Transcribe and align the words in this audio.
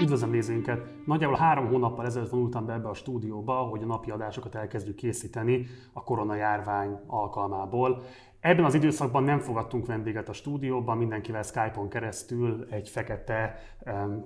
Üdvözlöm 0.00 0.30
nézőinket! 0.30 0.86
Nagyjából 1.06 1.36
három 1.36 1.66
hónappal 1.66 2.06
ezelőtt 2.06 2.30
vonultam 2.30 2.66
be 2.66 2.72
ebbe 2.72 2.88
a 2.88 2.94
stúdióba, 2.94 3.52
hogy 3.52 3.82
a 3.82 3.86
napi 3.86 4.10
adásokat 4.10 4.54
elkezdjük 4.54 4.96
készíteni 4.96 5.66
a 5.92 6.02
koronajárvány 6.02 6.98
alkalmából. 7.06 8.02
Ebben 8.40 8.64
az 8.64 8.74
időszakban 8.74 9.22
nem 9.22 9.38
fogadtunk 9.38 9.86
vendéget 9.86 10.28
a 10.28 10.32
stúdióban, 10.32 10.96
mindenkivel 10.96 11.42
Skype-on 11.42 11.88
keresztül 11.88 12.66
egy 12.70 12.88
fekete 12.88 13.58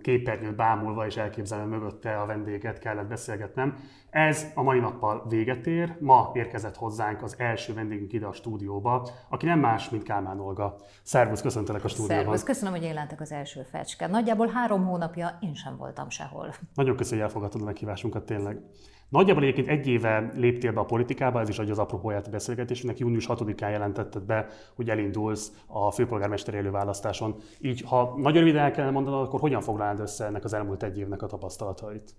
képernyőt 0.00 0.56
bámulva 0.56 1.06
és 1.06 1.16
elképzelve 1.16 1.64
mögötte 1.64 2.20
a 2.20 2.26
vendéget 2.26 2.78
kellett 2.78 3.06
beszélgetnem. 3.06 3.76
Ez 4.10 4.46
a 4.54 4.62
mai 4.62 4.78
nappal 4.78 5.26
véget 5.28 5.66
ér. 5.66 5.96
Ma 6.00 6.30
érkezett 6.34 6.76
hozzánk 6.76 7.22
az 7.22 7.34
első 7.38 7.74
vendégünk 7.74 8.12
ide 8.12 8.26
a 8.26 8.32
stúdióba, 8.32 9.08
aki 9.28 9.46
nem 9.46 9.58
más, 9.58 9.90
mint 9.90 10.02
Kálmán 10.02 10.40
Olga. 10.40 10.76
Szervusz, 11.02 11.42
köszöntelek 11.42 11.84
a 11.84 11.88
stúdióban. 11.88 12.16
Szervusz, 12.16 12.42
köszönöm, 12.42 12.74
hogy 12.74 12.82
jelentek 12.82 13.20
az 13.20 13.32
első 13.32 13.62
fecske. 13.62 14.06
Nagyjából 14.06 14.48
három 14.48 14.84
hónapja 14.84 15.38
én 15.40 15.54
sem 15.54 15.76
voltam 15.76 16.08
sehol. 16.08 16.54
Nagyon 16.74 16.96
köszönöm, 16.96 17.18
hogy 17.18 17.28
elfogadtad 17.28 17.60
a 17.60 17.64
meghívásunkat 17.64 18.24
tényleg. 18.24 18.60
Nagyjából 19.08 19.42
egyébként 19.42 19.68
egy 19.68 19.86
éve 19.86 20.30
léptél 20.34 20.72
be 20.72 20.80
a 20.80 20.84
politikába, 20.84 21.40
ez 21.40 21.48
is 21.48 21.58
adja 21.58 21.72
az 21.72 21.78
apropóját 21.78 22.26
a 22.26 22.30
beszélgetésünknek. 22.30 22.98
Június 22.98 23.26
6-án 23.28 23.70
jelentetted 23.70 24.22
be, 24.22 24.46
hogy 24.74 24.90
elindulsz 24.90 25.52
a 25.66 25.90
főpolgármesteri 25.90 26.56
előválasztáson. 26.56 27.36
Így, 27.60 27.80
ha 27.86 28.14
nagyon 28.16 28.38
röviden 28.38 28.64
el 28.64 28.70
kellene 28.70 28.92
mondanod, 28.92 29.26
akkor 29.26 29.40
hogyan 29.40 29.60
foglalnád 29.60 30.00
össze 30.00 30.24
ennek 30.24 30.44
az 30.44 30.52
elmúlt 30.52 30.82
egy 30.82 30.98
évnek 30.98 31.22
a 31.22 31.26
tapasztalatait? 31.26 32.14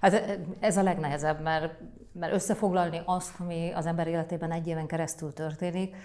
Hát 0.00 0.38
ez 0.60 0.76
a 0.76 0.82
legnehezebb, 0.82 1.42
mert, 1.42 1.80
mert 2.12 2.32
összefoglalni 2.32 3.00
azt, 3.04 3.40
ami 3.40 3.70
az 3.74 3.86
ember 3.86 4.06
életében 4.06 4.50
egy 4.50 4.66
éven 4.66 4.86
keresztül 4.86 5.32
történik, 5.32 5.96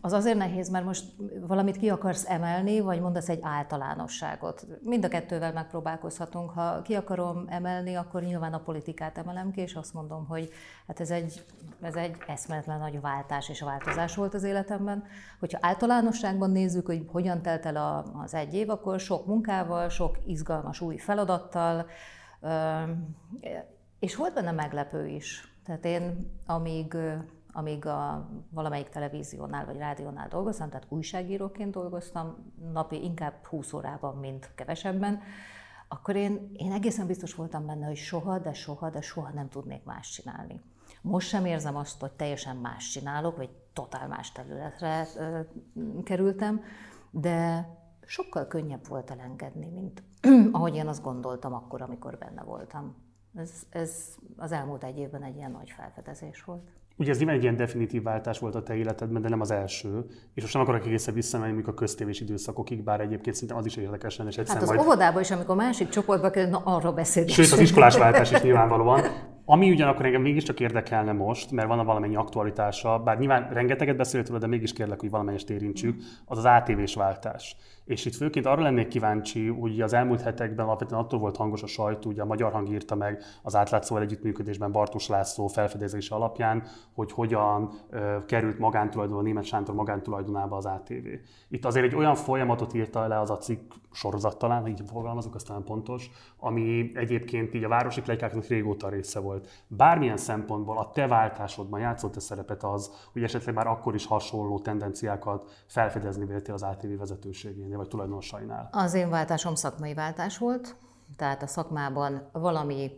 az 0.00 0.12
azért 0.12 0.36
nehéz, 0.36 0.68
mert 0.68 0.84
most 0.84 1.04
valamit 1.46 1.76
ki 1.76 1.88
akarsz 1.88 2.28
emelni, 2.28 2.80
vagy 2.80 3.00
mondasz 3.00 3.28
egy 3.28 3.38
általánosságot. 3.42 4.66
Mind 4.82 5.04
a 5.04 5.08
kettővel 5.08 5.52
megpróbálkozhatunk. 5.52 6.50
Ha 6.50 6.82
ki 6.82 6.94
akarom 6.94 7.44
emelni, 7.48 7.94
akkor 7.94 8.22
nyilván 8.22 8.52
a 8.52 8.58
politikát 8.58 9.18
emelem 9.18 9.50
ki, 9.50 9.60
és 9.60 9.74
azt 9.74 9.94
mondom, 9.94 10.26
hogy 10.26 10.50
hát 10.86 11.00
ez 11.00 11.10
egy, 11.10 11.44
ez 11.80 11.94
egy 11.94 12.16
eszméletlen 12.26 12.78
nagy 12.78 13.00
váltás 13.00 13.48
és 13.48 13.60
változás 13.60 14.14
volt 14.14 14.34
az 14.34 14.42
életemben. 14.42 15.04
Hogyha 15.40 15.58
általánosságban 15.62 16.50
nézzük, 16.50 16.86
hogy 16.86 17.06
hogyan 17.12 17.42
telt 17.42 17.66
el 17.66 18.04
az 18.22 18.34
egy 18.34 18.54
év, 18.54 18.70
akkor 18.70 19.00
sok 19.00 19.26
munkával, 19.26 19.88
sok 19.88 20.18
izgalmas 20.26 20.80
új 20.80 20.96
feladattal, 20.96 21.86
és 23.98 24.16
volt 24.16 24.34
benne 24.34 24.50
meglepő 24.50 25.06
is. 25.06 25.52
Tehát 25.64 25.84
én, 25.84 26.30
amíg 26.46 26.96
amíg 27.52 27.86
a 27.86 28.28
valamelyik 28.50 28.88
televíziónál 28.88 29.64
vagy 29.64 29.76
rádiónál 29.76 30.28
dolgoztam, 30.28 30.68
tehát 30.68 30.86
újságíróként 30.88 31.72
dolgoztam, 31.72 32.52
napi 32.72 33.04
inkább 33.04 33.44
20 33.46 33.72
órában, 33.72 34.16
mint 34.16 34.50
kevesebben, 34.54 35.20
akkor 35.88 36.16
én, 36.16 36.50
én 36.52 36.72
egészen 36.72 37.06
biztos 37.06 37.34
voltam 37.34 37.66
benne, 37.66 37.86
hogy 37.86 37.96
soha, 37.96 38.38
de 38.38 38.52
soha, 38.52 38.90
de 38.90 39.00
soha 39.00 39.30
nem 39.34 39.48
tudnék 39.48 39.84
más 39.84 40.10
csinálni. 40.10 40.60
Most 41.02 41.28
sem 41.28 41.44
érzem 41.44 41.76
azt, 41.76 42.00
hogy 42.00 42.12
teljesen 42.12 42.56
más 42.56 42.88
csinálok, 42.88 43.36
vagy 43.36 43.50
totál 43.72 44.08
más 44.08 44.32
területre 44.32 45.06
ö, 45.16 45.40
kerültem, 46.04 46.62
de 47.10 47.68
sokkal 48.06 48.46
könnyebb 48.46 48.86
volt 48.88 49.10
elengedni, 49.10 49.68
mint 49.68 50.02
ahogy 50.56 50.74
én 50.74 50.86
azt 50.86 51.02
gondoltam 51.02 51.54
akkor, 51.54 51.82
amikor 51.82 52.18
benne 52.18 52.42
voltam. 52.42 52.96
Ez, 53.34 53.66
ez 53.70 54.14
az 54.36 54.52
elmúlt 54.52 54.84
egy 54.84 54.98
évben 54.98 55.22
egy 55.22 55.36
ilyen 55.36 55.50
nagy 55.50 55.70
felfedezés 55.70 56.44
volt. 56.44 56.70
Ugye 56.96 57.10
ez 57.10 57.16
nyilván 57.16 57.36
egy 57.36 57.42
ilyen 57.42 57.56
definitív 57.56 58.02
váltás 58.02 58.38
volt 58.38 58.54
a 58.54 58.62
te 58.62 58.74
életedben, 58.74 59.22
de 59.22 59.28
nem 59.28 59.40
az 59.40 59.50
első. 59.50 60.04
És 60.34 60.42
most 60.42 60.54
nem 60.54 60.62
akarok 60.62 60.86
egészen 60.86 61.14
visszamenni 61.14 61.52
mondjuk 61.52 61.74
a 61.74 61.78
köztévés 61.78 62.20
időszakokig, 62.20 62.82
bár 62.82 63.00
egyébként 63.00 63.36
szinte 63.36 63.54
az 63.54 63.66
is 63.66 63.76
érdekes 63.76 64.16
lenne. 64.16 64.30
És 64.30 64.36
hát 64.36 64.62
az 64.62 64.68
majd... 64.68 64.80
óvodában 64.80 65.20
is, 65.20 65.30
amikor 65.30 65.56
másik 65.56 65.88
csoportba 65.88 66.30
kell, 66.30 66.48
na 66.48 66.62
arról 66.64 66.92
beszélni. 66.92 67.30
Sőt, 67.30 67.52
az 67.52 67.58
iskolás 67.58 67.96
váltás 67.96 68.30
is 68.30 68.40
nyilvánvalóan. 68.40 69.00
Ami 69.44 69.70
ugyanakkor 69.70 70.04
engem 70.06 70.22
mégiscsak 70.22 70.60
érdekelne 70.60 71.12
most, 71.12 71.50
mert 71.50 71.68
van 71.68 71.78
a 71.78 71.84
valamennyi 71.84 72.16
aktualitása, 72.16 72.98
bár 72.98 73.18
nyilván 73.18 73.48
rengeteget 73.52 73.96
beszéltünk, 73.96 74.38
de 74.38 74.46
mégis 74.46 74.72
kérlek, 74.72 75.00
hogy 75.00 75.10
valamennyest 75.10 75.50
érintsük, 75.50 76.02
az 76.24 76.38
az 76.38 76.44
ATV-s 76.44 76.94
váltás. 76.94 77.56
És 77.84 78.04
itt 78.04 78.14
főként 78.14 78.46
arra 78.46 78.62
lennék 78.62 78.88
kíváncsi, 78.88 79.46
hogy 79.46 79.80
az 79.80 79.92
elmúlt 79.92 80.20
hetekben 80.20 80.66
alapvetően 80.66 81.00
attól 81.00 81.18
volt 81.18 81.36
hangos 81.36 81.62
a 81.62 81.66
sajtó, 81.66 82.10
ugye 82.10 82.22
a 82.22 82.26
Magyar 82.26 82.52
Hang 82.52 82.68
írta 82.68 82.94
meg 82.94 83.22
az 83.42 83.56
átlátszóval 83.56 84.02
együttműködésben 84.02 84.72
Bartos 84.72 85.08
László 85.08 85.46
felfedezése 85.46 86.14
alapján, 86.14 86.62
hogy 86.94 87.12
hogyan 87.12 87.70
ö, 87.90 88.16
került 88.26 88.58
magántulajdon, 88.58 89.18
a 89.18 89.22
német 89.22 89.44
Sándor 89.44 89.74
magántulajdonába 89.74 90.56
az 90.56 90.66
ATV. 90.66 91.06
Itt 91.48 91.64
azért 91.64 91.86
egy 91.86 91.94
olyan 91.94 92.14
folyamatot 92.14 92.74
írta 92.74 93.06
le 93.06 93.20
az 93.20 93.30
a 93.30 93.36
cikk 93.36 93.72
sorozat 93.92 94.38
talán, 94.38 94.66
így 94.66 94.82
fogalmazok, 94.86 95.34
aztán 95.34 95.64
pontos, 95.64 96.10
ami 96.38 96.92
egyébként 96.94 97.54
így 97.54 97.64
a 97.64 97.68
városi 97.68 98.00
plegykáknak 98.00 98.46
régóta 98.46 98.88
része 98.88 99.20
volt. 99.20 99.48
Bármilyen 99.66 100.16
szempontból 100.16 100.78
a 100.78 100.90
te 100.90 101.06
váltásodban 101.06 101.80
játszott 101.80 102.16
a 102.16 102.20
szerepet 102.20 102.62
az, 102.62 102.90
hogy 103.12 103.22
esetleg 103.22 103.54
már 103.54 103.66
akkor 103.66 103.94
is 103.94 104.06
hasonló 104.06 104.58
tendenciákat 104.58 105.64
felfedezni 105.66 106.24
véltél 106.24 106.54
az 106.54 106.62
ATV 106.62 106.98
vezetőségénél, 106.98 107.76
vagy 107.76 107.88
tulajdonosainál? 107.88 108.68
Az 108.72 108.94
én 108.94 109.10
váltásom 109.10 109.54
szakmai 109.54 109.94
váltás 109.94 110.38
volt, 110.38 110.76
tehát 111.16 111.42
a 111.42 111.46
szakmában 111.46 112.28
valami 112.32 112.90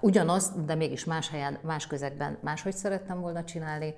ugyanaz, 0.00 0.52
de 0.64 0.74
mégis 0.74 1.04
más 1.04 1.30
helyen, 1.30 1.58
más 1.62 1.86
közegben 1.86 2.38
máshogy 2.42 2.74
szerettem 2.74 3.20
volna 3.20 3.44
csinálni. 3.44 3.94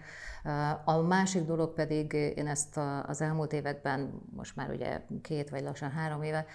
A 0.84 0.96
másik 0.96 1.44
dolog 1.44 1.74
pedig, 1.74 2.12
én 2.12 2.46
ezt 2.46 2.80
az 3.06 3.20
elmúlt 3.20 3.52
években, 3.52 4.22
most 4.36 4.56
már 4.56 4.70
ugye 4.70 5.00
két 5.22 5.50
vagy 5.50 5.62
lassan 5.62 5.90
három 5.90 6.22
éve, 6.22 6.46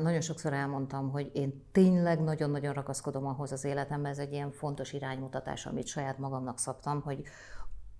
nagyon 0.00 0.20
sokszor 0.20 0.52
elmondtam, 0.52 1.10
hogy 1.10 1.30
én 1.34 1.64
tényleg 1.72 2.20
nagyon-nagyon 2.20 2.72
ragaszkodom 2.72 3.26
ahhoz 3.26 3.52
az 3.52 3.64
életemben, 3.64 4.10
ez 4.10 4.18
egy 4.18 4.32
ilyen 4.32 4.50
fontos 4.50 4.92
iránymutatás, 4.92 5.66
amit 5.66 5.86
saját 5.86 6.18
magamnak 6.18 6.58
szabtam, 6.58 7.00
hogy 7.00 7.22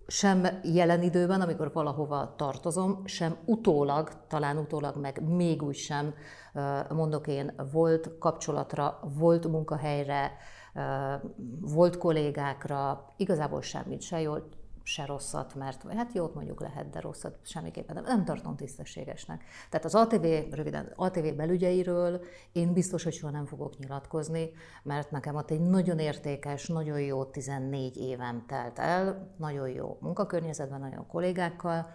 sem 0.06 0.46
jelen 0.62 1.02
időben, 1.02 1.40
amikor 1.40 1.72
valahova 1.72 2.34
tartozom, 2.36 3.02
sem 3.04 3.36
utólag, 3.44 4.08
talán 4.28 4.56
utólag 4.56 4.96
meg 4.96 5.22
még 5.28 5.62
úgy 5.62 5.76
sem 5.76 6.14
mondok 6.88 7.26
én 7.26 7.54
volt 7.72 8.18
kapcsolatra, 8.18 8.98
volt 9.18 9.46
munkahelyre, 9.48 10.32
volt 11.60 11.98
kollégákra, 11.98 13.04
igazából 13.16 13.62
semmit, 13.62 14.02
se 14.02 14.20
jól, 14.20 14.48
se 14.82 15.04
rosszat, 15.04 15.54
mert 15.54 15.92
hát 15.92 16.12
jót 16.12 16.34
mondjuk 16.34 16.60
lehet, 16.60 16.90
de 16.90 17.00
rosszat 17.00 17.38
semmiképpen 17.42 17.94
nem, 17.94 18.04
nem 18.04 18.24
tartom 18.24 18.56
tisztességesnek. 18.56 19.44
Tehát 19.70 19.86
az 19.86 19.94
ATV, 19.94 20.26
röviden, 20.50 20.92
ATV 20.94 21.34
belügyeiről 21.36 22.20
én 22.52 22.72
biztos, 22.72 23.02
hogy 23.02 23.12
soha 23.12 23.32
nem 23.32 23.46
fogok 23.46 23.78
nyilatkozni, 23.78 24.50
mert 24.82 25.10
nekem 25.10 25.34
ott 25.34 25.50
egy 25.50 25.60
nagyon 25.60 25.98
értékes, 25.98 26.66
nagyon 26.66 27.00
jó 27.00 27.24
14 27.24 27.96
évem 27.96 28.44
telt 28.46 28.78
el, 28.78 29.34
nagyon 29.36 29.68
jó 29.68 29.98
munkakörnyezetben, 30.00 30.80
nagyon 30.80 30.96
jó 30.96 31.06
kollégákkal, 31.06 31.86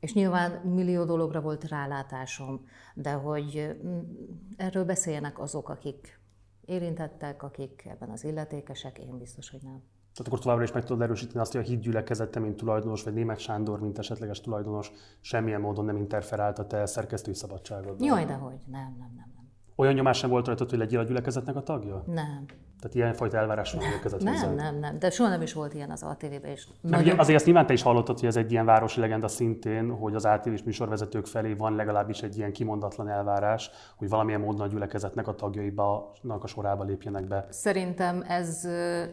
és 0.00 0.12
nyilván 0.12 0.50
millió 0.50 1.04
dologra 1.04 1.40
volt 1.40 1.68
rálátásom, 1.68 2.66
de 2.94 3.12
hogy 3.12 3.76
mm, 3.84 3.98
erről 4.56 4.84
beszéljenek 4.84 5.38
azok, 5.38 5.68
akik 5.68 6.20
érintettek, 6.64 7.42
akik 7.42 7.86
ebben 7.86 8.10
az 8.10 8.24
illetékesek, 8.24 8.98
én 8.98 9.18
biztos, 9.18 9.50
hogy 9.50 9.60
nem. 9.62 9.82
Tehát 10.12 10.26
akkor 10.26 10.38
továbbra 10.38 10.64
is 10.64 10.72
meg 10.72 10.84
tudod 10.84 11.02
erősíteni 11.02 11.40
azt, 11.40 11.52
hogy 11.52 11.60
a 11.60 11.64
hídgyülekezete, 11.64 12.40
mint 12.40 12.56
tulajdonos, 12.56 13.02
vagy 13.02 13.12
Német 13.12 13.38
Sándor, 13.38 13.80
mint 13.80 13.98
esetleges 13.98 14.40
tulajdonos, 14.40 14.90
semmilyen 15.20 15.60
módon 15.60 15.84
nem 15.84 15.96
interferált 15.96 16.58
a 16.58 16.66
te 16.66 16.86
szerkesztői 16.86 17.34
szabadságodban. 17.34 18.06
Jaj, 18.06 18.24
de 18.24 18.34
hogy, 18.34 18.60
nem, 18.66 18.96
nem, 18.98 19.12
nem. 19.16 19.32
nem. 19.34 19.48
Olyan 19.76 19.94
nyomás 19.94 20.18
sem 20.18 20.30
volt 20.30 20.46
rajta, 20.46 20.64
hogy 20.68 20.78
legyél 20.78 20.98
a 20.98 21.02
gyülekezetnek 21.02 21.56
a 21.56 21.62
tagja? 21.62 22.02
Nem. 22.06 22.44
Tehát 22.80 22.96
ilyenfajta 22.96 23.36
elvárás 23.36 23.72
nem 23.72 23.90
érkezett 23.90 24.22
Nem, 24.22 24.34
hozzá. 24.34 24.52
nem, 24.52 24.78
nem, 24.78 24.98
de 24.98 25.10
soha 25.10 25.28
nem 25.28 25.42
is 25.42 25.52
volt 25.52 25.74
ilyen 25.74 25.90
az 25.90 26.02
ATV-ben. 26.02 26.50
És 26.50 26.66
nagyon... 26.80 27.18
azért 27.18 27.36
ezt 27.36 27.44
nyilván 27.44 27.66
te 27.66 27.72
is 27.72 27.82
hallottad, 27.82 28.18
hogy 28.18 28.28
ez 28.28 28.36
egy 28.36 28.52
ilyen 28.52 28.64
városi 28.64 29.00
legenda 29.00 29.28
szintén, 29.28 29.90
hogy 29.90 30.14
az 30.14 30.24
ATV-s 30.24 30.62
műsorvezetők 30.62 31.26
felé 31.26 31.52
van 31.52 31.74
legalábbis 31.74 32.22
egy 32.22 32.36
ilyen 32.36 32.52
kimondatlan 32.52 33.08
elvárás, 33.08 33.70
hogy 33.96 34.08
valamilyen 34.08 34.40
módon 34.40 34.60
a 34.60 34.66
gyülekezetnek 34.66 35.28
a 35.28 35.34
tagjaiba 35.34 36.12
a 36.40 36.46
sorába 36.46 36.84
lépjenek 36.84 37.26
be. 37.26 37.46
Szerintem 37.50 38.24
ez, 38.28 38.64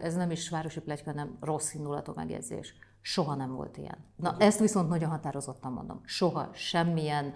ez 0.02 0.14
nem 0.14 0.30
is 0.30 0.48
városi 0.48 0.80
plegyka, 0.80 1.10
hanem 1.10 1.36
rossz 1.40 1.74
indulatú 1.74 2.12
megjegyzés. 2.16 2.74
Soha 3.00 3.34
nem 3.34 3.54
volt 3.54 3.76
ilyen. 3.76 3.96
Na, 4.16 4.36
ezt 4.38 4.60
viszont 4.60 4.88
nagyon 4.88 5.10
határozottan 5.10 5.72
mondom. 5.72 6.00
Soha 6.04 6.48
semmilyen 6.52 7.34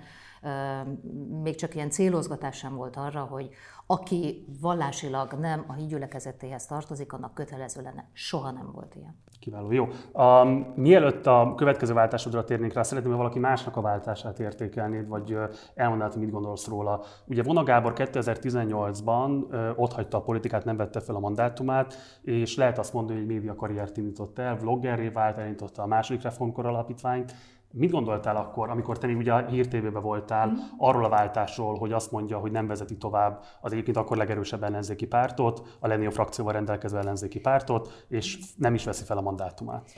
még 1.43 1.55
csak 1.55 1.75
ilyen 1.75 1.91
célozgatás 1.91 2.57
sem 2.57 2.75
volt 2.75 2.97
arra, 2.97 3.21
hogy 3.21 3.51
aki 3.87 4.47
vallásilag 4.61 5.33
nem 5.33 5.65
a 5.67 5.73
hídgyülekezetéhez 5.73 6.67
tartozik, 6.67 7.13
annak 7.13 7.35
kötelező 7.35 7.83
lenne. 7.83 8.09
Soha 8.13 8.51
nem 8.51 8.71
volt 8.73 8.95
ilyen. 8.95 9.17
Kiváló, 9.41 9.73
jó. 9.73 9.89
Um, 10.13 10.73
mielőtt 10.77 11.27
a 11.27 11.53
következő 11.57 11.93
váltásodra 11.93 12.45
térnénk 12.45 12.73
rá, 12.73 12.83
szeretném, 12.83 13.13
hogy 13.13 13.21
valaki 13.21 13.39
másnak 13.39 13.77
a 13.77 13.81
váltását 13.81 14.39
értékelnéd, 14.39 15.09
vagy 15.09 15.37
elmondanád, 15.75 16.19
mit 16.19 16.31
gondolsz 16.31 16.67
róla. 16.67 17.03
Ugye 17.27 17.43
Vona 17.43 17.63
Gábor 17.63 17.93
2018-ban 17.97 19.45
ott 19.77 19.93
hagyta 19.93 20.17
a 20.17 20.23
politikát, 20.23 20.65
nem 20.65 20.77
vette 20.77 21.01
fel 21.01 21.15
a 21.15 21.21
mandátumát, 21.21 21.95
és 22.23 22.57
lehet 22.57 22.79
azt 22.79 22.93
mondani, 22.93 23.19
hogy 23.19 23.29
média 23.29 23.55
karriert 23.55 23.97
indított 23.97 24.39
el, 24.39 24.57
vloggerré 24.57 25.09
vált, 25.09 25.39
elindította 25.39 25.83
a 25.83 25.87
második 25.87 26.23
reformkor 26.23 26.67
alapítványt, 26.67 27.35
Mit 27.75 27.91
gondoltál 27.91 28.37
akkor, 28.37 28.71
amikor 28.71 28.99
te 28.99 29.07
még 29.07 29.17
ugye 29.17 29.33
a 29.33 29.47
Hír 29.47 29.69
TV-ben 29.69 30.03
voltál, 30.03 30.47
mm. 30.47 30.55
arról 30.79 31.05
a 31.05 31.09
váltásról, 31.09 31.79
hogy 31.79 31.93
azt 31.93 32.11
mondja, 32.11 32.39
hogy 32.39 32.51
nem 32.51 32.67
vezeti 32.67 32.97
tovább 32.97 33.43
az 33.61 33.73
egyébként 33.73 33.97
akkor 33.97 34.17
legerősebb 34.17 34.63
ellenzéki 34.63 35.07
pártot, 35.07 35.77
a 35.81 35.87
Lenio 35.87 36.11
frakcióval 36.11 36.53
rendelkező 36.53 36.99
ellenzéki 36.99 37.41
pártot, 37.41 38.05
és 38.09 38.39
nem 38.57 38.75
is 38.75 38.85
veszi 38.85 39.05
fel 39.05 39.17
a 39.17 39.21
mandátumát? 39.21 39.91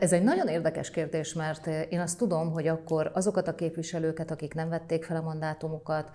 Ez 0.00 0.12
egy 0.12 0.22
nagyon 0.22 0.48
érdekes 0.48 0.90
kérdés, 0.90 1.34
mert 1.34 1.66
én 1.66 2.00
azt 2.00 2.18
tudom, 2.18 2.52
hogy 2.52 2.66
akkor 2.66 3.10
azokat 3.14 3.48
a 3.48 3.54
képviselőket, 3.54 4.30
akik 4.30 4.54
nem 4.54 4.68
vették 4.68 5.04
fel 5.04 5.16
a 5.16 5.22
mandátumukat, 5.22 6.10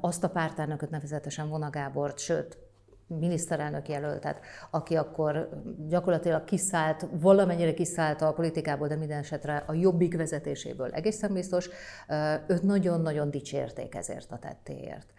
azt 0.00 0.24
a 0.24 0.28
pártárnököt 0.28 0.90
nevezetesen 0.90 1.48
Vona 1.48 1.70
Gábort, 1.70 2.18
sőt, 2.18 2.63
miniszterelnök 3.06 3.88
jelöltet, 3.88 4.40
aki 4.70 4.96
akkor 4.96 5.48
gyakorlatilag 5.88 6.44
kiszállt, 6.44 7.06
valamennyire 7.20 7.74
kiszállt 7.74 8.22
a 8.22 8.32
politikából, 8.32 8.88
de 8.88 8.96
minden 8.96 9.18
esetre 9.18 9.64
a 9.66 9.72
jobbik 9.72 10.16
vezetéséből 10.16 10.90
egészen 10.90 11.32
biztos, 11.32 11.68
őt 12.46 12.62
nagyon-nagyon 12.62 13.30
dicsérték 13.30 13.94
ezért 13.94 14.32
a 14.32 14.38
tettéért. 14.38 15.12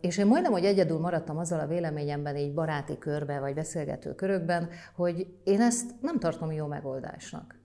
És 0.00 0.18
én 0.18 0.26
majdnem, 0.26 0.52
hogy 0.52 0.64
egyedül 0.64 0.98
maradtam 0.98 1.38
azzal 1.38 1.60
a 1.60 1.66
véleményemben 1.66 2.36
így 2.36 2.54
baráti 2.54 2.98
körbe, 2.98 3.38
vagy 3.38 3.54
beszélgető 3.54 4.14
körökben, 4.14 4.68
hogy 4.94 5.26
én 5.44 5.60
ezt 5.60 5.90
nem 6.00 6.18
tartom 6.18 6.52
jó 6.52 6.66
megoldásnak. 6.66 7.60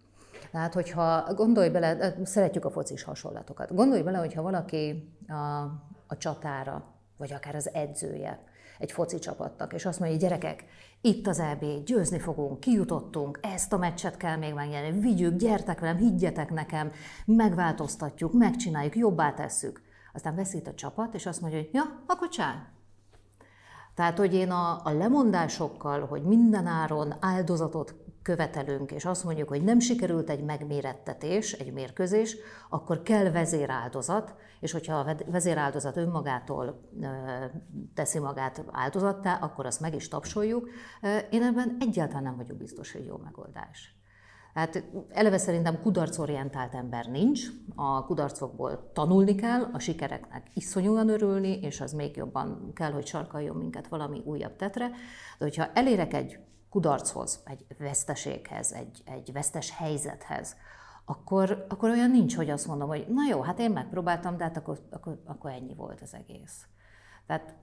Tehát, 0.52 0.74
hogyha 0.74 1.34
gondolj 1.34 1.70
bele, 1.70 2.16
szeretjük 2.24 2.66
a 2.66 2.70
focis 2.70 3.04
hasonlatokat, 3.04 3.76
gondolj 3.76 4.02
bele, 4.02 4.18
hogyha 4.18 4.42
valaki 4.42 5.14
a, 5.28 5.34
a 6.08 6.18
csatára, 6.18 6.97
vagy 7.18 7.34
akár 7.34 7.56
az 7.56 7.74
edzője, 7.74 8.44
egy 8.80 8.92
foci 8.92 9.20
csapatnak, 9.20 9.74
és 9.74 9.86
azt 9.86 10.00
mondja, 10.00 10.18
hogy 10.18 10.28
gyerekek, 10.28 10.66
itt 11.02 11.28
az 11.28 11.40
EB, 11.40 11.66
győzni 11.86 12.20
fogunk, 12.20 12.60
kijutottunk, 12.60 13.40
ezt 13.42 13.74
a 13.74 13.78
meccset 13.78 14.18
kell 14.18 14.36
még 14.36 14.54
megnyerni, 14.54 15.00
vigyük, 15.00 15.36
gyertek 15.36 15.80
velem, 15.80 15.98
higgyetek 15.98 16.50
nekem, 16.50 16.92
megváltoztatjuk, 17.26 18.34
megcsináljuk, 18.34 18.96
jobbá 18.96 19.34
tesszük. 19.34 19.82
Aztán 20.14 20.36
veszít 20.36 20.68
a 20.68 20.74
csapat, 20.74 21.14
és 21.14 21.26
azt 21.26 21.42
mondja, 21.42 21.60
hogy 21.60 21.70
ja, 21.74 22.04
akkor 22.08 22.30
csá. 22.30 22.68
Tehát, 23.96 24.18
hogy 24.18 24.34
én 24.34 24.52
a, 24.52 24.82
a 24.84 24.92
lemondásokkal, 24.92 26.06
hogy 26.06 26.24
mindenáron 26.24 27.14
áldozatot 27.20 27.96
követelünk, 28.28 28.92
és 28.92 29.06
azt 29.06 29.24
mondjuk, 29.24 29.48
hogy 29.48 29.64
nem 29.64 29.80
sikerült 29.80 30.30
egy 30.30 30.44
megmérettetés, 30.44 31.52
egy 31.54 31.74
mérkőzés, 31.74 32.38
akkor 32.70 33.02
kell 33.02 33.32
vezéráldozat, 33.32 34.36
és 34.60 34.72
hogyha 34.72 34.96
a 34.96 35.16
vezéráldozat 35.26 35.98
önmagától 35.98 36.90
teszi 37.94 38.20
magát 38.20 38.66
áldozattá, 38.72 39.36
akkor 39.42 39.66
azt 39.66 39.80
meg 39.80 39.96
is 39.96 40.08
tapsoljuk. 40.08 40.70
Én 41.30 41.44
ebben 41.44 41.78
egyáltalán 41.80 42.24
nem 42.24 42.36
vagyok 42.36 42.58
biztos, 42.58 42.92
hogy 42.92 43.06
jó 43.06 43.18
megoldás. 43.18 43.96
Hát 44.54 44.84
eleve 45.10 45.38
szerintem 45.38 45.82
kudarcorientált 45.82 46.74
ember 46.74 47.06
nincs, 47.06 47.42
a 47.76 48.06
kudarcokból 48.06 48.92
tanulni 48.94 49.36
kell, 49.36 49.70
a 49.74 49.80
sikereknek 49.80 50.48
iszonyúan 50.54 51.10
örülni, 51.10 51.60
és 51.60 51.82
az 51.82 51.92
még 51.92 52.16
jobban 52.16 52.72
kell, 52.74 52.92
hogy 52.92 53.06
sarkaljon 53.06 53.56
minket 53.56 53.88
valami 53.88 54.22
újabb 54.26 54.56
tetre. 54.56 54.88
De 55.38 55.46
hogyha 55.46 55.72
elérek 55.74 56.14
egy 56.14 56.40
kudarchoz, 56.78 57.40
egy 57.46 57.66
veszteséghez, 57.78 58.72
egy, 58.72 59.02
egy 59.06 59.32
vesztes 59.32 59.72
helyzethez, 59.72 60.56
akkor, 61.06 61.66
akkor 61.70 61.90
olyan 61.90 62.12
nincs, 62.12 62.36
hogy 62.36 62.50
azt 62.50 62.68
mondom, 62.68 62.88
hogy 62.88 63.06
na 63.10 63.22
jó, 63.30 63.42
hát 63.42 63.60
én 63.60 63.72
megpróbáltam, 63.72 64.38
de 64.38 64.44
hát 64.44 64.58
akkor, 64.58 64.80
akkor, 64.90 65.22
akkor 65.26 65.52
ennyi 65.52 65.76
volt 65.76 66.02
az 66.02 66.14
egész. 66.14 66.66
Tehát 67.28 67.56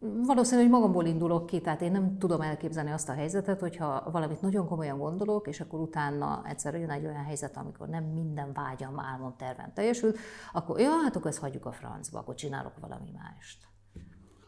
valószínűleg, 0.00 0.70
hogy 0.70 0.80
magamból 0.80 1.06
indulok 1.06 1.46
ki, 1.46 1.60
tehát 1.60 1.80
én 1.80 1.92
nem 1.92 2.18
tudom 2.18 2.40
elképzelni 2.40 2.90
azt 2.90 3.08
a 3.08 3.12
helyzetet, 3.12 3.60
hogyha 3.60 4.10
valamit 4.10 4.40
nagyon 4.40 4.66
komolyan 4.66 4.98
gondolok, 4.98 5.46
és 5.46 5.60
akkor 5.60 5.80
utána 5.80 6.42
egyszer 6.46 6.74
jön 6.74 6.90
egy 6.90 7.04
olyan 7.04 7.24
helyzet, 7.24 7.56
amikor 7.56 7.88
nem 7.88 8.04
minden 8.04 8.52
vágyam, 8.52 9.00
álmom, 9.00 9.34
terven 9.36 9.74
teljesült, 9.74 10.18
akkor 10.52 10.80
jó, 10.80 10.90
hát 11.04 11.16
akkor 11.16 11.30
ezt 11.30 11.40
hagyjuk 11.40 11.66
a 11.66 11.72
francba, 11.72 12.18
akkor 12.18 12.34
csinálok 12.34 12.78
valami 12.80 13.10
mást. 13.10 13.69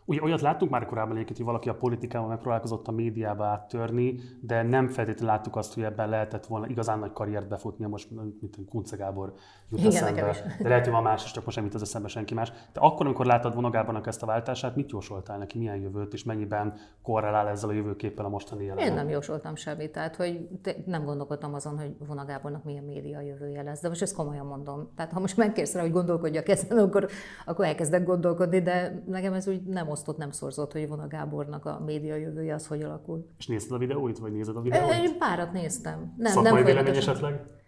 Ugye 0.05 0.23
olyat 0.23 0.41
láttunk 0.41 0.71
már 0.71 0.87
korábban 0.87 1.15
egyébként, 1.15 1.37
hogy 1.37 1.47
valaki 1.47 1.69
a 1.69 1.75
politikával 1.75 2.29
megpróbálkozott 2.29 2.89
a 2.89 2.93
médiába 2.93 3.45
áttörni, 3.45 4.21
de 4.41 4.63
nem 4.63 4.89
feltétlenül 4.89 5.35
láttuk 5.35 5.57
azt, 5.57 5.75
hogy 5.75 5.83
ebben 5.83 6.09
lehetett 6.09 6.47
volna 6.47 6.67
igazán 6.67 6.99
nagy 6.99 7.13
karriert 7.13 7.49
befutnia, 7.49 7.89
most 7.89 8.11
mint 8.11 8.59
Kunce 8.69 8.97
Gábor 8.97 9.35
jut 9.79 9.93
Igen, 9.93 10.03
eszembe, 10.03 10.57
de 10.59 10.69
lehet, 10.69 10.85
hogy 10.85 10.93
van 10.93 11.03
más, 11.03 11.25
és 11.25 11.31
csak 11.31 11.45
most 11.45 11.57
nem 11.57 11.65
jut 11.65 11.75
az 11.75 11.83
eszembe 11.83 12.09
senki 12.09 12.35
más. 12.35 12.53
De 12.73 12.81
akkor, 12.81 13.07
amikor 13.07 13.27
láttad 13.27 13.55
Vona 13.55 13.71
Gábornak 13.71 14.07
ezt 14.07 14.23
a 14.23 14.27
váltását, 14.27 14.77
mit 14.77 14.91
jósoltál 14.91 15.39
neki, 15.39 15.59
milyen 15.59 15.77
jövőt, 15.77 16.13
és 16.13 16.25
mennyiben 16.25 16.75
korrelál 17.03 17.49
ezzel 17.49 17.69
a 17.69 17.73
jövőképpel 17.73 18.25
a 18.25 18.29
mostani 18.29 18.65
jelen? 18.65 18.87
Én 18.87 18.95
nem 18.95 19.09
jósoltam 19.09 19.55
semmit, 19.55 19.93
tehát 19.93 20.17
hogy 20.17 20.49
nem 20.87 21.05
gondolkodtam 21.05 21.55
azon, 21.55 21.79
hogy 21.79 21.95
Vona 22.07 22.25
Gábornak 22.25 22.65
milyen 22.65 22.85
média 22.85 23.21
jövője 23.21 23.63
lesz, 23.63 23.81
de 23.81 23.89
most 23.89 24.03
ezt 24.03 24.15
komolyan 24.15 24.47
mondom. 24.47 24.89
Tehát 24.97 25.13
ha 25.13 25.21
most 25.21 25.37
megkérsz 25.37 25.75
rá, 25.75 25.81
hogy 25.81 25.93
gondolkodjak 25.93 26.49
ezen, 26.49 26.79
akkor, 26.79 27.09
akkor 27.47 27.65
elkezdek 27.65 28.05
gondolkodni, 28.05 28.63
de 28.63 29.03
nekem 29.07 29.33
ez 29.33 29.49
úgy 29.49 29.63
nem 29.63 29.89
osztott, 29.89 30.17
nem 30.17 30.31
szorzott, 30.31 30.73
hogy 30.73 30.89
Vona 30.89 31.07
Gábornak 31.07 31.65
a 31.65 31.83
média 31.87 32.15
jövője 32.15 32.55
az 32.55 32.67
hogy 32.67 32.83
alakul. 32.83 33.27
És 33.39 33.47
nézted 33.47 33.73
a 33.73 33.79
videóit, 33.79 34.19
vagy 34.19 34.33
nézed 34.33 34.57
a 34.57 34.61
videóit? 34.61 35.03
Én 35.03 35.19
párat 35.19 35.53
néztem. 35.53 36.15
Nem, 36.17 36.33
Szakmai 36.33 36.53
nem 36.53 36.65
vélemény 36.65 36.97
esetleg? 36.97 37.61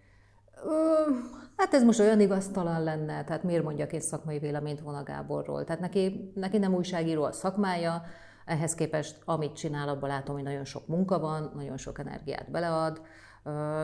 Hát 1.57 1.75
ez 1.75 1.83
most 1.83 2.01
olyan 2.01 2.21
igaztalan 2.21 2.83
lenne, 2.83 3.25
tehát 3.25 3.43
miért 3.43 3.63
mondjak 3.65 3.93
én 3.93 4.01
szakmai 4.01 4.39
véleményt 4.39 4.81
Vona 4.81 5.03
Gáborról? 5.03 5.65
Tehát 5.65 5.81
neki, 5.81 6.33
neki 6.35 6.59
nem 6.59 6.75
újságíró 6.75 7.23
a 7.23 7.33
szakmája, 7.33 8.03
ehhez 8.45 8.75
képest 8.75 9.23
amit 9.25 9.57
csinál, 9.57 9.89
abban 9.89 10.09
látom, 10.09 10.35
hogy 10.35 10.45
nagyon 10.45 10.65
sok 10.65 10.87
munka 10.87 11.19
van, 11.19 11.53
nagyon 11.55 11.77
sok 11.77 11.99
energiát 11.99 12.51
belead, 12.51 13.01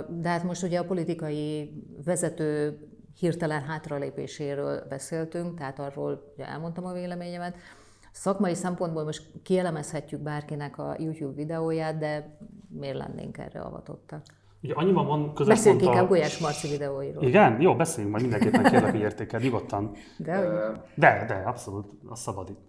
de 0.08 0.28
hát 0.28 0.44
most 0.44 0.62
ugye 0.62 0.78
a 0.78 0.84
politikai 0.84 1.72
vezető 2.04 2.78
hirtelen 3.18 3.62
hátralépéséről 3.62 4.86
beszéltünk, 4.88 5.58
tehát 5.58 5.78
arról 5.78 6.32
ugye 6.34 6.46
elmondtam 6.46 6.84
a 6.84 6.92
véleményemet. 6.92 7.56
Szakmai 8.12 8.54
szempontból 8.54 9.04
most 9.04 9.32
kielemezhetjük 9.42 10.20
bárkinek 10.20 10.78
a 10.78 10.96
YouTube 10.98 11.34
videóját, 11.34 11.98
de 11.98 12.38
miért 12.68 12.96
lennénk 12.96 13.38
erre 13.38 13.60
avatottak? 13.60 14.22
Ugye 14.62 14.74
annyiban 14.74 15.06
van 15.06 15.34
közös 15.34 15.54
Beszéljünk 15.54 15.84
inkább 15.84 16.08
Gulyás 16.08 16.38
Marci 16.38 16.68
videóiról. 16.68 17.22
Igen? 17.22 17.60
Jó, 17.60 17.76
beszéljünk 17.76 18.16
majd 18.16 18.28
mindenképpen, 18.28 18.70
kérlek, 18.70 18.90
hogy 18.90 19.00
értékel, 19.00 19.40
nyugodtan. 19.40 19.92
De, 20.16 20.40
de, 20.94 21.24
de, 21.28 21.42
abszolút, 21.46 21.86
a 22.08 22.16
szabad 22.16 22.48
itt. 22.48 22.60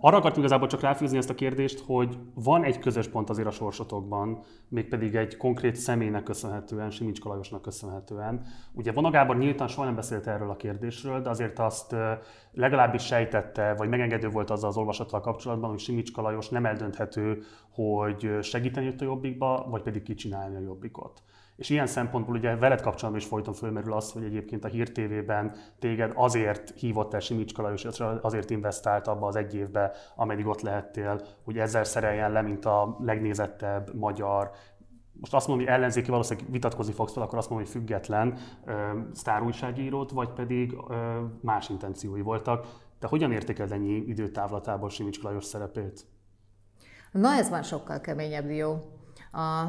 Arra 0.00 0.16
akartam 0.16 0.40
igazából 0.40 0.68
csak 0.68 0.80
ráfűzni 0.80 1.16
ezt 1.16 1.30
a 1.30 1.34
kérdést, 1.34 1.84
hogy 1.86 2.18
van 2.34 2.64
egy 2.64 2.78
közös 2.78 3.08
pont 3.08 3.30
azért 3.30 3.46
a 3.46 3.50
sorsotokban, 3.50 4.42
mégpedig 4.68 5.14
egy 5.14 5.36
konkrét 5.36 5.76
személynek 5.76 6.22
köszönhetően, 6.22 6.90
Simics 6.90 7.20
Kalajosnak 7.20 7.62
köszönhetően. 7.62 8.42
Ugye 8.72 8.92
Vona 8.92 9.10
Gábor 9.10 9.38
nyíltan 9.38 9.68
soha 9.68 9.84
nem 9.84 9.94
beszélt 9.94 10.26
erről 10.26 10.50
a 10.50 10.56
kérdésről, 10.56 11.22
de 11.22 11.28
azért 11.28 11.58
azt 11.58 11.94
legalábbis 12.58 13.06
sejtette, 13.06 13.74
vagy 13.74 13.88
megengedő 13.88 14.28
volt 14.28 14.50
azzal 14.50 14.68
az 14.68 14.76
olvasattal 14.76 15.20
kapcsolatban, 15.20 15.70
hogy 15.70 15.78
Simics 15.78 16.12
Kalajos 16.12 16.48
nem 16.48 16.66
eldönthető, 16.66 17.42
hogy 17.70 18.38
segíteni 18.42 18.86
jött 18.86 19.00
a 19.00 19.04
jobbikba, 19.04 19.66
vagy 19.70 19.82
pedig 19.82 20.02
kicsinálni 20.02 20.56
a 20.56 20.60
jobbikot. 20.60 21.22
És 21.56 21.70
ilyen 21.70 21.86
szempontból 21.86 22.36
ugye 22.36 22.56
veled 22.56 22.80
kapcsolatban 22.80 23.22
is 23.22 23.28
folyton 23.28 23.54
fölmerül 23.54 23.92
az, 23.92 24.12
hogy 24.12 24.24
egyébként 24.24 24.64
a 24.64 24.68
Hír 24.68 24.92
TV-ben 24.92 25.52
téged 25.78 26.12
azért 26.14 26.72
hívott 26.76 27.14
el 27.14 27.20
Simics 27.20 27.54
Kalajos, 27.54 27.84
azért 28.20 28.50
investált 28.50 29.06
abba 29.06 29.26
az 29.26 29.36
egy 29.36 29.54
évbe, 29.54 29.92
ameddig 30.16 30.46
ott 30.46 30.60
lehettél, 30.60 31.20
hogy 31.44 31.58
ezzel 31.58 31.84
szereljen 31.84 32.32
le, 32.32 32.42
mint 32.42 32.64
a 32.64 32.96
legnézettebb 33.00 33.94
magyar 33.94 34.50
most 35.20 35.34
azt 35.34 35.46
mondom, 35.46 35.66
hogy 35.66 35.74
ellenzéki 35.74 36.10
valószínűleg 36.10 36.50
vitatkozni 36.50 36.92
fogsz 36.92 37.12
fel, 37.12 37.22
akkor 37.22 37.38
azt 37.38 37.50
mondom, 37.50 37.66
hogy 37.66 37.76
független 37.76 38.38
sztárújságírót, 39.12 40.10
vagy 40.10 40.30
pedig 40.30 40.76
ö, 40.88 40.94
más 41.40 41.68
intenciói 41.68 42.20
voltak. 42.20 42.66
De 42.98 43.06
hogyan 43.06 43.32
értékeled 43.32 43.72
ennyi 43.72 43.96
időtávlatából 43.96 44.90
Simics 44.90 45.22
Lajos 45.22 45.44
szerepét? 45.44 46.06
Na 47.12 47.32
ez 47.32 47.50
már 47.50 47.64
sokkal 47.64 48.00
keményebb 48.00 48.46
dió. 48.46 48.92
A, 49.32 49.64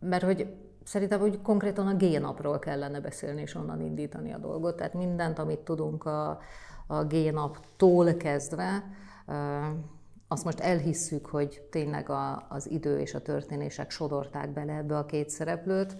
mert 0.00 0.24
hogy 0.24 0.54
szerintem 0.84 1.20
hogy 1.20 1.42
konkrétan 1.42 1.86
a 1.86 1.94
G-napról 1.94 2.58
kellene 2.58 3.00
beszélni, 3.00 3.40
és 3.40 3.54
onnan 3.54 3.80
indítani 3.80 4.32
a 4.32 4.38
dolgot. 4.38 4.76
Tehát 4.76 4.94
mindent, 4.94 5.38
amit 5.38 5.58
tudunk 5.58 6.04
a, 6.04 6.38
a 6.86 7.04
G-naptól 7.04 8.14
kezdve, 8.14 8.84
azt 10.28 10.44
most 10.44 10.60
elhisszük, 10.60 11.26
hogy 11.26 11.66
tényleg 11.70 12.08
a, 12.08 12.46
az 12.48 12.70
idő 12.70 12.98
és 12.98 13.14
a 13.14 13.22
történések 13.22 13.90
sodorták 13.90 14.52
bele 14.52 14.72
ebbe 14.72 14.98
a 14.98 15.06
két 15.06 15.30
szereplőt, 15.30 15.96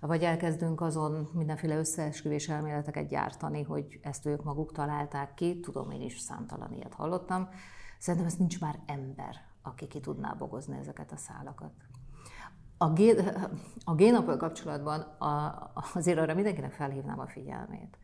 vagy 0.00 0.22
elkezdünk 0.22 0.80
azon 0.80 1.30
mindenféle 1.32 1.76
összeesküvés 1.76 2.48
elméleteket 2.48 3.08
gyártani, 3.08 3.62
hogy 3.62 3.98
ezt 4.02 4.26
ők 4.26 4.44
maguk 4.44 4.72
találták 4.72 5.34
ki, 5.34 5.60
tudom, 5.60 5.90
én 5.90 6.02
is 6.02 6.18
számtalan 6.18 6.72
ilyet 6.72 6.94
hallottam. 6.94 7.48
Szerintem 7.98 8.28
ez 8.28 8.36
nincs 8.36 8.60
már 8.60 8.78
ember, 8.86 9.34
aki 9.62 9.86
ki 9.86 10.00
tudná 10.00 10.32
bogozni 10.32 10.78
ezeket 10.78 11.12
a 11.12 11.16
szálakat. 11.16 11.72
A, 12.78 12.92
gé, 12.92 13.14
a 13.84 13.94
génappal 13.94 14.36
kapcsolatban 14.36 15.00
a, 15.00 15.70
azért 15.94 16.18
arra 16.18 16.34
mindenkinek 16.34 16.72
felhívnám 16.72 17.20
a 17.20 17.26
figyelmét, 17.26 17.98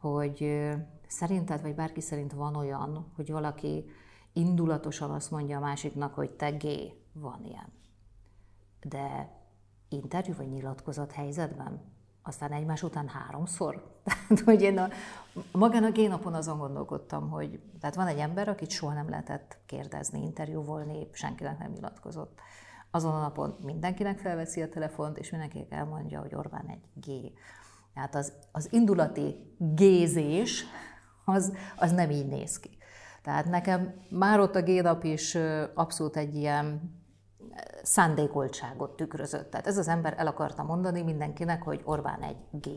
hogy 0.00 0.68
szerinted, 1.06 1.62
vagy 1.62 1.74
bárki 1.74 2.00
szerint 2.00 2.32
van 2.32 2.56
olyan, 2.56 3.12
hogy 3.16 3.30
valaki 3.30 3.84
indulatosan 4.34 5.10
azt 5.10 5.30
mondja 5.30 5.56
a 5.56 5.60
másiknak, 5.60 6.14
hogy 6.14 6.30
te 6.30 6.50
gé, 6.50 7.02
van 7.12 7.44
ilyen. 7.44 7.72
De 8.82 9.32
interjú 9.88 10.34
vagy 10.34 10.48
nyilatkozat 10.48 11.12
helyzetben 11.12 11.92
aztán 12.26 12.52
egymás 12.52 12.82
után 12.82 13.08
háromszor. 13.08 13.92
Tehát, 14.04 14.44
hogy 14.44 14.62
én 14.62 14.78
a, 14.78 14.88
magán 15.52 15.84
a 15.84 15.90
génapon 15.90 16.34
azon 16.34 16.58
gondolkodtam, 16.58 17.30
hogy 17.30 17.60
tehát 17.80 17.94
van 17.94 18.06
egy 18.06 18.18
ember, 18.18 18.48
akit 18.48 18.70
soha 18.70 18.92
nem 18.92 19.08
lehetett 19.08 19.58
kérdezni, 19.66 20.22
interjúvolni, 20.22 21.08
senkinek 21.12 21.58
nem 21.58 21.70
nyilatkozott. 21.70 22.40
Azon 22.90 23.14
a 23.14 23.20
napon 23.20 23.56
mindenkinek 23.62 24.18
felveszi 24.18 24.62
a 24.62 24.68
telefont, 24.68 25.18
és 25.18 25.30
mindenkinek 25.30 25.72
elmondja, 25.72 26.20
hogy 26.20 26.34
Orbán 26.34 26.66
egy 26.68 26.84
G. 26.94 27.32
Tehát 27.94 28.14
az, 28.14 28.32
az 28.52 28.72
indulati 28.72 29.54
gézés, 29.58 30.64
az, 31.24 31.52
az 31.76 31.92
nem 31.92 32.10
így 32.10 32.26
néz 32.26 32.60
ki. 32.60 32.78
Tehát 33.24 33.44
nekem 33.44 33.94
már 34.10 34.40
ott 34.40 34.54
a 34.54 34.62
G-nap 34.62 35.04
is 35.04 35.38
abszolút 35.74 36.16
egy 36.16 36.34
ilyen 36.34 36.94
szándékoltságot 37.82 38.96
tükrözött. 38.96 39.50
Tehát 39.50 39.66
ez 39.66 39.78
az 39.78 39.88
ember 39.88 40.14
el 40.16 40.26
akarta 40.26 40.62
mondani 40.62 41.02
mindenkinek, 41.02 41.62
hogy 41.62 41.80
Orbán 41.84 42.22
egy 42.22 42.36
G. 42.50 42.68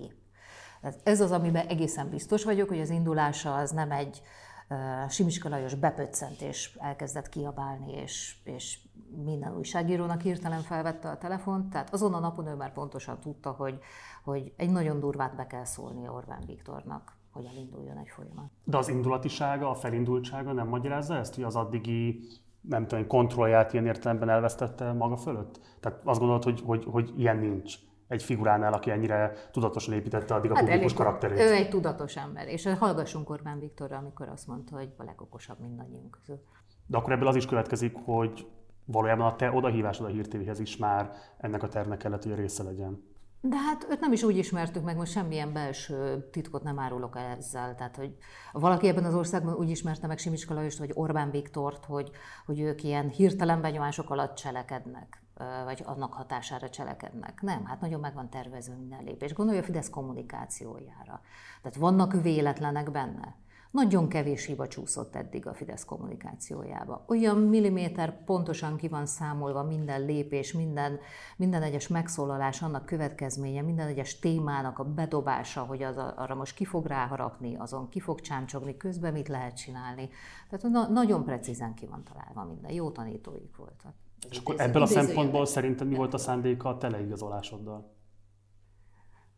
Ez 1.03 1.21
az, 1.21 1.31
amiben 1.31 1.67
egészen 1.67 2.09
biztos 2.09 2.43
vagyok, 2.43 2.67
hogy 2.67 2.79
az 2.79 2.89
indulása 2.89 3.55
az 3.55 3.71
nem 3.71 3.91
egy 3.91 4.21
uh, 4.69 5.09
Simicska 5.09 5.49
Lajos 5.49 5.75
bepöccent 5.75 6.41
és 6.41 6.77
elkezdett 6.81 7.29
kiabálni, 7.29 7.91
és, 7.91 8.37
és 8.43 8.79
minden 9.23 9.57
újságírónak 9.57 10.21
hirtelen 10.21 10.61
felvette 10.61 11.09
a 11.09 11.17
telefont. 11.17 11.69
Tehát 11.69 11.93
azon 11.93 12.13
a 12.13 12.19
napon 12.19 12.47
ő 12.47 12.55
már 12.55 12.73
pontosan 12.73 13.19
tudta, 13.19 13.51
hogy, 13.51 13.79
hogy 14.23 14.53
egy 14.57 14.69
nagyon 14.69 14.99
durvát 14.99 15.35
be 15.35 15.47
kell 15.47 15.65
szólni 15.65 16.07
Orbán 16.07 16.43
Viktornak 16.45 17.16
hogy 17.37 17.45
elinduljon 17.45 17.97
egy 17.97 18.09
folyamat. 18.09 18.51
De 18.63 18.77
az 18.77 18.89
indulatisága, 18.89 19.69
a 19.69 19.73
felindultsága 19.73 20.53
nem 20.53 20.67
magyarázza 20.67 21.15
ezt, 21.15 21.35
hogy 21.35 21.43
az 21.43 21.55
addigi 21.55 22.27
nem 22.61 22.87
tudom, 22.87 23.07
kontrollját 23.07 23.73
ilyen 23.73 23.85
értelemben 23.85 24.29
elvesztette 24.29 24.91
maga 24.91 25.17
fölött? 25.17 25.59
Tehát 25.79 26.01
azt 26.03 26.19
gondolod, 26.19 26.43
hogy, 26.43 26.61
hogy, 26.65 26.85
hogy 26.85 27.13
ilyen 27.17 27.37
nincs 27.37 27.75
egy 28.07 28.23
figuránál, 28.23 28.73
aki 28.73 28.91
ennyire 28.91 29.33
tudatosan 29.51 29.93
építette 29.93 30.33
addig 30.33 30.51
a 30.51 30.55
hát 30.55 30.63
publikus 30.63 30.93
karakterét. 30.93 31.39
Ő 31.39 31.53
egy 31.53 31.69
tudatos 31.69 32.15
ember, 32.15 32.47
és 32.47 32.69
hallgassunk 32.79 33.29
Orbán 33.29 33.59
Viktorra, 33.59 33.97
amikor 33.97 34.27
azt 34.27 34.47
mondta, 34.47 34.75
hogy 34.75 34.93
a 34.97 35.03
legokosabb 35.03 35.59
mindannyiunk 35.59 36.11
közül. 36.11 36.39
De 36.85 36.97
akkor 36.97 37.13
ebből 37.13 37.27
az 37.27 37.35
is 37.35 37.45
következik, 37.45 37.95
hogy 38.05 38.47
valójában 38.85 39.27
a 39.27 39.35
te 39.35 39.51
odahívásod 39.51 40.05
a 40.05 40.09
hírtévéhez 40.09 40.59
is 40.59 40.77
már 40.77 41.11
ennek 41.37 41.63
a 41.63 41.67
tervnek 41.67 41.97
kellett, 41.97 42.23
hogy 42.23 42.31
a 42.31 42.35
része 42.35 42.63
legyen. 42.63 43.06
De 43.41 43.57
hát 43.57 43.87
őt 43.89 43.99
nem 43.99 44.11
is 44.11 44.23
úgy 44.23 44.37
ismertük 44.37 44.83
meg, 44.83 44.95
most 44.95 45.11
semmilyen 45.11 45.53
belső 45.53 46.29
titkot 46.31 46.63
nem 46.63 46.79
árulok 46.79 47.17
ezzel. 47.37 47.75
Tehát, 47.75 47.95
hogy 47.95 48.17
valaki 48.51 48.87
ebben 48.87 49.03
az 49.03 49.13
országban 49.13 49.53
úgy 49.53 49.69
ismerte 49.69 50.07
meg 50.07 50.17
Simicska 50.17 50.53
Lajost, 50.53 50.77
vagy 50.77 50.91
Orbán 50.93 51.31
Viktort, 51.31 51.85
hogy, 51.85 52.11
hogy 52.45 52.59
ők 52.59 52.83
ilyen 52.83 53.09
hirtelen 53.09 53.61
benyomások 53.61 54.09
alatt 54.09 54.35
cselekednek, 54.35 55.21
vagy 55.65 55.81
annak 55.85 56.13
hatására 56.13 56.69
cselekednek. 56.69 57.41
Nem, 57.41 57.65
hát 57.65 57.81
nagyon 57.81 57.99
meg 57.99 58.13
van 58.13 58.29
tervezve 58.29 58.75
minden 58.75 59.03
lépés. 59.03 59.33
Gondolja 59.33 59.61
a 59.61 59.63
Fidesz 59.63 59.89
kommunikációjára. 59.89 61.21
Tehát 61.61 61.77
vannak 61.77 62.21
véletlenek 62.21 62.91
benne. 62.91 63.35
Nagyon 63.77 64.07
kevés 64.07 64.45
hiba 64.45 64.67
csúszott 64.67 65.15
eddig 65.15 65.47
a 65.47 65.53
Fidesz 65.53 65.85
kommunikációjába. 65.85 67.03
Olyan 67.07 67.37
milliméter 67.37 68.23
pontosan 68.23 68.77
ki 68.77 68.87
van 68.87 69.05
számolva 69.05 69.63
minden 69.63 70.05
lépés, 70.05 70.53
minden, 70.53 70.99
minden 71.35 71.61
egyes 71.61 71.87
megszólalás, 71.87 72.61
annak 72.61 72.85
következménye, 72.85 73.61
minden 73.61 73.87
egyes 73.87 74.19
témának 74.19 74.79
a 74.79 74.83
bedobása, 74.83 75.61
hogy 75.61 75.83
az 75.83 75.97
arra 75.97 76.35
most 76.35 76.55
ki 76.55 76.65
fog 76.65 76.85
ráharapni, 76.85 77.55
azon 77.55 77.89
ki 77.89 77.99
fog 77.99 78.21
csámcsogni, 78.21 78.77
közben 78.77 79.13
mit 79.13 79.27
lehet 79.27 79.57
csinálni. 79.57 80.09
Tehát 80.49 80.75
na, 80.75 80.87
nagyon 80.93 81.23
precízen 81.23 81.73
ki 81.73 81.85
van 81.85 82.03
találva 82.03 82.43
minden. 82.43 82.71
Jó 82.71 82.91
tanítóik 82.91 83.55
voltak. 83.55 83.93
És 84.29 84.37
akkor 84.37 84.55
ebből 84.57 84.81
a 84.81 84.85
szempontból 84.85 85.45
szerinted 85.45 85.87
mi 85.87 85.95
volt 85.95 86.13
a 86.13 86.17
szándéka 86.17 86.69
a 86.69 86.77
teleigazolásoddal? 86.77 87.93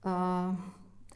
Uh, 0.04 0.12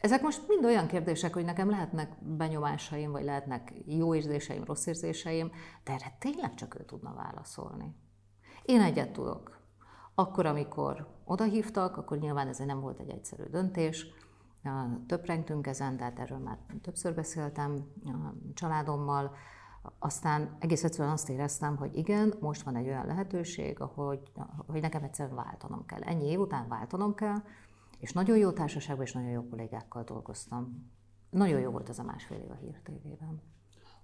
ezek 0.04 0.22
most 0.22 0.48
mind 0.48 0.66
olyan 0.66 0.88
kérdések, 0.88 1.34
hogy 1.34 1.46
nekem 1.46 1.70
lehetnek 1.70 2.24
benyomásaim, 2.24 3.12
vagy 3.12 3.24
lehetnek 3.24 3.74
jó 3.86 4.16
érzéseim, 4.16 4.64
rossz 4.64 4.86
érzéseim, 4.86 5.52
de 5.84 5.92
erre 5.94 6.16
tényleg 6.20 6.54
csak 6.54 6.80
ő 6.80 6.84
tudna 6.84 7.14
válaszolni. 7.14 7.96
Én 8.66 8.82
egyet 8.82 9.12
tudok. 9.12 9.60
Akkor, 10.16 10.46
amikor 10.46 11.08
odahívtak, 11.26 11.98
akkor 11.98 12.18
nyilván 12.18 12.48
ez 12.48 12.58
nem 12.58 12.80
volt 12.80 13.00
egy 13.00 13.10
egyszerű 13.10 13.44
döntés, 13.44 14.06
töprengtünk 15.08 15.68
ezen, 15.68 15.98
tehát 15.98 16.20
erről 16.20 16.38
már 16.38 16.58
többször 16.82 17.14
beszéltem 17.14 17.86
a 18.06 18.54
családommal, 18.54 19.36
aztán 20.00 20.56
egész 20.60 20.84
egyszerűen 20.84 21.14
azt 21.14 21.30
éreztem, 21.30 21.78
hogy 21.78 21.96
igen, 21.98 22.34
most 22.40 22.62
van 22.62 22.76
egy 22.76 22.88
olyan 22.88 23.06
lehetőség, 23.06 23.80
ahogy, 23.80 24.32
hogy 24.68 24.82
nekem 24.82 25.04
egyszerűen 25.04 25.36
váltanom 25.36 25.86
kell. 25.86 26.02
Ennyi 26.02 26.26
év 26.26 26.40
után 26.40 26.68
váltanom 26.68 27.16
kell, 27.16 27.38
és 28.04 28.14
nagyon 28.14 28.38
jó 28.38 28.52
társaságban 28.52 29.06
és 29.06 29.12
nagyon 29.12 29.30
jó 29.30 29.48
kollégákkal 29.50 30.04
dolgoztam. 30.04 30.92
Nagyon 31.30 31.60
jó 31.60 31.72
volt 31.72 31.90
ez 31.90 32.00
a 32.00 32.04
másfél 32.04 32.38
év 32.38 32.52
a 32.52 32.56
Hír 32.56 32.80
TV-ben. 32.84 33.42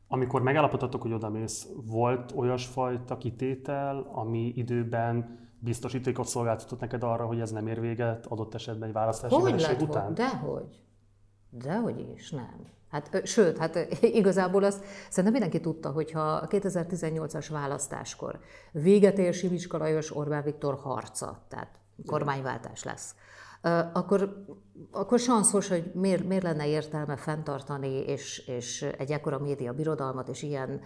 Amikor 0.07 0.41
megállapodtatok, 0.41 1.01
hogy 1.01 1.13
odamész, 1.13 1.67
volt 1.85 2.31
olyasfajta 2.31 3.17
kitétel, 3.17 4.09
ami 4.11 4.53
időben 4.55 5.39
biztosítékot 5.59 6.27
szolgáltatott 6.27 6.79
neked 6.79 7.03
arra, 7.03 7.25
hogy 7.25 7.39
ez 7.39 7.51
nem 7.51 7.67
ér 7.67 7.79
véget 7.79 8.25
adott 8.25 8.53
esetben 8.53 8.87
egy 8.87 8.93
választási 8.93 9.35
hogy 9.35 9.61
lett, 9.61 9.81
után? 9.81 10.13
Dehogy. 10.13 10.83
Dehogy 11.49 12.09
is, 12.15 12.31
nem. 12.31 12.67
Hát, 12.89 13.21
sőt, 13.27 13.57
hát 13.57 13.75
igazából 14.01 14.63
azt 14.63 14.83
szerintem 15.09 15.31
mindenki 15.31 15.59
tudta, 15.59 15.91
hogy 15.91 16.11
ha 16.11 16.21
a 16.21 16.47
2018-as 16.47 17.47
választáskor 17.49 18.39
véget 18.71 19.17
ér 19.17 19.33
Simicska 19.33 19.77
Lajos 19.77 20.15
Orbán 20.15 20.43
Viktor 20.43 20.75
harca, 20.75 21.45
tehát 21.47 21.79
kormányváltás 22.05 22.83
lesz, 22.83 23.15
akkor, 23.93 24.45
akkor 24.91 25.19
sanszos, 25.19 25.67
hogy 25.67 25.91
miért, 25.93 26.23
miért 26.23 26.43
lenne 26.43 26.67
értelme 26.67 27.15
fenntartani 27.15 27.93
és, 27.93 28.47
és 28.47 28.81
egy 28.81 29.11
ekkora 29.11 29.39
média 29.39 29.73
birodalmat, 29.73 30.27
és 30.27 30.43
ilyen 30.43 30.81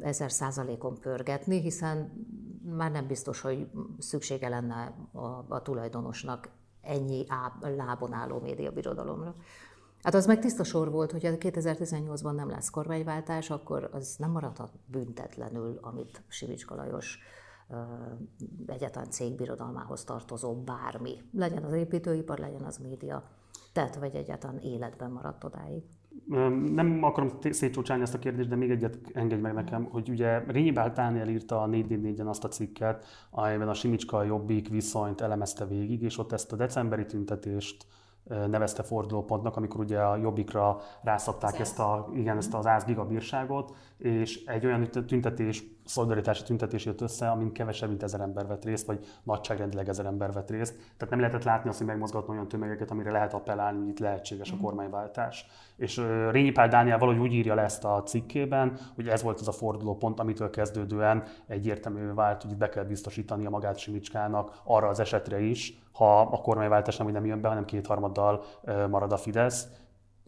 ezer 0.00 0.32
százalékon 0.32 0.98
pörgetni, 1.00 1.60
hiszen 1.60 2.12
már 2.76 2.90
nem 2.90 3.06
biztos, 3.06 3.40
hogy 3.40 3.66
szüksége 3.98 4.48
lenne 4.48 4.94
a, 5.12 5.44
a 5.48 5.62
tulajdonosnak 5.62 6.48
ennyi 6.82 7.24
á, 7.28 7.52
lábon 7.60 8.12
álló 8.12 8.38
média 8.38 8.70
birodalomra. 8.70 9.34
Hát 10.02 10.14
az 10.14 10.26
meg 10.26 10.38
tiszta 10.38 10.64
sor 10.64 10.90
volt, 10.90 11.12
hogy 11.12 11.22
2018-ban 11.24 12.34
nem 12.34 12.50
lesz 12.50 12.70
kormányváltás, 12.70 13.50
akkor 13.50 13.88
az 13.92 14.14
nem 14.18 14.30
maradhat 14.30 14.72
büntetlenül, 14.86 15.78
amit 15.82 16.22
Sivicska 16.28 16.74
Lajos 16.74 17.18
egyetlen 18.66 19.10
cégbirodalmához 19.10 20.04
tartozó 20.04 20.54
bármi. 20.54 21.14
Legyen 21.32 21.64
az 21.64 21.72
építőipar, 21.72 22.38
legyen 22.38 22.62
az 22.62 22.78
média, 22.78 23.22
tehát 23.72 23.96
vagy 23.96 24.14
egyáltalán 24.14 24.58
életben 24.58 25.10
maradt 25.10 25.44
odáig. 25.44 25.82
Nem 26.72 27.02
akarom 27.02 27.30
szétcsúcsálni 27.50 28.02
ezt 28.02 28.14
a 28.14 28.18
kérdést, 28.18 28.48
de 28.48 28.56
még 28.56 28.70
egyet 28.70 28.98
engedj 29.12 29.40
meg 29.40 29.54
nekem, 29.54 29.84
hogy 29.84 30.08
ugye 30.08 30.38
Rényi 30.38 30.70
Dániel 30.70 31.28
írta 31.28 31.62
a 31.62 31.66
444-en 31.66 32.26
azt 32.26 32.44
a 32.44 32.48
cikket, 32.48 33.04
amelyben 33.30 33.68
a 33.68 33.74
Simicska 33.74 34.22
Jobbik 34.22 34.68
viszonyt 34.68 35.20
elemezte 35.20 35.66
végig, 35.66 36.02
és 36.02 36.18
ott 36.18 36.32
ezt 36.32 36.52
a 36.52 36.56
decemberi 36.56 37.04
tüntetést 37.04 37.86
nevezte 38.24 38.82
fordulópontnak, 38.82 39.56
amikor 39.56 39.80
ugye 39.80 40.00
a 40.00 40.16
Jobbikra 40.16 40.80
rászabták 41.02 41.58
ezt, 41.58 41.78
a, 41.78 42.10
igen, 42.14 42.36
ezt 42.36 42.54
az 42.54 42.66
ász 42.66 42.84
gigabírságot, 42.84 43.74
és 43.98 44.44
egy 44.44 44.66
olyan 44.66 44.88
tüntetés, 45.06 45.64
szolidaritási 45.86 46.42
tüntetés 46.42 46.84
jött 46.84 47.00
össze, 47.00 47.28
amin 47.28 47.52
kevesebb, 47.52 47.88
mint 47.88 48.02
ezer 48.02 48.20
ember 48.20 48.46
vett 48.46 48.64
részt, 48.64 48.86
vagy 48.86 49.04
nagyságrendileg 49.22 49.88
ezer 49.88 50.06
ember 50.06 50.32
vett 50.32 50.50
részt. 50.50 50.74
Tehát 50.76 51.10
nem 51.10 51.20
lehetett 51.20 51.44
látni 51.44 51.68
azt, 51.68 51.78
hogy 51.78 51.86
megmozgatni 51.86 52.32
olyan 52.32 52.48
tömegeket, 52.48 52.90
amire 52.90 53.10
lehet 53.10 53.34
appellálni, 53.34 53.78
hogy 53.78 53.88
itt 53.88 53.98
lehetséges 53.98 54.50
a 54.50 54.54
mhm. 54.54 54.64
kormányváltás. 54.64 55.46
És 55.76 56.02
Rényi 56.30 56.50
Pál 56.50 56.68
Dániel 56.68 56.98
valahogy 56.98 57.20
úgy 57.20 57.32
írja 57.32 57.54
le 57.54 57.62
ezt 57.62 57.84
a 57.84 58.02
cikkében, 58.02 58.78
hogy 58.94 59.08
ez 59.08 59.22
volt 59.22 59.40
az 59.40 59.48
a 59.48 59.52
fordulópont, 59.52 60.20
amitől 60.20 60.50
kezdődően 60.50 61.22
egyértelmű 61.46 62.12
vált, 62.12 62.42
hogy 62.42 62.56
be 62.56 62.68
kell 62.68 62.84
biztosítani 62.84 63.46
a 63.46 63.50
magát 63.50 63.78
Simicskának 63.78 64.60
arra 64.64 64.88
az 64.88 65.00
esetre 65.00 65.40
is, 65.40 65.78
ha 65.92 66.20
a 66.20 66.40
kormányváltás 66.40 66.96
nem, 66.96 67.08
nem 67.08 67.26
jön 67.26 67.40
be, 67.40 67.48
hanem 67.48 67.64
kétharmaddal 67.64 68.44
marad 68.90 69.12
a 69.12 69.16
Fidesz. 69.16 69.68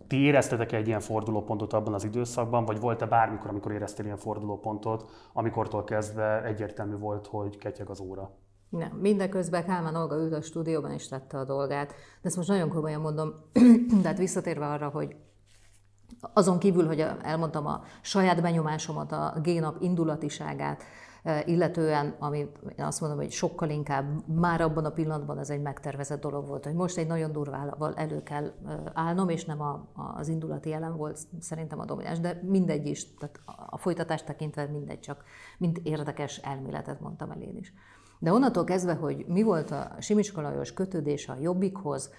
Ti 0.06 0.16
éreztetek 0.16 0.72
egy 0.72 0.86
ilyen 0.86 1.00
fordulópontot 1.00 1.72
abban 1.72 1.94
az 1.94 2.04
időszakban, 2.04 2.64
vagy 2.64 2.80
volt-e 2.80 3.06
bármikor, 3.06 3.50
amikor 3.50 3.72
éreztél 3.72 4.04
ilyen 4.04 4.16
fordulópontot, 4.16 5.10
amikortól 5.32 5.84
kezdve 5.84 6.44
egyértelmű 6.44 6.96
volt, 6.96 7.26
hogy 7.26 7.58
ketyeg 7.58 7.88
az 7.88 8.00
óra? 8.00 8.30
Nem, 8.68 8.90
mindeközben 9.00 9.64
Kálmán 9.64 9.94
Olga 9.94 10.16
ült 10.16 10.32
a 10.32 10.42
stúdióban 10.42 10.90
és 10.90 11.08
tette 11.08 11.38
a 11.38 11.44
dolgát. 11.44 11.88
De 11.88 11.94
ezt 12.22 12.36
most 12.36 12.48
nagyon 12.48 12.68
komolyan 12.68 13.00
mondom, 13.00 13.34
tehát 14.02 14.18
visszatérve 14.18 14.66
arra, 14.66 14.88
hogy 14.88 15.16
azon 16.32 16.58
kívül, 16.58 16.86
hogy 16.86 17.06
elmondtam 17.22 17.66
a 17.66 17.82
saját 18.00 18.42
benyomásomat, 18.42 19.12
a 19.12 19.34
génap 19.42 19.76
indulatiságát, 19.80 20.82
illetően, 21.44 22.16
ami 22.18 22.38
én 22.76 22.84
azt 22.84 23.00
mondom, 23.00 23.18
hogy 23.18 23.30
sokkal 23.30 23.70
inkább 23.70 24.28
már 24.28 24.60
abban 24.60 24.84
a 24.84 24.90
pillanatban 24.90 25.38
ez 25.38 25.50
egy 25.50 25.62
megtervezett 25.62 26.20
dolog 26.20 26.46
volt, 26.46 26.64
hogy 26.64 26.74
most 26.74 26.96
egy 26.96 27.06
nagyon 27.06 27.32
durvával 27.32 27.94
elő 27.94 28.22
kell 28.22 28.52
állnom, 28.94 29.28
és 29.28 29.44
nem 29.44 29.60
a, 29.60 29.88
az 30.16 30.28
indulati 30.28 30.68
jelen 30.68 30.96
volt 30.96 31.18
szerintem 31.40 31.80
a 31.80 31.84
domináns, 31.84 32.20
de 32.20 32.40
mindegy 32.42 32.86
is, 32.86 33.14
tehát 33.14 33.40
a 33.70 33.78
folytatást 33.78 34.26
tekintve 34.26 34.66
mindegy, 34.66 35.00
csak 35.00 35.24
mint 35.58 35.78
érdekes 35.78 36.36
elméletet 36.36 37.00
mondtam 37.00 37.30
el 37.30 37.40
én 37.40 37.56
is. 37.56 37.72
De 38.18 38.32
onnantól 38.32 38.64
kezdve, 38.64 38.94
hogy 38.94 39.24
mi 39.28 39.42
volt 39.42 39.70
a 39.70 39.90
Simicska 39.98 40.40
Lajos 40.40 40.72
kötődése 40.72 41.32
a 41.32 41.38
Jobbikhoz, 41.40 42.10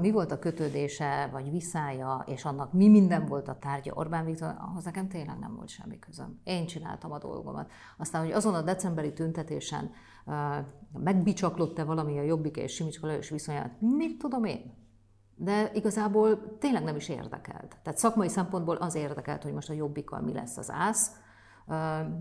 mi 0.00 0.10
volt 0.10 0.32
a 0.32 0.38
kötődése 0.38 1.28
vagy 1.32 1.50
viszája, 1.50 2.24
és 2.26 2.44
annak 2.44 2.72
mi 2.72 2.88
minden 2.88 3.26
volt 3.26 3.48
a 3.48 3.58
tárgya 3.58 3.92
Orbán 3.94 4.24
Viktor, 4.24 4.54
ahhoz 4.58 4.84
nekem 4.84 5.08
tényleg 5.08 5.38
nem 5.38 5.54
volt 5.56 5.68
semmi 5.68 5.98
közöm. 5.98 6.40
Én 6.44 6.66
csináltam 6.66 7.12
a 7.12 7.18
dolgomat. 7.18 7.70
Aztán, 7.96 8.22
hogy 8.22 8.32
azon 8.32 8.54
a 8.54 8.62
decemberi 8.62 9.12
tüntetésen 9.12 9.90
megbicsaklott-e 10.92 11.84
valami 11.84 12.18
a 12.18 12.22
Jobbik 12.22 12.56
és 12.56 12.74
Simicska 12.74 13.06
Lajos 13.06 13.30
viszonyát, 13.30 13.80
mit 13.80 14.18
tudom 14.18 14.44
én? 14.44 14.78
De 15.34 15.70
igazából 15.74 16.58
tényleg 16.58 16.82
nem 16.82 16.96
is 16.96 17.08
érdekelt. 17.08 17.76
Tehát 17.82 17.98
szakmai 17.98 18.28
szempontból 18.28 18.76
az 18.76 18.94
érdekelt, 18.94 19.42
hogy 19.42 19.52
most 19.52 19.70
a 19.70 19.72
Jobbikkal 19.72 20.20
mi 20.20 20.32
lesz 20.32 20.56
az 20.56 20.70
ász, 20.70 21.16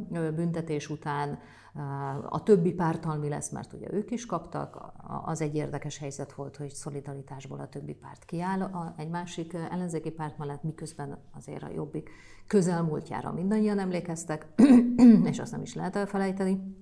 büntetés 0.10 0.90
után, 0.90 1.40
a 2.30 2.44
többi 2.44 2.74
pártal 2.74 3.18
mi 3.18 3.30
lesz, 3.30 3.50
mert 3.50 3.74
ugye 3.74 3.94
ők 3.94 4.12
is 4.12 4.26
kaptak, 4.26 4.94
az 5.26 5.42
egy 5.42 5.56
érdekes 5.56 5.98
helyzet 5.98 6.34
volt, 6.34 6.58
hogy 6.58 6.70
szolidaritásból 6.70 7.60
a 7.60 7.68
többi 7.68 7.94
párt 7.94 8.26
kiáll 8.26 8.94
egy 8.98 9.10
másik 9.10 9.54
ellenzéki 9.54 10.12
párt 10.12 10.38
mellett, 10.38 10.64
miközben 10.64 11.18
azért 11.36 11.64
a 11.64 11.70
jobbik 11.70 12.10
közelmúltjára 12.48 13.32
mindannyian 13.32 13.80
emlékeztek, 13.80 14.48
és 15.24 15.40
azt 15.40 15.52
nem 15.52 15.62
is 15.62 15.74
lehet 15.74 15.96
elfelejteni. 15.96 16.78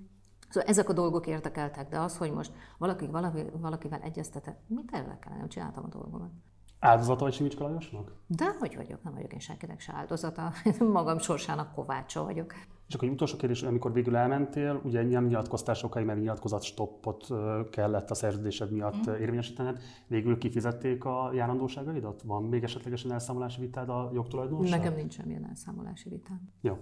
Szóval 0.50 0.70
ezek 0.70 0.90
a 0.90 0.94
dolgok 0.94 1.28
érdekeltek, 1.28 1.90
de 1.90 2.00
az, 2.00 2.18
hogy 2.18 2.32
most 2.32 2.52
valaki, 2.78 3.08
valaki 3.08 3.44
valakivel 3.62 4.02
egyeztetett, 4.02 4.60
mit 4.68 4.92
érdekel, 4.94 5.38
nem 5.38 5.48
csináltam 5.48 5.84
a 5.84 5.88
dolgomat. 5.88 6.32
Áldozata 6.80 7.24
vagy 7.24 7.34
Simicska 7.34 7.64
Lajosnak? 7.64 8.12
De 8.28 8.46
hogy 8.60 8.76
vagyok, 8.76 9.04
nem 9.04 9.14
vagyok 9.14 9.34
én 9.34 9.40
senkinek 9.40 9.80
se 9.80 9.94
áldozata, 9.94 10.52
magam 10.94 11.20
sorsának 11.20 11.74
kovácsa 11.74 12.24
vagyok. 12.24 12.54
És 12.88 12.94
akkor 12.94 13.08
egy 13.08 13.14
utolsó 13.14 13.38
kérdés, 13.38 13.62
amikor 13.62 13.94
végül 13.94 14.16
elmentél, 14.16 14.82
ugye 14.84 15.04
nem 15.04 15.26
nyilatkoztál 15.26 15.76
sokáig, 15.76 16.06
mert 16.06 16.20
nyilatkozat 16.20 16.64
stoppot 16.64 17.28
kellett 17.72 18.10
a 18.10 18.14
szerződésed 18.14 18.72
miatt 18.72 19.10
mm. 19.10 19.14
érvényesítened. 19.14 19.80
Végül 20.08 20.38
kifizették 20.38 21.06
a 21.06 21.32
járandóságaidat? 21.34 22.22
Van 22.22 22.44
még 22.44 22.64
esetlegesen 22.64 23.12
elszámolási 23.12 23.62
vitád 23.62 23.90
a 23.90 24.10
jogtulajdonossal? 24.14 24.78
Nekem 24.78 24.96
nincs 24.96 25.14
semmilyen 25.14 25.46
elszámolási 25.50 26.10
vitám. 26.10 26.42
Jó. 26.62 26.78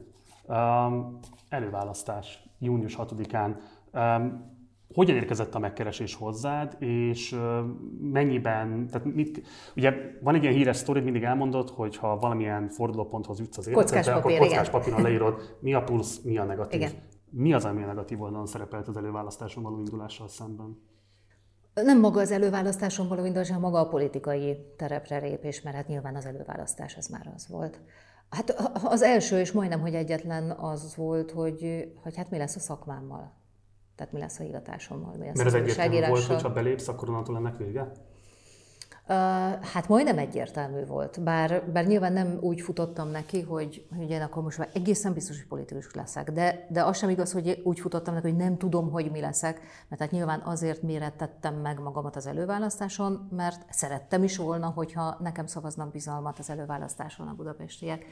Um, 0.48 1.20
előválasztás 1.50 2.50
június 2.60 2.96
6-án. 3.00 3.56
Um, 3.94 4.55
hogyan 4.94 5.16
érkezett 5.16 5.56
a 5.56 5.60
megkeresés 5.60 6.16
hozzád, 6.16 6.76
és 6.80 7.36
mennyiben, 8.02 8.88
tehát 8.92 9.14
mit, 9.14 9.42
ugye 9.76 9.94
van 10.22 10.36
egy 10.36 10.42
ilyen 10.42 10.56
híres 10.56 10.78
sztori, 10.78 11.00
mindig 11.00 11.24
elmondod, 11.24 11.70
hogy 11.70 11.98
ha 11.98 12.18
valamilyen 12.18 12.70
fordulóponthoz 12.70 13.40
jutsz 13.40 13.58
az 13.58 13.68
életedbe, 13.68 14.14
akkor 14.14 14.38
kockás 14.38 14.70
papíron 14.70 15.02
leírod, 15.08 15.58
mi 15.60 15.74
a 15.74 15.84
plusz, 15.84 16.22
mi 16.22 16.38
a 16.38 16.44
negatív. 16.44 16.82
Igen. 16.82 16.92
Mi 17.30 17.54
az, 17.54 17.66
ami 17.66 17.84
a 17.84 17.86
negatív 17.86 18.22
oldalon 18.22 18.46
szerepelt 18.46 18.88
az 18.88 18.98
előválasztáson 18.98 19.64
való 19.64 19.78
indulással 19.78 20.28
szemben? 20.28 20.82
Nem 21.74 22.00
maga 22.00 22.20
az 22.20 22.32
előválasztáson 22.32 23.08
való 23.08 23.26
indulás, 23.26 23.48
hanem 23.48 23.62
maga 23.62 23.80
a 23.80 23.88
politikai 23.88 24.58
terepre 24.78 25.18
lépés, 25.18 25.62
mert 25.62 25.76
hát 25.76 25.88
nyilván 25.88 26.16
az 26.16 26.26
előválasztás 26.26 26.96
az 26.96 27.08
már 27.08 27.32
az 27.36 27.48
volt. 27.48 27.80
Hát 28.30 28.50
az 28.84 29.02
első, 29.02 29.40
és 29.40 29.52
majdnem, 29.52 29.80
hogy 29.80 29.96
egyetlen 29.96 30.52
az 30.52 30.96
volt, 30.96 31.32
hogy, 31.32 31.92
hogy 32.04 32.16
hát 32.16 32.30
mi 32.30 32.38
lesz 32.38 32.56
a 32.56 32.60
szakmámmal. 32.60 33.34
Tehát 33.96 34.14
mi 34.14 34.20
lesz 34.20 34.40
a 34.40 34.44
hivatásommal, 34.44 35.16
mi 35.18 35.26
lesz 35.26 35.36
Mert 35.36 35.48
ez 35.48 35.54
egyértelmű 35.54 36.08
volt, 36.08 36.24
hogy 36.24 36.42
ha 36.42 36.50
belépsz, 36.50 36.88
akkor 36.88 37.10
onnantól 37.10 37.38
ennek 37.38 37.58
vége? 37.58 37.92
Hát 39.74 39.88
majdnem 39.88 40.18
egyértelmű 40.18 40.86
volt, 40.86 41.24
bár, 41.24 41.64
bár 41.72 41.86
nyilván 41.86 42.14
nem 42.14 42.38
úgy 42.42 42.62
futottam 42.62 43.10
neki, 43.10 43.42
hogy, 43.42 43.88
hogy 43.98 44.10
én 44.10 44.22
akkor 44.22 44.44
most 44.44 44.58
már 44.58 44.70
egészen 44.74 45.14
biztos, 45.14 45.38
hogy 45.38 45.48
politikus 45.48 45.94
leszek, 45.94 46.32
de, 46.32 46.68
de 46.70 46.84
az 46.84 46.98
sem 46.98 47.10
igaz, 47.10 47.32
hogy 47.32 47.62
úgy 47.64 47.80
futottam 47.80 48.14
neki, 48.14 48.28
hogy 48.28 48.38
nem 48.38 48.58
tudom, 48.58 48.92
hogy 48.92 49.12
mi 49.12 49.20
leszek, 49.20 49.62
mert 49.90 50.02
hát 50.02 50.12
nyilván 50.12 50.42
azért 50.46 50.82
mérettettem 50.82 51.56
meg 51.56 51.80
magamat 51.80 52.16
az 52.16 52.28
előválasztáson, 52.28 53.28
mert 53.32 53.66
szerettem 53.70 54.24
is 54.24 54.38
volna, 54.38 54.68
hogyha 54.68 55.18
nekem 55.20 55.46
szavaznak 55.46 55.92
bizalmat 55.92 56.40
az 56.40 56.50
előválasztáson 56.50 57.28
a 57.28 57.34
budapestiek. 57.34 58.06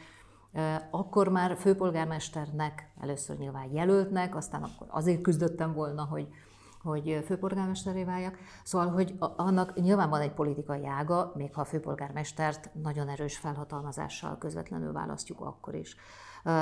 Akkor 0.92 1.28
már 1.28 1.58
főpolgármesternek, 1.58 2.92
először 3.02 3.38
nyilván 3.38 3.72
jelöltnek, 3.72 4.36
aztán 4.36 4.64
akkor 4.64 4.88
azért 4.90 5.22
küzdöttem 5.22 5.74
volna, 5.74 6.04
hogy, 6.04 6.28
hogy 6.82 7.24
főpolgármesteré 7.26 8.04
váljak. 8.04 8.38
Szóval, 8.64 8.88
hogy 8.88 9.16
annak 9.20 9.74
nyilván 9.74 10.10
van 10.10 10.22
egy 10.22 10.34
politikai 10.34 10.88
ága, 10.88 11.32
még 11.36 11.54
ha 11.54 11.62
a 11.62 11.66
főpolgármestert 11.66 12.70
nagyon 12.74 13.08
erős 13.08 13.38
felhatalmazással 13.38 14.38
közvetlenül 14.38 14.92
választjuk 14.92 15.42
akkor 15.42 15.76
is. 15.76 15.96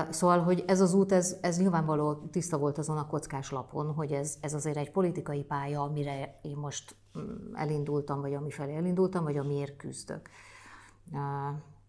Szóval, 0.10 0.40
hogy 0.40 0.64
ez 0.68 0.82
az 0.82 0.94
út, 0.94 1.12
ez, 1.12 1.38
ez 1.42 1.60
nyilvánvaló 1.60 2.14
tiszta 2.14 2.58
volt 2.58 2.78
azon 2.78 2.98
a 2.98 3.08
kockás 3.08 3.52
lapon, 3.52 3.94
hogy 3.94 4.12
ez, 4.12 4.38
ez 4.42 4.54
azért 4.54 4.78
egy 4.78 4.92
politikai 4.92 5.44
pálya, 5.44 5.82
amire 5.82 6.40
én 6.42 6.56
most 6.58 6.96
mm, 7.20 7.54
elindultam, 7.54 8.22
vagy 8.22 8.34
amifelé 8.34 8.76
elindultam, 8.76 9.24
vagy 9.24 9.38
amiért 9.38 9.78
küzdök. 9.78 10.30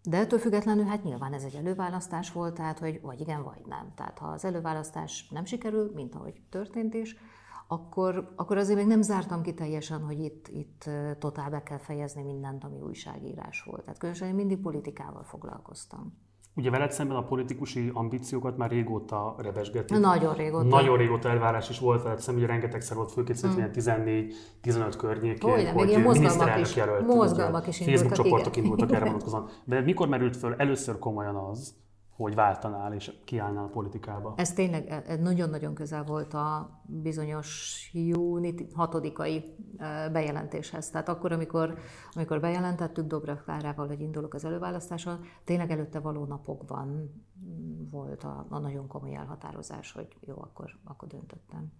De 0.04 0.16
ettől 0.16 0.38
függetlenül 0.38 0.84
hát 0.84 1.02
nyilván 1.02 1.32
ez 1.32 1.44
egy 1.44 1.54
előválasztás 1.54 2.32
volt, 2.32 2.54
tehát 2.54 2.78
hogy 2.78 3.00
vagy 3.02 3.20
igen, 3.20 3.42
vagy 3.42 3.62
nem. 3.66 3.92
Tehát 3.94 4.18
ha 4.18 4.26
az 4.26 4.44
előválasztás 4.44 5.28
nem 5.28 5.44
sikerül, 5.44 5.90
mint 5.94 6.14
ahogy 6.14 6.42
történt 6.50 6.94
is, 6.94 7.16
akkor, 7.66 8.32
akkor 8.36 8.56
azért 8.56 8.78
még 8.78 8.86
nem 8.86 9.02
zártam 9.02 9.42
ki 9.42 9.54
teljesen, 9.54 10.04
hogy 10.04 10.18
itt, 10.18 10.48
itt 10.48 10.90
totál 11.18 11.50
be 11.50 11.62
kell 11.62 11.78
fejezni 11.78 12.22
mindent, 12.22 12.64
ami 12.64 12.80
újságírás 12.80 13.62
volt. 13.62 13.82
Tehát 13.82 13.98
különösen 13.98 14.28
én 14.28 14.34
mindig 14.34 14.60
politikával 14.60 15.22
foglalkoztam. 15.22 16.12
Ugye 16.54 16.70
veled 16.70 16.92
szemben 16.92 17.16
a 17.16 17.22
politikusi 17.22 17.90
ambíciókat 17.94 18.56
már 18.56 18.70
régóta 18.70 19.34
rebesgetik. 19.38 19.98
Nagyon 19.98 20.34
régóta. 20.34 20.64
Nagyon 20.64 20.96
régóta 20.96 21.28
elvárás 21.28 21.68
is 21.68 21.78
volt 21.78 22.02
veled 22.02 22.20
szemben, 22.20 22.42
ugye 22.44 22.52
rengetegszer 22.52 22.96
volt 22.96 23.12
főként 23.12 23.40
hmm. 23.40 23.70
14-15 23.74 24.94
környékén, 24.98 25.50
hogy, 25.50 25.68
hogy 25.72 26.02
miniszterelnök 26.02 26.66
is, 26.66 26.76
jelölt. 26.76 27.06
Mozgalmak 27.06 27.66
is 27.66 27.80
indultak, 27.80 28.00
Facebook 28.00 28.26
csoportok 28.26 28.56
indultak 28.56 28.92
erre 28.92 29.04
vonatkozóan. 29.04 29.48
De 29.64 29.80
mikor 29.80 30.08
merült 30.08 30.36
föl 30.36 30.54
először 30.54 30.98
komolyan 30.98 31.36
az, 31.36 31.74
hogy 32.22 32.34
váltanál 32.34 32.92
és 32.92 33.12
kiállnál 33.24 33.64
a 33.64 33.68
politikába? 33.68 34.34
Ez 34.36 34.52
tényleg 34.52 34.86
e, 34.86 35.02
e, 35.06 35.16
nagyon-nagyon 35.16 35.74
közel 35.74 36.04
volt 36.04 36.34
a 36.34 36.70
bizonyos 36.86 37.90
júni 37.92 38.54
6-ai 38.76 39.44
e, 39.76 40.08
bejelentéshez. 40.08 40.90
Tehát 40.90 41.08
akkor, 41.08 41.32
amikor, 41.32 41.78
amikor 42.12 42.40
bejelentettük 42.40 43.06
Dobrev 43.06 43.38
Klárával, 43.38 43.86
hogy 43.86 44.00
indulok 44.00 44.34
az 44.34 44.44
előválasztáson, 44.44 45.20
tényleg 45.44 45.70
előtte 45.70 46.00
való 46.00 46.24
napokban 46.24 47.12
volt 47.90 48.24
a, 48.24 48.46
a 48.48 48.58
nagyon 48.58 48.86
komoly 48.86 49.14
elhatározás, 49.14 49.92
hogy 49.92 50.16
jó, 50.20 50.34
akkor, 50.38 50.70
akkor 50.84 51.08
döntöttem. 51.08 51.72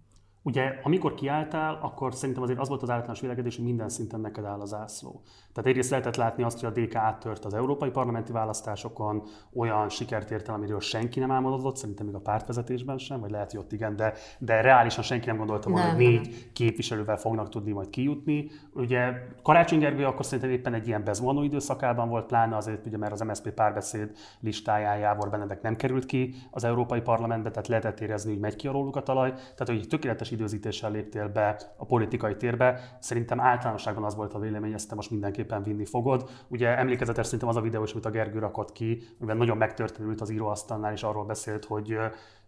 Ugye, 0.45 0.79
amikor 0.83 1.13
kiálltál, 1.13 1.79
akkor 1.81 2.13
szerintem 2.13 2.43
azért 2.43 2.59
az 2.59 2.67
volt 2.67 2.81
az 2.81 2.89
általános 2.89 3.21
vélekedés, 3.21 3.55
hogy 3.55 3.65
minden 3.65 3.89
szinten 3.89 4.19
neked 4.19 4.45
áll 4.45 4.59
az 4.59 4.73
ászló. 4.73 5.21
Tehát 5.53 5.69
egyrészt 5.69 5.89
lehetett 5.89 6.15
látni 6.15 6.43
azt, 6.43 6.59
hogy 6.59 6.69
a 6.69 6.79
DK 6.79 6.95
áttört 6.95 7.45
az 7.45 7.53
európai 7.53 7.89
parlamenti 7.89 8.31
választásokon, 8.31 9.23
olyan 9.53 9.89
sikert 9.89 10.31
ért 10.31 10.49
el, 10.49 10.55
amiről 10.55 10.79
senki 10.79 11.19
nem 11.19 11.31
álmodott, 11.31 11.77
szerintem 11.77 12.05
még 12.05 12.15
a 12.15 12.19
pártvezetésben 12.19 12.97
sem, 12.97 13.19
vagy 13.19 13.31
lehet, 13.31 13.51
hogy 13.51 13.59
ott 13.59 13.71
igen, 13.71 13.95
de, 13.95 14.13
de 14.39 14.61
reálisan 14.61 15.03
senki 15.03 15.25
nem 15.25 15.37
gondolta 15.37 15.69
volna, 15.69 15.87
hogy 15.87 15.97
négy 15.97 16.51
képviselővel 16.53 17.17
fognak 17.17 17.49
tudni 17.49 17.71
majd 17.71 17.89
kijutni. 17.89 18.49
Ugye 18.73 19.11
Karácsony 19.43 19.79
Gergő 19.79 20.05
akkor 20.05 20.25
szerintem 20.25 20.49
éppen 20.49 20.73
egy 20.73 20.87
ilyen 20.87 21.03
bezvonó 21.03 21.43
időszakában 21.43 22.09
volt, 22.09 22.25
pláne 22.25 22.55
azért, 22.55 22.85
ugye, 22.85 22.97
mert 22.97 23.11
az 23.11 23.21
MSZP 23.21 23.51
párbeszéd 23.51 24.11
listáján 24.39 24.97
Jávor 24.97 25.29
Benedek 25.29 25.61
nem 25.61 25.75
került 25.75 26.05
ki 26.05 26.35
az 26.51 26.63
európai 26.63 27.01
parlamentbe, 27.01 27.49
tehát 27.49 27.67
lehetett 27.67 27.99
érezni, 27.99 28.31
hogy 28.31 28.39
megy 28.39 28.55
ki 28.55 28.67
a 28.67 28.71
róluk 28.71 28.95
a 28.95 29.03
talaj. 29.03 29.31
Tehát, 29.31 29.67
hogy 29.67 29.87
tökéletes 29.87 30.31
időzítéssel 30.33 30.91
léptél 30.91 31.29
be 31.29 31.73
a 31.77 31.85
politikai 31.85 32.35
térbe. 32.35 32.97
Szerintem 32.99 33.39
általánosságban 33.39 34.03
az 34.03 34.15
volt 34.15 34.33
a 34.33 34.39
vélemény, 34.39 34.73
ezt 34.73 34.89
te 34.89 34.95
most 34.95 35.11
mindenképpen 35.11 35.63
vinni 35.63 35.85
fogod. 35.85 36.29
Ugye 36.47 36.77
emlékezetes 36.77 37.25
szerintem 37.25 37.49
az 37.49 37.55
a 37.55 37.61
videó 37.61 37.83
is, 37.83 37.91
amit 37.91 38.05
a 38.05 38.09
Gergő 38.09 38.39
rakott 38.39 38.71
ki, 38.71 39.03
amiben 39.17 39.37
nagyon 39.37 39.57
megtörténült 39.57 40.21
az 40.21 40.29
íróasztalnál, 40.29 40.93
és 40.93 41.03
arról 41.03 41.25
beszélt, 41.25 41.65
hogy 41.65 41.97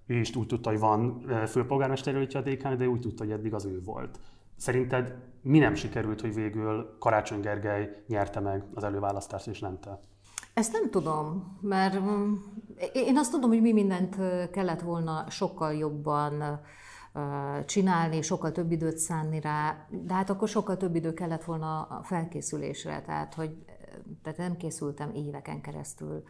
ő 0.08 0.15
is 0.15 0.36
úgy 0.36 0.48
tudta, 0.48 0.69
hogy 0.69 0.80
van 0.80 1.26
főpolgármester 1.48 2.15
a 2.15 2.41
DK, 2.41 2.67
de 2.67 2.88
úgy 2.88 3.00
tudta, 3.00 3.24
hogy 3.24 3.34
eddig 3.34 3.54
az 3.54 3.65
ő 3.65 3.82
volt. 3.84 4.19
Szerinted 4.58 5.15
mi 5.41 5.60
nem 5.60 5.76
sikerült, 5.76 6.21
hogy 6.21 6.34
végül 6.34 6.95
Karácsony 7.00 7.39
Gergely 7.39 8.04
nyerte 8.08 8.39
meg 8.39 8.63
az 8.74 8.84
előválasztást, 8.84 9.48
és 9.48 9.60
nem 9.60 9.80
te? 9.80 10.00
Ezt 10.54 10.71
nem 10.71 10.89
tudom, 10.89 11.58
mert 11.62 12.00
mm, 12.00 12.34
én 12.93 13.17
azt 13.17 13.32
tudom, 13.32 13.50
hogy 13.50 13.62
mi 13.62 13.74
mindent 13.74 14.15
kellett 14.52 14.82
volna 14.82 15.26
sokkal 15.30 15.74
jobban 15.74 16.60
csinálni, 17.65 18.21
sokkal 18.21 18.51
több 18.51 18.71
időt 18.71 18.97
szánni 18.97 19.39
rá, 19.39 19.88
de 19.89 20.13
hát 20.13 20.30
akkor 20.30 20.47
sokkal 20.47 20.78
több 20.78 20.95
idő 20.95 21.13
kellett 21.13 21.43
volna 21.43 21.82
a 21.82 22.04
felkészülésre, 22.04 23.01
tehát 23.01 23.34
hogy 23.34 23.65
tehát 24.21 24.38
nem 24.38 24.58
készültem 24.58 25.12
éveken 25.13 25.62
keresztül 25.62 26.23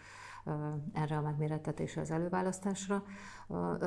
erre 0.93 1.17
a 1.17 1.21
megmérettetésre, 1.21 2.01
az 2.01 2.11
előválasztásra. 2.11 3.03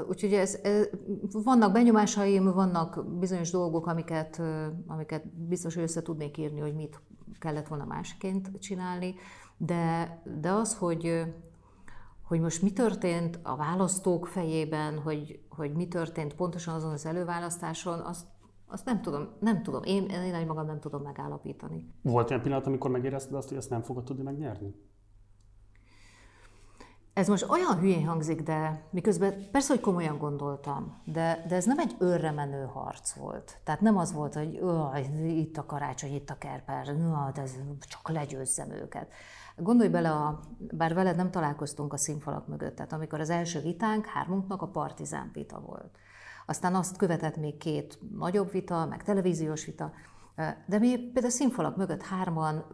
Úgyhogy 0.08 0.32
ez, 0.32 0.58
ez, 0.62 0.88
vannak 1.32 1.72
benyomásaim, 1.72 2.52
vannak 2.52 3.04
bizonyos 3.18 3.50
dolgok, 3.50 3.86
amiket, 3.86 4.42
amiket 4.86 5.26
biztos, 5.28 5.76
össze 5.76 6.02
tudnék 6.02 6.36
írni, 6.36 6.60
hogy 6.60 6.74
mit 6.74 7.00
kellett 7.38 7.68
volna 7.68 7.84
másként 7.84 8.58
csinálni, 8.58 9.14
de, 9.56 10.20
de 10.40 10.50
az, 10.52 10.76
hogy, 10.76 11.24
hogy 12.28 12.40
most 12.40 12.62
mi 12.62 12.72
történt 12.72 13.38
a 13.42 13.56
választók 13.56 14.26
fejében, 14.26 14.98
hogy, 14.98 15.40
hogy 15.48 15.72
mi 15.72 15.88
történt 15.88 16.34
pontosan 16.34 16.74
azon 16.74 16.92
az 16.92 17.06
előválasztáson, 17.06 18.00
azt 18.00 18.26
Azt 18.70 18.84
nem 18.84 19.02
tudom, 19.02 19.28
nem 19.40 19.62
tudom. 19.62 19.82
Én, 19.84 20.04
én 20.08 20.34
egy 20.34 20.46
magam 20.46 20.66
nem 20.66 20.80
tudom 20.80 21.02
megállapítani. 21.02 21.86
Volt 22.02 22.30
olyan 22.30 22.42
pillanat, 22.42 22.66
amikor 22.66 22.90
megérezted 22.90 23.34
azt, 23.34 23.48
hogy 23.48 23.56
ezt 23.56 23.70
nem 23.70 23.82
fogod 23.82 24.04
tudni 24.04 24.22
megnyerni? 24.22 24.74
Ez 27.12 27.28
most 27.28 27.48
olyan 27.50 27.78
hülyén 27.78 28.06
hangzik, 28.06 28.42
de 28.42 28.82
miközben 28.90 29.48
persze, 29.50 29.72
hogy 29.72 29.82
komolyan 29.82 30.18
gondoltam, 30.18 31.02
de, 31.04 31.44
de 31.48 31.54
ez 31.54 31.64
nem 31.64 31.78
egy 31.78 31.96
őrre 31.98 32.30
menő 32.30 32.64
harc 32.64 33.12
volt. 33.12 33.60
Tehát 33.64 33.80
nem 33.80 33.96
az 33.96 34.12
volt, 34.12 34.34
hogy 34.34 34.60
itt 35.22 35.56
a 35.56 35.66
karácsony, 35.66 36.14
itt 36.14 36.30
a 36.30 36.38
kerper, 36.38 36.84
de 37.34 37.42
ez 37.42 37.54
csak 37.88 38.08
legyőzzem 38.08 38.70
őket. 38.70 39.12
Gondolj 39.58 39.88
bele, 39.88 40.10
a, 40.10 40.40
bár 40.58 40.94
veled 40.94 41.16
nem 41.16 41.30
találkoztunk 41.30 41.92
a 41.92 41.96
színfalak 41.96 42.46
mögött, 42.46 42.76
tehát 42.76 42.92
amikor 42.92 43.20
az 43.20 43.30
első 43.30 43.60
vitánk 43.60 44.06
hármunknak 44.06 44.62
a 44.62 44.66
partizán 44.66 45.30
vita 45.32 45.60
volt. 45.60 45.98
Aztán 46.46 46.74
azt 46.74 46.96
követett 46.96 47.36
még 47.36 47.56
két 47.56 47.98
nagyobb 48.18 48.50
vita, 48.50 48.86
meg 48.86 49.02
televíziós 49.02 49.64
vita, 49.64 49.92
de 50.66 50.78
mi 50.78 50.98
például 50.98 51.32
színfalak 51.32 51.76
mögött 51.76 52.02
hárman 52.02 52.64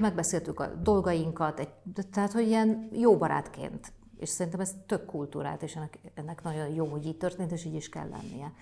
megbeszéltük 0.00 0.60
a 0.60 0.66
dolgainkat, 0.66 1.58
egy, 1.58 1.72
tehát 2.10 2.32
hogy 2.32 2.46
ilyen 2.46 2.88
jó 2.92 3.16
barátként. 3.16 3.92
És 4.18 4.28
szerintem 4.28 4.60
ez 4.60 4.74
tök 4.86 5.04
kultúrát, 5.04 5.62
és 5.62 5.76
ennek, 5.76 5.98
ennek 6.14 6.42
nagyon 6.42 6.68
jó, 6.68 6.86
hogy 6.86 7.06
így 7.06 7.16
történt, 7.16 7.52
és 7.52 7.64
így 7.64 7.74
is 7.74 7.88
kell 7.88 8.08
lennie. 8.08 8.52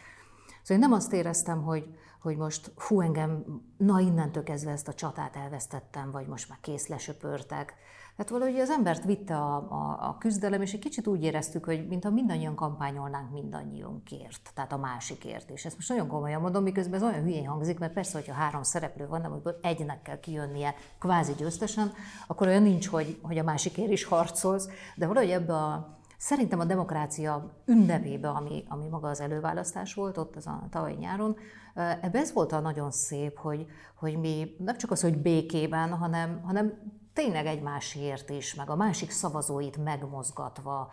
Szóval 0.62 0.82
én 0.82 0.88
nem 0.88 0.98
azt 0.98 1.12
éreztem, 1.12 1.62
hogy, 1.62 1.94
hogy 2.20 2.36
most 2.36 2.72
hú, 2.76 3.00
engem, 3.00 3.44
na 3.76 4.00
innentől 4.00 4.42
kezdve 4.42 4.70
ezt 4.70 4.88
a 4.88 4.94
csatát 4.94 5.36
elvesztettem, 5.36 6.10
vagy 6.10 6.26
most 6.26 6.48
már 6.48 6.58
kész 6.60 6.86
lesöpörtek. 6.86 7.74
Tehát 8.16 8.34
valahogy 8.34 8.60
az 8.60 8.70
embert 8.70 9.04
vitte 9.04 9.36
a, 9.36 9.56
a, 9.56 10.08
a 10.08 10.16
küzdelem, 10.18 10.62
és 10.62 10.72
egy 10.72 10.80
kicsit 10.80 11.06
úgy 11.06 11.22
éreztük, 11.22 11.64
hogy 11.64 11.86
mintha 11.88 12.10
mindannyian 12.10 12.54
kampányolnánk 12.54 13.32
mindannyiunkért, 13.32 14.50
tehát 14.54 14.72
a 14.72 14.76
másikért. 14.76 15.50
És 15.50 15.64
ezt 15.64 15.74
most 15.74 15.88
nagyon 15.88 16.08
komolyan 16.08 16.40
mondom, 16.40 16.62
miközben 16.62 16.94
ez 16.94 17.02
olyan 17.02 17.22
hülyén 17.22 17.46
hangzik, 17.46 17.78
mert 17.78 17.92
persze, 17.92 18.18
hogyha 18.18 18.34
három 18.34 18.62
szereplő 18.62 19.06
van, 19.06 19.24
amiből 19.24 19.58
egynek 19.62 20.02
kell 20.02 20.20
kijönnie 20.20 20.74
kvázi 20.98 21.32
győztesen, 21.32 21.92
akkor 22.26 22.46
olyan 22.46 22.62
nincs, 22.62 22.88
hogy, 22.88 23.18
hogy 23.22 23.38
a 23.38 23.42
másikért 23.42 23.90
is 23.90 24.04
harcolsz, 24.04 24.68
de 24.96 25.06
valahogy 25.06 25.30
ebbe 25.30 25.54
a 25.54 25.99
Szerintem 26.20 26.61
a 26.61 26.64
demokrácia 26.64 27.50
ünnepébe, 27.66 28.28
ami, 28.28 28.64
ami 28.68 28.88
maga 28.88 29.09
az 29.09 29.20
előválasztás 29.20 29.94
volt 29.94 30.16
ott 30.16 30.37
az 30.37 30.46
a 30.46 30.66
tavalyi 30.70 30.94
nyáron, 30.94 31.37
ebbe 31.74 32.18
ez 32.18 32.33
volt 32.33 32.52
a 32.52 32.61
nagyon 32.61 32.90
szép, 32.90 33.38
hogy, 33.38 33.66
hogy 33.94 34.18
mi 34.18 34.54
nem 34.59 34.76
csak 34.76 34.90
az, 34.90 35.00
hogy 35.00 35.18
békében, 35.18 35.90
hanem, 35.90 36.42
hanem 36.42 36.72
tényleg 37.20 37.46
egymásért 37.46 38.30
is, 38.30 38.54
meg 38.54 38.70
a 38.70 38.76
másik 38.76 39.11
szavazóit 39.11 39.76
megmozgatva 39.85 40.92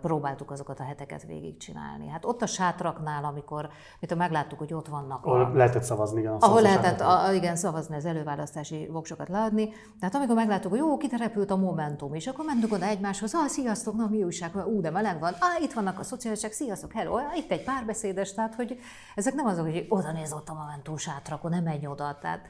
próbáltuk 0.00 0.50
azokat 0.50 0.80
a 0.80 0.82
heteket 0.82 1.22
végigcsinálni. 1.22 2.08
Hát 2.08 2.24
ott 2.24 2.42
a 2.42 2.46
sátraknál, 2.46 3.24
amikor 3.24 3.68
mit 4.00 4.14
megláttuk, 4.14 4.58
hogy 4.58 4.74
ott 4.74 4.88
vannak. 4.88 5.26
Ahol 5.26 5.44
a, 5.44 5.48
lehetett 5.54 5.82
szavazni, 5.82 6.20
igen. 6.20 6.32
Ahol 6.32 6.62
lehetett, 6.62 7.00
a, 7.00 7.32
igen, 7.32 7.56
szavazni, 7.56 7.96
az 7.96 8.04
előválasztási 8.04 8.88
voksokat 8.92 9.28
leadni. 9.28 9.68
Tehát 10.00 10.14
amikor 10.14 10.34
megláttuk, 10.34 10.70
hogy 10.70 10.78
jó, 10.78 10.96
kiterepült 10.96 11.50
a 11.50 11.56
Momentum, 11.56 12.14
és 12.14 12.26
akkor 12.26 12.44
mentünk 12.44 12.72
oda 12.72 12.84
egymáshoz, 12.84 13.34
ah, 13.34 13.46
sziasztok, 13.46 13.96
na 13.96 14.06
mi 14.10 14.22
újság, 14.22 14.66
ú, 14.66 14.80
de 14.80 14.90
meleg 14.90 15.20
van, 15.20 15.32
ah, 15.32 15.62
itt 15.62 15.72
vannak 15.72 15.98
a 15.98 16.02
szociálisek, 16.02 16.52
sziasztok, 16.52 16.92
hello, 16.92 17.14
ah, 17.14 17.36
itt 17.36 17.50
egy 17.50 17.64
párbeszédes, 17.64 18.34
tehát 18.34 18.54
hogy 18.54 18.78
ezek 19.14 19.34
nem 19.34 19.46
azok, 19.46 19.64
hogy 19.64 19.86
oda 19.88 20.12
néz 20.12 20.32
ott 20.32 20.48
a 20.48 20.54
Momentum 20.54 20.96
sátrakon, 20.96 21.50
nem 21.50 21.62
menj 21.62 21.86
oda. 21.86 22.18
Tehát 22.20 22.40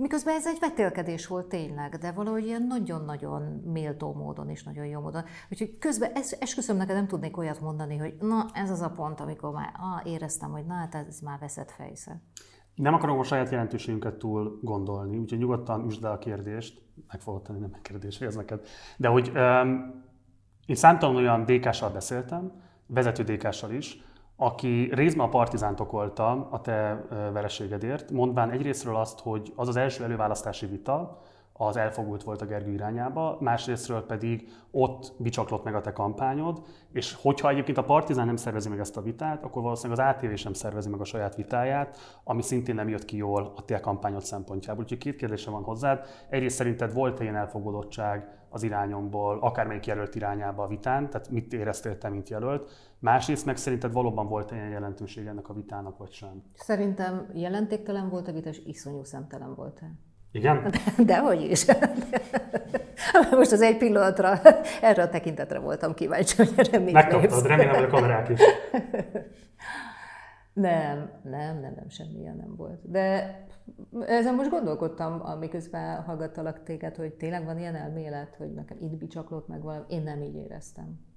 Miközben 0.00 0.34
ez 0.34 0.46
egy 0.46 0.58
vetélkedés 0.60 1.26
volt 1.26 1.46
tényleg, 1.46 1.96
de 1.96 2.12
valahogy 2.12 2.46
ilyen 2.46 2.62
nagyon-nagyon 2.62 3.42
méltó 3.64 4.12
módon 4.14 4.48
és 4.48 4.62
nagyon 4.62 4.86
jó 4.86 5.00
módon. 5.00 5.22
Úgyhogy 5.50 5.78
közben 5.78 6.12
es, 6.14 6.30
esküszöm 6.30 6.76
neked 6.76 6.94
nem 6.94 7.06
tudnék 7.06 7.36
olyat 7.36 7.60
mondani, 7.60 7.96
hogy 7.96 8.14
na 8.20 8.46
ez 8.52 8.70
az 8.70 8.80
a 8.80 8.90
pont, 8.90 9.20
amikor 9.20 9.52
már 9.52 9.72
ah, 9.76 10.12
éreztem, 10.12 10.50
hogy 10.50 10.66
na 10.66 10.74
hát 10.74 10.94
ez 10.94 11.20
már 11.20 11.38
veszett 11.38 11.70
fejsze. 11.70 12.20
Nem 12.74 12.94
akarom 12.94 13.18
a 13.18 13.22
saját 13.22 13.50
jelentőségünket 13.50 14.14
túl 14.14 14.58
gondolni, 14.62 15.18
úgyhogy 15.18 15.38
nyugodtan 15.38 15.86
üsd 15.86 16.04
el 16.04 16.12
a 16.12 16.18
kérdést, 16.18 16.82
meg 17.08 17.20
fogod 17.20 17.42
tenni, 17.42 17.58
nem 17.58 17.70
egy 17.74 17.82
kérdés, 17.82 18.20
ez 18.20 18.36
neked. 18.36 18.66
De 18.96 19.08
hogy 19.08 19.32
um, 19.34 20.04
én 20.66 20.76
számtalan 20.76 21.16
olyan 21.16 21.44
DK-sal 21.44 21.90
beszéltem, 21.90 22.52
vezető 22.86 23.22
DK-sal 23.22 23.70
is, 23.70 24.02
aki 24.42 24.88
részben 24.92 25.26
a 25.26 25.28
partizánt 25.28 25.80
okolta 25.80 26.48
a 26.50 26.60
te 26.60 27.04
vereségedért, 27.32 28.10
mondván 28.10 28.50
egyrésztről 28.50 28.96
azt, 28.96 29.20
hogy 29.20 29.52
az 29.56 29.68
az 29.68 29.76
első 29.76 30.04
előválasztási 30.04 30.66
vita, 30.66 31.20
az 31.52 31.76
elfogult 31.76 32.22
volt 32.22 32.42
a 32.42 32.46
Gergő 32.46 32.72
irányába, 32.72 33.36
másrésztről 33.40 34.06
pedig 34.06 34.48
ott 34.70 35.12
bicsaklott 35.18 35.64
meg 35.64 35.74
a 35.74 35.80
te 35.80 35.92
kampányod, 35.92 36.62
és 36.92 37.16
hogyha 37.22 37.48
egyébként 37.48 37.78
a 37.78 37.84
Partizán 37.84 38.26
nem 38.26 38.36
szervezi 38.36 38.68
meg 38.68 38.78
ezt 38.78 38.96
a 38.96 39.02
vitát, 39.02 39.44
akkor 39.44 39.62
valószínűleg 39.62 40.06
az 40.06 40.14
ATV 40.14 40.34
sem 40.34 40.52
szervezi 40.52 40.88
meg 40.88 41.00
a 41.00 41.04
saját 41.04 41.34
vitáját, 41.34 41.96
ami 42.24 42.42
szintén 42.42 42.74
nem 42.74 42.88
jött 42.88 43.04
ki 43.04 43.16
jól 43.16 43.52
a 43.56 43.64
te 43.64 43.80
kampányod 43.80 44.22
szempontjából. 44.22 44.82
Úgyhogy 44.82 44.98
két 44.98 45.16
kérdése 45.16 45.50
van 45.50 45.62
hozzád. 45.62 46.06
Egyrészt 46.28 46.56
szerinted 46.56 46.92
volt-e 46.92 47.22
ilyen 47.22 47.36
elfogadottság 47.36 48.39
az 48.50 48.62
irányomból, 48.62 49.38
akármelyik 49.40 49.86
jelölt 49.86 50.14
irányába 50.14 50.62
a 50.62 50.66
vitán, 50.66 51.10
tehát 51.10 51.30
mit 51.30 51.52
éreztél 51.52 51.98
te, 51.98 52.08
mint 52.08 52.28
jelölt? 52.28 52.70
Másrészt 52.98 53.46
meg 53.46 53.56
szerinted 53.56 53.92
valóban 53.92 54.28
volt 54.28 54.50
ilyen 54.50 54.68
jelentőség 54.68 55.26
ennek 55.26 55.48
a 55.48 55.52
vitának, 55.52 55.98
vagy 55.98 56.12
sem? 56.12 56.42
Szerintem 56.54 57.30
jelentéktelen 57.34 58.08
volt 58.08 58.28
a 58.28 58.32
vita, 58.32 58.48
és 58.48 58.62
iszonyú 58.64 59.04
szemtelen 59.04 59.54
volt. 59.54 59.82
Igen? 60.32 60.70
De, 60.70 60.78
dehogy 61.14 61.42
is. 61.42 61.66
Most 63.30 63.52
az 63.52 63.60
egy 63.60 63.76
pillanatra 63.76 64.40
erre 64.80 65.02
a 65.02 65.08
tekintetre 65.08 65.58
voltam 65.58 65.94
kíváncsi, 65.94 66.36
hogy 66.36 66.52
erre 66.56 66.78
mit 66.78 66.92
Megkaptad, 66.92 67.46
remélem, 67.46 67.74
hogy 67.74 67.84
a 67.84 67.88
kamerák 67.88 68.28
is. 68.28 68.40
Nem, 70.52 71.10
nem, 71.22 71.60
nem, 71.60 71.72
nem, 71.76 71.88
semmilyen 71.88 72.36
nem 72.36 72.56
volt. 72.56 72.90
De 72.90 73.38
ezen 74.06 74.34
most 74.34 74.50
gondolkodtam, 74.50 75.20
amiközben 75.22 76.02
hallgattalak 76.02 76.62
téged, 76.62 76.96
hogy 76.96 77.14
tényleg 77.14 77.44
van 77.44 77.58
ilyen 77.58 77.74
elmélet, 77.74 78.34
hogy 78.34 78.52
nekem 78.52 78.76
itt 78.80 78.96
bicsaklott 78.96 79.48
meg 79.48 79.62
valami. 79.62 79.84
Én 79.88 80.02
nem 80.02 80.22
így 80.22 80.36
éreztem. 80.36 81.09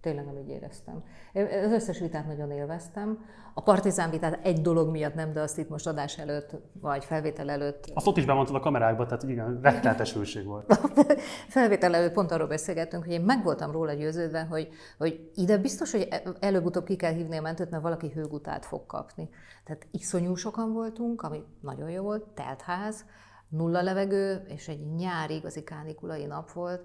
Tényleg 0.00 0.24
nem 0.24 0.38
így 0.38 0.48
éreztem. 0.48 1.04
Az 1.34 1.72
összes 1.72 1.98
vitát 1.98 2.26
nagyon 2.26 2.50
élveztem. 2.50 3.24
A 3.54 3.62
partizán 3.62 4.10
vitát 4.10 4.46
egy 4.46 4.60
dolog 4.60 4.90
miatt 4.90 5.14
nem, 5.14 5.32
de 5.32 5.40
azt 5.40 5.58
itt 5.58 5.68
most 5.68 5.86
adás 5.86 6.18
előtt, 6.18 6.50
vagy 6.72 7.04
felvétel 7.04 7.50
előtt... 7.50 7.90
Azt 7.94 8.06
ott 8.06 8.16
is 8.16 8.24
bemondtad 8.24 8.54
a 8.54 8.60
kamerákba, 8.60 9.06
tehát 9.06 9.22
igen, 9.22 9.58
rettenetes 9.62 10.12
hőség 10.12 10.44
volt. 10.44 10.80
felvétel 11.48 11.94
előtt 11.94 12.12
pont 12.12 12.30
arról 12.30 12.46
beszélgettünk, 12.46 13.04
hogy 13.04 13.12
én 13.12 13.20
meg 13.20 13.42
voltam 13.42 13.70
róla 13.70 13.92
győződve, 13.92 14.40
hogy, 14.40 14.68
hogy 14.98 15.30
ide 15.34 15.58
biztos, 15.58 15.92
hogy 15.92 16.08
előbb-utóbb 16.40 16.84
ki 16.84 16.96
kell 16.96 17.12
hívni 17.12 17.36
a 17.36 17.42
mentőt, 17.42 17.70
mert 17.70 17.82
valaki 17.82 18.10
hőgutát 18.14 18.66
fog 18.66 18.86
kapni. 18.86 19.28
Tehát 19.64 19.86
iszonyú 19.90 20.34
sokan 20.34 20.72
voltunk, 20.72 21.22
ami 21.22 21.42
nagyon 21.60 21.90
jó 21.90 22.02
volt, 22.02 22.24
teltház, 22.34 23.04
nulla 23.48 23.82
levegő, 23.82 24.42
és 24.48 24.68
egy 24.68 24.94
nyári 24.94 25.34
igazi 25.34 25.62
kánikulai 25.62 26.24
nap 26.24 26.52
volt. 26.52 26.82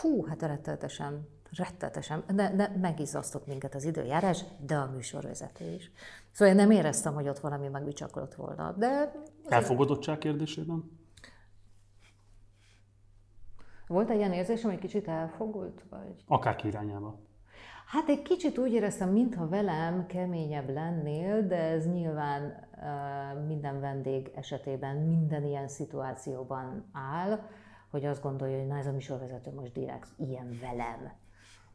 Hú, 0.00 0.24
hát 0.26 0.42
rettenetesen 0.42 1.28
rettetesen, 1.56 2.24
ne, 2.26 2.48
ne, 2.48 2.68
megizzasztott 2.80 3.46
minket 3.46 3.74
az 3.74 3.84
időjárás, 3.84 4.44
de 4.66 4.76
a 4.76 4.90
műsorvezető 4.90 5.64
is. 5.74 5.90
Szóval 6.30 6.54
én 6.54 6.60
nem 6.60 6.70
éreztem, 6.70 7.14
hogy 7.14 7.28
ott 7.28 7.38
valami 7.38 7.68
megbicsaklott 7.68 8.34
volna, 8.34 8.72
de... 8.72 9.12
Elfogadottság 9.48 10.18
kérdésében? 10.18 10.98
Volt 13.86 14.10
egy 14.10 14.16
ilyen 14.16 14.32
érzésem, 14.32 14.70
hogy 14.70 14.78
kicsit 14.78 15.08
elfogult? 15.08 15.84
Vagy? 15.90 16.24
Akár 16.26 16.64
irányába. 16.64 17.18
Hát 17.86 18.08
egy 18.08 18.22
kicsit 18.22 18.58
úgy 18.58 18.72
éreztem, 18.72 19.08
mintha 19.08 19.48
velem 19.48 20.06
keményebb 20.06 20.68
lennél, 20.68 21.46
de 21.46 21.56
ez 21.56 21.86
nyilván 21.86 22.68
uh, 22.76 23.46
minden 23.46 23.80
vendég 23.80 24.30
esetében, 24.34 24.96
minden 24.96 25.44
ilyen 25.44 25.68
szituációban 25.68 26.90
áll, 26.92 27.40
hogy 27.90 28.04
azt 28.04 28.22
gondolja, 28.22 28.58
hogy 28.58 28.66
na 28.66 28.78
ez 28.78 28.86
a 28.86 28.92
műsorvezető 28.92 29.52
most 29.54 29.72
direkt 29.72 30.08
ilyen 30.18 30.58
velem. 30.60 31.12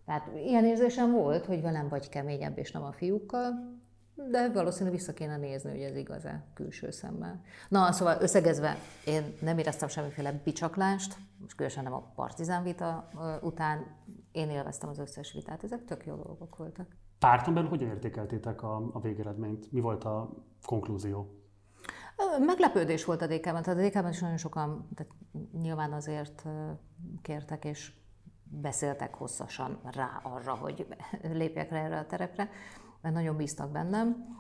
Tehát 0.06 0.30
ilyen 0.36 0.66
érzésem 0.66 1.12
volt, 1.12 1.46
hogy 1.46 1.62
velem 1.62 1.88
vagy 1.88 2.10
keményebb, 2.10 2.58
és 2.58 2.72
nem 2.72 2.84
a 2.84 2.92
fiúkkal, 2.92 3.74
de 4.16 4.52
valószínűleg 4.52 4.94
vissza 4.94 5.14
kéne 5.14 5.38
nézni, 5.38 5.70
hogy 5.70 5.82
ez 5.82 5.96
igaz-e 5.96 6.44
külső 6.54 6.92
szemmel. 6.92 7.42
Na, 7.70 7.92
szóval 7.92 8.22
összegezve, 8.22 8.78
én 9.06 9.34
nem 9.42 9.58
éreztem 9.58 9.88
semmiféle 9.88 10.32
bicsaklást, 10.44 11.18
most 11.40 11.56
különösen 11.56 11.84
nem 11.84 11.94
a 11.94 12.12
partizán 12.16 12.64
vita 12.64 13.10
után, 13.42 13.86
én 14.32 14.50
élveztem 14.50 14.90
az 14.90 15.00
összes 15.00 15.34
vitát, 15.34 15.64
ezek 15.64 15.86
tök 15.86 16.06
jó 16.06 16.16
dolgok 16.16 16.56
voltak. 16.56 16.88
Párton 17.20 17.54
belül 17.54 17.70
hogyan 17.70 17.90
értékeltétek 17.90 18.64
a, 18.64 18.90
a 18.94 19.00
végeredményt? 19.00 19.72
Mi 19.72 19.80
volt 19.80 20.04
a 20.04 20.30
konklúzió? 20.66 21.30
Meglepődés 22.46 23.06
volt 23.06 23.22
a 23.22 23.28
DK-ben, 23.28 23.64
tehát 23.64 23.80
a 23.80 23.88
DK-ben 23.88 24.10
is 24.10 24.20
nagyon 24.20 24.38
sokan, 24.38 24.90
tehát 24.96 25.14
nyilván 25.62 25.94
azért 25.94 26.46
kértek, 27.22 27.66
és 27.66 27.94
beszéltek 28.50 29.14
hosszasan 29.14 29.80
rá 29.84 30.20
arra, 30.24 30.56
hogy 30.56 30.88
lépjek 31.22 31.70
rá 31.70 31.78
erre 31.78 32.00
a 32.00 32.06
terepre, 32.06 32.50
mert 33.02 33.16
nagyon 33.16 33.36
bíztak 33.36 33.72
bennem. 33.72 34.34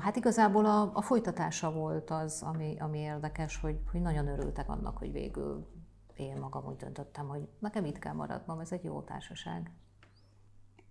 Hát 0.00 0.16
igazából 0.16 0.64
a, 0.64 0.90
a 0.94 1.02
folytatása 1.02 1.72
volt 1.72 2.10
az, 2.10 2.42
ami, 2.42 2.76
ami 2.78 2.98
érdekes, 2.98 3.60
hogy, 3.60 3.80
hogy 3.90 4.00
nagyon 4.00 4.26
örültek 4.26 4.68
annak, 4.68 4.98
hogy 4.98 5.12
végül 5.12 5.66
én 6.14 6.36
magam 6.36 6.66
úgy 6.66 6.76
döntöttem, 6.76 7.28
hogy 7.28 7.48
nekem 7.58 7.84
itt 7.84 7.98
kell 7.98 8.12
maradnom, 8.12 8.60
ez 8.60 8.72
egy 8.72 8.84
jó 8.84 9.02
társaság. 9.02 9.70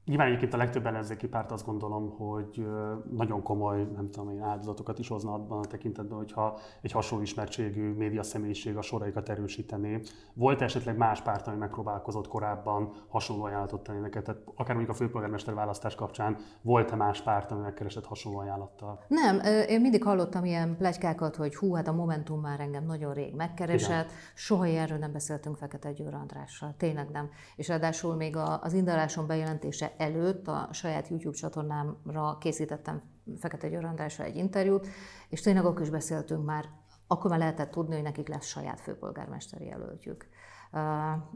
Nyilván 0.06 0.28
egyébként 0.28 0.54
a 0.54 0.58
legtöbb 0.58 0.86
ellenzéki 0.86 1.28
párt 1.28 1.52
azt 1.52 1.66
gondolom, 1.66 2.10
hogy 2.10 2.68
nagyon 3.12 3.42
komoly, 3.42 3.84
nem 3.96 4.10
tudom 4.12 4.30
én, 4.30 4.42
áldozatokat 4.42 5.00
is 5.00 5.08
hozna 5.08 5.34
abban 5.34 5.60
a 5.60 5.66
tekintetben, 5.66 6.18
hogyha 6.18 6.60
egy 6.82 6.92
hasonló 6.92 7.24
ismertségű 7.24 7.94
média 7.94 8.24
személyiség 8.24 8.78
a 8.78 8.82
soraikat 8.82 9.30
erősítené. 9.30 10.02
Volt 10.34 10.62
esetleg 10.62 10.98
más 10.98 11.22
párt, 11.22 11.48
ami 11.48 11.58
megpróbálkozott 11.58 12.28
korábban 12.28 12.94
hasonló 13.08 13.44
ajánlatot 13.44 13.84
tenni 13.84 14.00
neked? 14.00 14.24
Tehát 14.24 14.42
akár 14.56 14.76
mondjuk 14.76 14.96
a 14.96 14.98
főpolgármester 14.98 15.54
választás 15.54 15.96
kapcsán 15.96 16.38
volt-e 16.62 16.96
más 16.96 17.22
párt, 17.22 17.52
ami 17.52 17.62
megkeresett 17.62 18.06
hasonló 18.06 18.40
ajánlattal? 18.40 19.04
Nem, 19.08 19.40
én 19.68 19.82
mindig 19.82 20.04
hallottam 20.04 20.46
ilyen 20.46 20.78
plegykákat, 20.78 21.36
hogy 21.36 21.56
hú, 21.56 21.74
hát 21.74 21.88
a 21.88 21.94
Momentum 21.94 22.40
már 22.40 22.60
engem 22.60 22.86
nagyon 22.86 23.14
rég 23.14 23.36
megkeresett, 23.36 24.06
Igen. 24.06 24.18
soha 24.34 24.68
erről 24.68 24.98
nem 24.98 25.12
beszéltünk 25.12 25.58
Fekete 25.58 25.92
Győr 25.92 26.14
Andrással, 26.14 26.74
tényleg 26.78 27.10
nem. 27.10 27.30
És 27.56 27.68
ráadásul 27.68 28.16
még 28.16 28.38
az 28.62 28.74
indaláson 28.74 29.28
bejelentése 29.28 29.92
előtt 29.98 30.48
a 30.48 30.68
saját 30.72 31.08
YouTube 31.08 31.36
csatornámra 31.36 32.38
készítettem 32.40 33.02
Fekete 33.40 33.70
Győr 33.70 33.86
Andrásra 33.86 34.24
egy 34.24 34.36
interjút, 34.36 34.88
és 35.30 35.42
tényleg 35.42 35.66
akkor 35.66 35.82
is 35.82 35.90
beszéltünk 35.90 36.46
már, 36.46 36.66
akkor 37.08 37.30
már 37.30 37.40
lehetett 37.40 37.72
tudni, 37.72 37.94
hogy 37.94 38.04
nekik 38.04 38.28
lesz 38.28 38.46
saját 38.46 38.80
főpolgármesteri 38.80 39.66
jelöltjük. 39.66 40.28
Uh, 40.72 40.80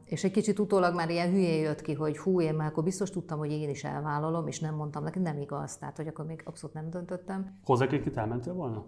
és 0.03 0.23
egy 0.23 0.31
kicsit 0.31 0.59
utólag 0.59 0.95
már 0.95 1.09
ilyen 1.09 1.31
hülyé 1.31 1.61
jött 1.61 1.81
ki, 1.81 1.93
hogy 1.93 2.17
hú, 2.17 2.41
én 2.41 2.55
már 2.55 2.67
akkor 2.67 2.83
biztos 2.83 3.09
tudtam, 3.09 3.37
hogy 3.37 3.51
én 3.51 3.69
is 3.69 3.83
elvállalom, 3.83 4.47
és 4.47 4.59
nem 4.59 4.75
mondtam 4.75 5.03
neki, 5.03 5.19
nem 5.19 5.37
igaz, 5.37 5.77
tehát 5.77 5.97
hogy 5.97 6.07
akkor 6.07 6.25
még 6.25 6.41
abszolút 6.45 6.75
nem 6.75 6.89
döntöttem. 6.89 7.59
Hozzá 7.63 7.85
itt 7.85 8.17
elmentél 8.17 8.53
volna? 8.53 8.85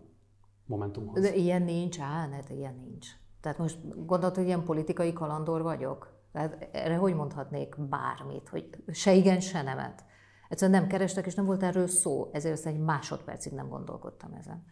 Momentumhoz. 0.66 1.22
De 1.22 1.36
ilyen 1.36 1.62
nincs, 1.62 2.00
á, 2.00 2.28
ne, 2.28 2.40
de 2.42 2.54
ilyen 2.54 2.76
nincs. 2.76 3.08
Tehát 3.42 3.58
most 3.58 4.06
gondolod, 4.06 4.36
hogy 4.36 4.46
ilyen 4.46 4.64
politikai 4.64 5.14
kalandor 5.14 5.62
vagyok? 5.62 6.19
Tehát 6.32 6.70
erre 6.72 6.96
hogy 6.96 7.15
mondhatnék 7.15 7.76
bármit, 7.89 8.50
hogy 8.50 8.70
se 8.92 9.13
igen, 9.13 9.39
se 9.39 9.62
nemet. 9.62 10.04
Egyszerűen 10.50 10.80
nem 10.80 10.89
kerestek, 10.89 11.26
és 11.26 11.36
nem 11.36 11.46
volt 11.46 11.63
erről 11.63 11.88
szó, 11.88 12.30
ezért 12.32 12.54
aztán 12.54 12.74
egy 12.74 12.80
másodpercig 12.80 13.54
nem 13.54 13.70
gondolkodtam 13.70 14.34
ezen. 14.34 14.65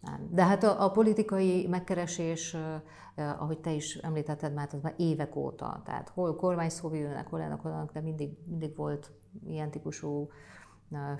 Nem. 0.00 0.28
De 0.30 0.44
hát 0.44 0.62
a, 0.62 0.84
a 0.84 0.90
politikai 0.90 1.66
megkeresés, 1.66 2.54
eh, 2.54 3.42
ahogy 3.42 3.58
te 3.58 3.72
is 3.72 3.94
említetted 3.94 4.54
már, 4.54 4.68
az 4.72 4.82
már 4.82 4.94
évek 4.96 5.36
óta. 5.36 5.82
Tehát 5.84 6.08
hol 6.08 6.36
kormányszóvi 6.36 7.02
ülnek, 7.02 7.28
hol 7.28 7.40
ennek, 7.40 7.60
hol 7.60 7.90
de 7.92 8.00
mindig, 8.00 8.30
mindig 8.46 8.76
volt 8.76 9.12
ilyen 9.46 9.70
típusú 9.70 10.30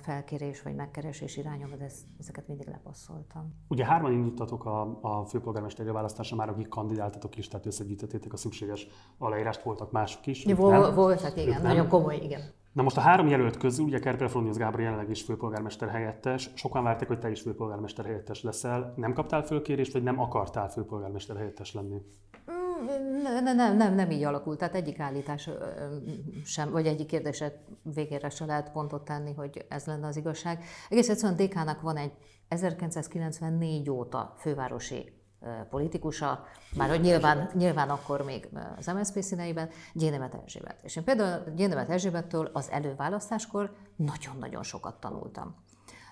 felkérés 0.02 0.62
vagy 0.62 0.74
megkeresés 0.74 1.36
irányom, 1.36 1.70
de 1.78 1.90
ezeket 2.18 2.48
mindig 2.48 2.66
lepasszoltam. 2.66 3.54
Ugye 3.68 3.84
hárman 3.84 4.12
indítatok 4.12 4.64
a, 4.64 4.98
a 5.00 5.24
főpolgármesteri 5.24 5.90
választásra 5.90 6.36
már, 6.36 6.48
akik 6.48 6.68
kandidáltatok 6.68 7.36
is, 7.36 7.48
tehát 7.48 7.66
összegyűjtöttétek 7.66 8.32
a 8.32 8.36
szükséges 8.36 8.86
aláírást, 9.18 9.62
voltak 9.62 9.90
mások 9.90 10.26
is. 10.26 10.44
Vol, 10.44 10.94
voltak, 10.94 11.36
igen, 11.36 11.62
nagyon 11.62 11.88
komoly, 11.88 12.16
igen. 12.16 12.40
Na 12.72 12.82
most 12.82 12.96
a 12.96 13.00
három 13.00 13.26
jelölt 13.26 13.56
közül, 13.56 13.84
ugye 13.84 13.98
Kerpel 13.98 14.28
Fronius 14.28 14.56
Gábor 14.56 14.80
jelenleg 14.80 15.10
is 15.10 15.22
főpolgármester 15.22 15.88
helyettes, 15.88 16.50
sokan 16.54 16.82
várták, 16.82 17.08
hogy 17.08 17.18
te 17.18 17.30
is 17.30 17.40
főpolgármester 17.40 18.04
helyettes 18.04 18.42
leszel. 18.42 18.92
Nem 18.96 19.12
kaptál 19.12 19.42
fölkérést, 19.42 19.92
vagy 19.92 20.02
nem 20.02 20.20
akartál 20.20 20.68
főpolgármester 20.68 21.36
helyettes 21.36 21.74
lenni? 21.74 22.02
Nem, 23.22 23.56
nem, 23.56 23.76
nem, 23.76 23.94
nem 23.94 24.10
így 24.10 24.22
alakult. 24.22 24.58
Tehát 24.58 24.74
egyik 24.74 25.00
állítás 25.00 25.50
sem, 26.44 26.70
vagy 26.70 26.86
egyik 26.86 27.06
kérdése 27.06 27.62
végére 27.82 28.28
se 28.28 28.44
lehet 28.44 28.72
pontot 28.72 29.04
tenni, 29.04 29.34
hogy 29.34 29.64
ez 29.68 29.84
lenne 29.84 30.06
az 30.06 30.16
igazság. 30.16 30.64
Egész 30.88 31.08
egyszerűen 31.08 31.46
DK-nak 31.46 31.80
van 31.80 31.96
egy 31.96 32.12
1994 32.48 33.90
óta 33.90 34.34
fővárosi 34.38 35.12
politikusa, 35.70 36.44
már 36.76 36.88
hogy 36.88 37.00
nyilván, 37.00 37.50
nyilván 37.54 37.90
akkor 37.90 38.24
még 38.24 38.48
az 38.76 38.86
MSZP 38.86 39.22
színeiben, 39.22 39.68
Gyénemet 39.92 40.34
Erzsébet. 40.34 40.80
És 40.82 40.96
én 40.96 41.04
például 41.04 41.44
Gyénemet 41.54 41.90
Erzsébettől 41.90 42.50
az 42.52 42.70
előválasztáskor 42.70 43.72
nagyon-nagyon 43.96 44.62
sokat 44.62 45.00
tanultam. 45.00 45.54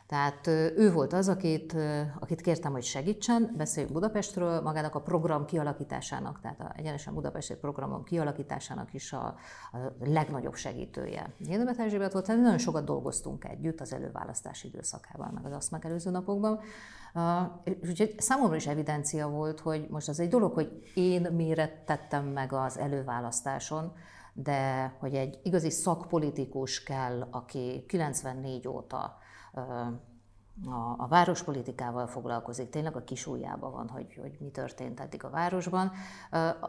Tehát 0.08 0.46
ő 0.76 0.92
volt 0.92 1.12
az, 1.12 1.28
akit, 1.28 1.76
akit 2.18 2.40
kértem, 2.40 2.72
hogy 2.72 2.82
segítsen, 2.82 3.54
beszéljünk 3.56 3.94
Budapestről, 3.94 4.60
magának 4.60 4.94
a 4.94 5.00
program 5.00 5.44
kialakításának, 5.44 6.40
tehát 6.40 6.60
a 6.60 6.72
egyenesen 6.76 7.14
budapesti 7.14 7.54
programon 7.54 8.04
kialakításának 8.04 8.94
is 8.94 9.12
a, 9.12 9.26
a 9.26 9.36
legnagyobb 10.00 10.54
segítője. 10.54 11.32
Jénömet 11.38 11.78
Erzsébet 11.78 12.12
volt, 12.12 12.26
tehát 12.26 12.40
nagyon 12.40 12.58
sokat 12.58 12.84
dolgoztunk 12.84 13.44
együtt 13.44 13.80
az 13.80 13.92
előválasztási 13.92 14.68
időszakában, 14.68 15.30
meg 15.34 15.44
az 15.44 15.52
azt 15.52 15.70
megelőző 15.70 16.10
napokban. 16.10 16.60
Úgyhogy 17.64 18.14
számomra 18.18 18.56
is 18.56 18.66
evidencia 18.66 19.28
volt, 19.28 19.60
hogy 19.60 19.86
most 19.90 20.08
az 20.08 20.20
egy 20.20 20.28
dolog, 20.28 20.52
hogy 20.52 20.90
én 20.94 21.32
méret 21.32 21.84
tettem 21.84 22.24
meg 22.24 22.52
az 22.52 22.78
előválasztáson, 22.78 23.92
de 24.32 24.92
hogy 24.98 25.14
egy 25.14 25.38
igazi 25.42 25.70
szakpolitikus 25.70 26.82
kell, 26.82 27.28
aki 27.30 27.84
94 27.88 28.68
óta 28.68 29.18
a, 30.66 30.94
a 30.96 31.06
várospolitikával 31.08 32.06
foglalkozik, 32.06 32.70
tényleg 32.70 32.96
a 32.96 33.04
kisújjában 33.04 33.72
van, 33.72 33.88
hogy, 33.88 34.18
hogy 34.20 34.36
mi 34.40 34.50
történt 34.50 35.00
eddig 35.00 35.24
a 35.24 35.30
városban. 35.30 35.92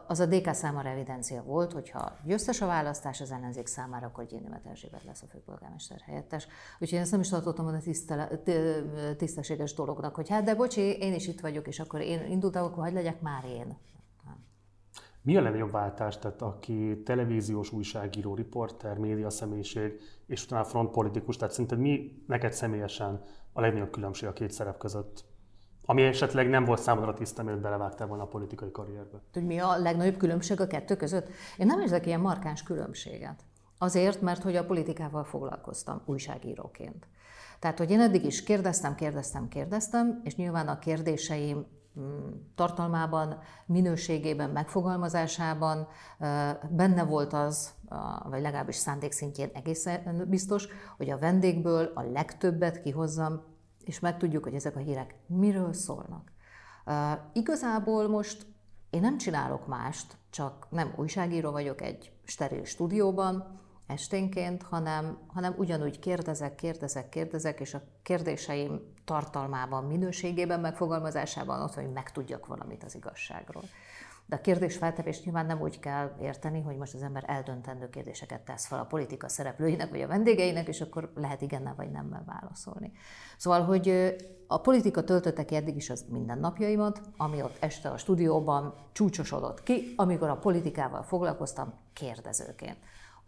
Az 0.06 0.20
a 0.20 0.26
DK 0.26 0.54
számára 0.54 0.88
evidencia 0.88 1.42
volt, 1.42 1.72
hogyha 1.72 2.12
győztes 2.24 2.60
a 2.60 2.66
választás 2.66 3.20
az 3.20 3.30
ellenzék 3.30 3.66
számára, 3.66 4.06
akkor 4.06 4.26
Gyénémet 4.26 4.66
Erzsébet 4.66 5.04
lesz 5.04 5.22
a 5.22 5.26
főpolgármester 5.26 6.00
helyettes. 6.00 6.46
Úgyhogy 6.72 6.92
én 6.92 7.00
ezt 7.00 7.10
nem 7.10 7.20
is 7.20 7.28
tartottam 7.28 7.66
a 7.66 7.72
tisztességes 9.16 9.74
dolognak, 9.74 10.14
hogy 10.14 10.28
hát 10.28 10.44
de 10.44 10.54
bocsi, 10.54 10.80
én 10.80 11.14
is 11.14 11.26
itt 11.26 11.40
vagyok, 11.40 11.66
és 11.66 11.80
akkor 11.80 12.00
én 12.00 12.30
indultam, 12.30 12.64
akkor 12.64 12.82
hagyd 12.82 12.94
legyek 12.94 13.20
már 13.20 13.44
én. 13.44 13.76
Mi 15.22 15.36
a 15.36 15.40
legnagyobb 15.40 15.70
váltás, 15.70 16.18
tehát 16.18 16.42
aki 16.42 17.02
televíziós 17.04 17.72
újságíró, 17.72 18.34
riporter, 18.34 18.98
média 18.98 19.30
személyiség, 19.30 20.00
és 20.26 20.44
utána 20.44 20.64
frontpolitikus, 20.64 21.36
tehát 21.36 21.52
szerinted 21.52 21.78
mi 21.78 22.22
neked 22.26 22.52
személyesen 22.52 23.22
a 23.52 23.60
legnagyobb 23.60 23.90
különbség 23.90 24.28
a 24.28 24.32
két 24.32 24.50
szerep 24.50 24.78
között? 24.78 25.24
Ami 25.84 26.02
esetleg 26.02 26.48
nem 26.48 26.64
volt 26.64 26.80
számodra 26.80 27.14
tiszta, 27.14 27.42
mert 27.42 27.60
belevágtál 27.60 28.06
volna 28.06 28.22
a 28.22 28.26
politikai 28.26 28.70
karrierbe. 28.70 29.20
Hogy 29.32 29.46
mi 29.46 29.58
a 29.58 29.78
legnagyobb 29.78 30.16
különbség 30.16 30.60
a 30.60 30.66
kettő 30.66 30.96
között? 30.96 31.28
Én 31.58 31.66
nem 31.66 31.80
érzek 31.80 32.06
ilyen 32.06 32.20
markáns 32.20 32.62
különbséget. 32.62 33.44
Azért, 33.78 34.20
mert 34.20 34.42
hogy 34.42 34.56
a 34.56 34.64
politikával 34.64 35.24
foglalkoztam 35.24 36.02
újságíróként. 36.04 37.06
Tehát, 37.58 37.78
hogy 37.78 37.90
én 37.90 38.00
eddig 38.00 38.24
is 38.24 38.42
kérdeztem, 38.42 38.94
kérdeztem, 38.94 39.48
kérdeztem, 39.48 40.20
és 40.24 40.36
nyilván 40.36 40.68
a 40.68 40.78
kérdéseim 40.78 41.66
tartalmában, 42.54 43.38
minőségében, 43.66 44.50
megfogalmazásában 44.50 45.88
benne 46.70 47.04
volt 47.04 47.32
az, 47.32 47.74
vagy 48.24 48.40
legalábbis 48.40 48.76
szándék 48.76 49.12
szintjén 49.12 49.50
egészen 49.52 50.24
biztos, 50.28 50.68
hogy 50.96 51.10
a 51.10 51.18
vendégből 51.18 51.92
a 51.94 52.02
legtöbbet 52.02 52.82
kihozzam, 52.82 53.42
és 53.84 54.00
megtudjuk, 54.00 54.44
hogy 54.44 54.54
ezek 54.54 54.76
a 54.76 54.80
hírek 54.80 55.14
miről 55.26 55.72
szólnak. 55.72 56.32
Igazából 57.32 58.08
most 58.08 58.46
én 58.90 59.00
nem 59.00 59.18
csinálok 59.18 59.66
mást, 59.66 60.16
csak 60.30 60.66
nem 60.70 60.94
újságíró 60.96 61.50
vagyok 61.50 61.80
egy 61.80 62.12
steril 62.24 62.64
stúdióban, 62.64 63.60
esténként, 63.90 64.62
hanem, 64.62 65.18
hanem 65.26 65.54
ugyanúgy 65.56 65.98
kérdezek, 65.98 66.54
kérdezek, 66.54 67.08
kérdezek, 67.08 67.60
és 67.60 67.74
a 67.74 67.82
kérdéseim 68.02 68.80
tartalmában, 69.04 69.84
minőségében, 69.84 70.60
megfogalmazásában 70.60 71.62
ott, 71.62 71.74
hogy 71.74 71.92
megtudjak 71.92 72.46
valamit 72.46 72.84
az 72.84 72.94
igazságról. 72.94 73.62
De 74.26 74.36
a 74.36 74.40
kérdés 74.40 74.76
feltevés 74.76 75.22
nyilván 75.22 75.46
nem 75.46 75.60
úgy 75.60 75.78
kell 75.78 76.16
érteni, 76.20 76.62
hogy 76.62 76.76
most 76.76 76.94
az 76.94 77.02
ember 77.02 77.24
eldöntendő 77.26 77.88
kérdéseket 77.88 78.40
tesz 78.40 78.66
fel 78.66 78.78
a 78.78 78.84
politika 78.84 79.28
szereplőinek 79.28 79.90
vagy 79.90 80.00
a 80.00 80.06
vendégeinek, 80.06 80.68
és 80.68 80.80
akkor 80.80 81.12
lehet 81.14 81.40
igennel 81.40 81.74
vagy 81.76 81.90
nemmel 81.90 82.24
válaszolni. 82.26 82.92
Szóval, 83.36 83.62
hogy 83.62 84.14
a 84.46 84.60
politika 84.60 85.04
töltötte 85.04 85.44
ki 85.44 85.54
eddig 85.54 85.76
is 85.76 85.90
az 85.90 86.04
mindennapjaimat, 86.08 87.00
ami 87.16 87.42
ott 87.42 87.56
este 87.60 87.90
a 87.90 87.96
stúdióban 87.96 88.74
csúcsosodott 88.92 89.62
ki, 89.62 89.92
amikor 89.96 90.28
a 90.28 90.36
politikával 90.36 91.02
foglalkoztam 91.02 91.72
kérdezőként 91.92 92.78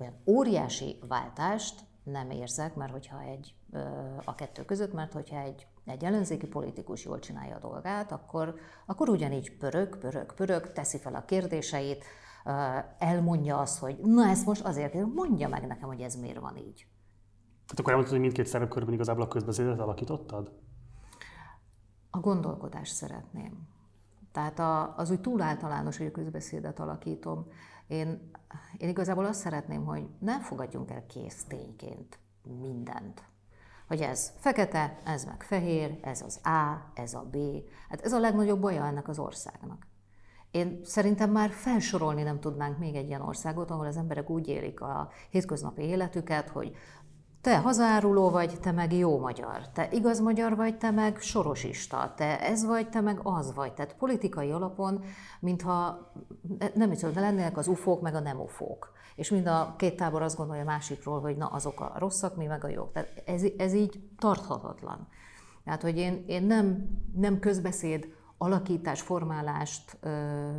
olyan 0.03 0.23
óriási 0.27 0.99
váltást 1.09 1.81
nem 2.03 2.31
érzek, 2.31 2.75
mert 2.75 2.93
hogyha 2.93 3.21
egy, 3.21 3.55
a 4.25 4.35
kettő 4.35 4.65
között, 4.65 4.93
mert 4.93 5.12
hogyha 5.12 5.38
egy, 5.38 5.67
egy 5.85 6.05
ellenzéki 6.05 6.47
politikus 6.47 7.05
jól 7.05 7.19
csinálja 7.19 7.57
a 7.57 7.59
dolgát, 7.59 8.12
akkor, 8.12 8.55
akkor 8.87 9.09
ugyanígy 9.09 9.57
pörög, 9.57 9.99
pörög, 9.99 10.35
pörög, 10.35 10.73
teszi 10.73 10.99
fel 10.99 11.15
a 11.15 11.25
kérdéseit, 11.25 12.05
elmondja 12.99 13.59
azt, 13.59 13.79
hogy 13.79 13.99
na 13.99 14.29
ezt 14.29 14.47
most 14.47 14.65
azért 14.65 14.95
mondja 15.15 15.49
meg 15.49 15.67
nekem, 15.67 15.88
hogy 15.88 16.01
ez 16.01 16.15
miért 16.15 16.41
van 16.41 16.57
így. 16.57 16.87
Tehát 17.65 17.79
akkor 17.79 17.88
elmondtad, 17.88 18.15
hogy 18.15 18.21
mindkét 18.21 18.47
szerepkörben 18.47 18.95
igazából 18.95 19.23
a 19.23 19.29
közbeszédet 19.29 19.81
alakítottad? 19.81 20.53
A 22.11 22.21
gondolkodást 22.21 22.95
szeretném. 22.95 23.69
Tehát 24.33 24.59
a, 24.59 24.97
az 24.97 25.11
úgy 25.11 25.21
túl 25.21 25.41
általános, 25.41 25.97
hogy 25.97 26.07
a 26.07 26.11
közbeszédet 26.11 26.81
alakítom. 26.81 27.47
Én, 27.93 28.31
én 28.77 28.89
igazából 28.89 29.25
azt 29.25 29.41
szeretném, 29.41 29.85
hogy 29.85 30.07
ne 30.19 30.41
fogadjunk 30.41 30.91
el 30.91 31.07
kész 31.07 31.45
tényként 31.45 32.19
mindent. 32.61 33.23
Hogy 33.89 34.01
ez 34.01 34.33
fekete, 34.37 34.99
ez 35.05 35.25
meg 35.25 35.43
fehér, 35.43 35.99
ez 36.03 36.23
az 36.23 36.41
A, 36.45 36.91
ez 36.95 37.15
a 37.15 37.23
B. 37.31 37.37
Hát 37.89 38.01
ez 38.01 38.13
a 38.13 38.19
legnagyobb 38.19 38.61
baja 38.61 38.87
ennek 38.87 39.09
az 39.09 39.19
országnak. 39.19 39.87
Én 40.51 40.81
szerintem 40.85 41.31
már 41.31 41.51
felsorolni 41.51 42.23
nem 42.23 42.41
tudnánk 42.41 42.79
még 42.79 42.95
egy 42.95 43.07
ilyen 43.07 43.21
országot, 43.21 43.71
ahol 43.71 43.87
az 43.87 43.97
emberek 43.97 44.31
úgy 44.31 44.49
élik 44.49 44.81
a 44.81 45.11
hétköznapi 45.31 45.83
életüket, 45.83 46.49
hogy 46.49 46.77
te 47.43 47.59
hazáruló 47.59 48.31
vagy, 48.31 48.61
te 48.61 48.73
meg 48.73 48.93
jó 48.93 49.19
magyar. 49.19 49.69
Te 49.73 49.89
igaz 49.91 50.21
magyar 50.21 50.57
vagy, 50.57 50.79
te 50.79 50.91
meg 50.91 51.21
sorosista. 51.21 52.13
Te 52.17 52.41
ez 52.41 52.65
vagy, 52.65 52.89
te 52.89 53.01
meg 53.01 53.21
az 53.23 53.55
vagy. 53.55 53.73
Tehát 53.73 53.97
politikai 53.97 54.51
alapon, 54.51 55.05
mintha 55.41 56.13
nem 56.75 56.93
is 56.93 57.01
de 57.01 57.21
lennének 57.21 57.57
az 57.57 57.67
ufók, 57.67 58.01
meg 58.01 58.15
a 58.15 58.21
nem 58.21 58.41
ufók. 58.41 58.93
És 59.15 59.31
mind 59.31 59.47
a 59.47 59.75
két 59.79 59.97
tábor 59.97 60.23
azt 60.23 60.37
gondolja 60.37 60.63
a 60.63 60.67
másikról, 60.67 61.21
hogy 61.21 61.37
na 61.37 61.47
azok 61.47 61.81
a 61.81 61.93
rosszak, 61.97 62.37
mi 62.37 62.47
meg 62.47 62.65
a 62.65 62.69
jók. 62.69 62.93
Tehát 62.93 63.23
ez, 63.27 63.43
ez 63.57 63.75
így 63.75 64.01
tarthatatlan. 64.19 65.09
Tehát, 65.65 65.83
hogy 65.83 65.97
én, 65.99 66.25
én 66.27 66.43
nem, 66.43 66.89
nem 67.15 67.39
közbeszéd 67.39 68.09
alakítás, 68.39 69.01
formálást 69.01 69.97
ö, 70.01 70.09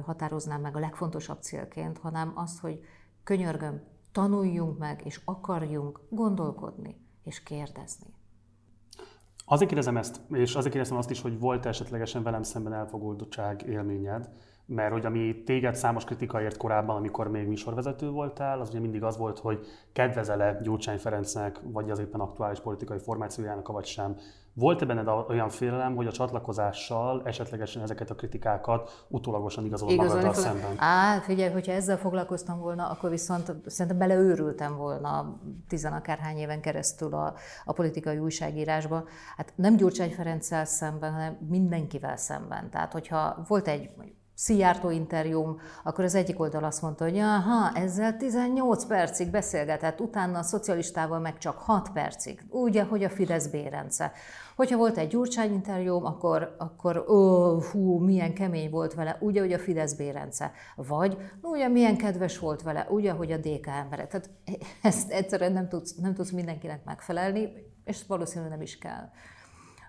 határoznám 0.05 0.61
meg 0.61 0.75
a 0.75 0.79
legfontosabb 0.79 1.41
célként, 1.41 1.97
hanem 1.97 2.31
azt, 2.35 2.59
hogy 2.59 2.79
könyörgöm, 3.23 3.81
tanuljunk 4.13 4.77
meg, 4.77 5.01
és 5.05 5.21
akarjunk 5.25 5.99
gondolkodni, 6.09 6.95
és 7.23 7.43
kérdezni. 7.43 8.13
Azért 9.45 9.67
kérdezem 9.69 9.97
ezt, 9.97 10.21
és 10.29 10.55
azért 10.55 10.73
kérdezem 10.73 10.97
azt 10.97 11.09
is, 11.09 11.21
hogy 11.21 11.39
volt 11.39 11.65
esetlegesen 11.65 12.23
velem 12.23 12.43
szemben 12.43 12.73
elfogultság 12.73 13.61
élményed, 13.67 14.29
mert 14.65 14.91
hogy 14.91 15.05
ami 15.05 15.43
téged 15.45 15.75
számos 15.75 16.03
kritikaért 16.03 16.57
korábban, 16.57 16.95
amikor 16.95 17.27
még 17.27 17.47
műsorvezető 17.47 18.09
voltál, 18.09 18.59
az 18.59 18.69
ugye 18.69 18.79
mindig 18.79 19.03
az 19.03 19.17
volt, 19.17 19.39
hogy 19.39 19.65
kedvezele 19.93 20.59
Gyurcsány 20.61 20.97
Ferencnek, 20.97 21.59
vagy 21.63 21.91
az 21.91 21.99
éppen 21.99 22.19
aktuális 22.19 22.59
politikai 22.59 22.97
formációjának, 22.97 23.67
vagy 23.67 23.85
sem. 23.85 24.15
Volt-e 24.55 24.85
benned 24.85 25.07
olyan 25.07 25.49
félelem, 25.49 25.95
hogy 25.95 26.07
a 26.07 26.11
csatlakozással 26.11 27.21
esetlegesen 27.25 27.81
ezeket 27.81 28.09
a 28.09 28.15
kritikákat 28.15 29.05
utólagosan 29.07 29.65
igazolod 29.65 29.95
magaddal 29.95 30.33
szemben? 30.33 30.73
Á, 30.77 31.19
figyelj, 31.19 31.51
hogyha 31.51 31.71
ezzel 31.71 31.97
foglalkoztam 31.97 32.59
volna, 32.59 32.89
akkor 32.89 33.09
viszont 33.09 33.55
szerintem 33.65 33.97
beleőrültem 33.97 34.75
volna 34.77 35.39
tizenakárhány 35.67 36.37
éven 36.37 36.61
keresztül 36.61 37.13
a, 37.13 37.33
a 37.65 37.73
politikai 37.73 38.17
újságírásba. 38.17 39.03
Hát 39.37 39.53
nem 39.55 39.75
Gyurcsány 39.75 40.11
Ferenccel 40.11 40.65
szemben, 40.65 41.11
hanem 41.13 41.37
mindenkivel 41.49 42.17
szemben. 42.17 42.69
Tehát, 42.69 42.93
hogyha 42.93 43.43
volt 43.47 43.67
egy 43.67 43.89
Szijjártó 44.35 44.89
interjúm, 44.89 45.59
akkor 45.83 46.03
az 46.03 46.15
egyik 46.15 46.39
oldal 46.39 46.63
azt 46.63 46.81
mondta, 46.81 47.03
hogy 47.03 47.17
aha, 47.17 47.71
ezzel 47.75 48.17
18 48.17 48.85
percig 48.85 49.29
beszélgetett, 49.29 49.99
utána 49.99 50.37
a 50.37 50.43
szocialistával 50.43 51.19
meg 51.19 51.37
csak 51.37 51.57
6 51.57 51.89
percig, 51.89 52.45
úgy, 52.49 52.77
ahogy 52.77 53.03
a 53.03 53.09
Fidesz 53.09 53.47
Bérence. 53.47 54.11
Hogyha 54.55 54.77
volt 54.77 54.97
egy 54.97 55.07
Gyurcsány 55.07 55.53
interjúm, 55.53 56.05
akkor, 56.05 56.55
akkor 56.57 57.09
ó, 57.09 57.61
hú, 57.61 57.97
milyen 57.97 58.33
kemény 58.33 58.69
volt 58.69 58.93
vele, 58.93 59.17
úgy, 59.19 59.37
ahogy 59.37 59.53
a 59.53 59.59
Fidesz 59.59 59.93
Bérence. 59.93 60.51
Vagy 60.75 61.17
ugye 61.41 61.67
milyen 61.67 61.97
kedves 61.97 62.39
volt 62.39 62.61
vele, 62.61 62.87
úgy, 62.89 63.05
ahogy 63.05 63.31
a 63.31 63.37
DK 63.37 63.67
emberek. 63.67 64.07
Tehát 64.07 64.29
ezt 64.81 65.11
egyszerűen 65.11 65.53
nem 65.53 65.69
tudsz, 65.69 65.95
nem 65.95 66.13
tudsz 66.13 66.31
mindenkinek 66.31 66.83
megfelelni, 66.83 67.51
és 67.83 68.03
valószínűleg 68.07 68.51
nem 68.51 68.61
is 68.61 68.77
kell. 68.77 69.09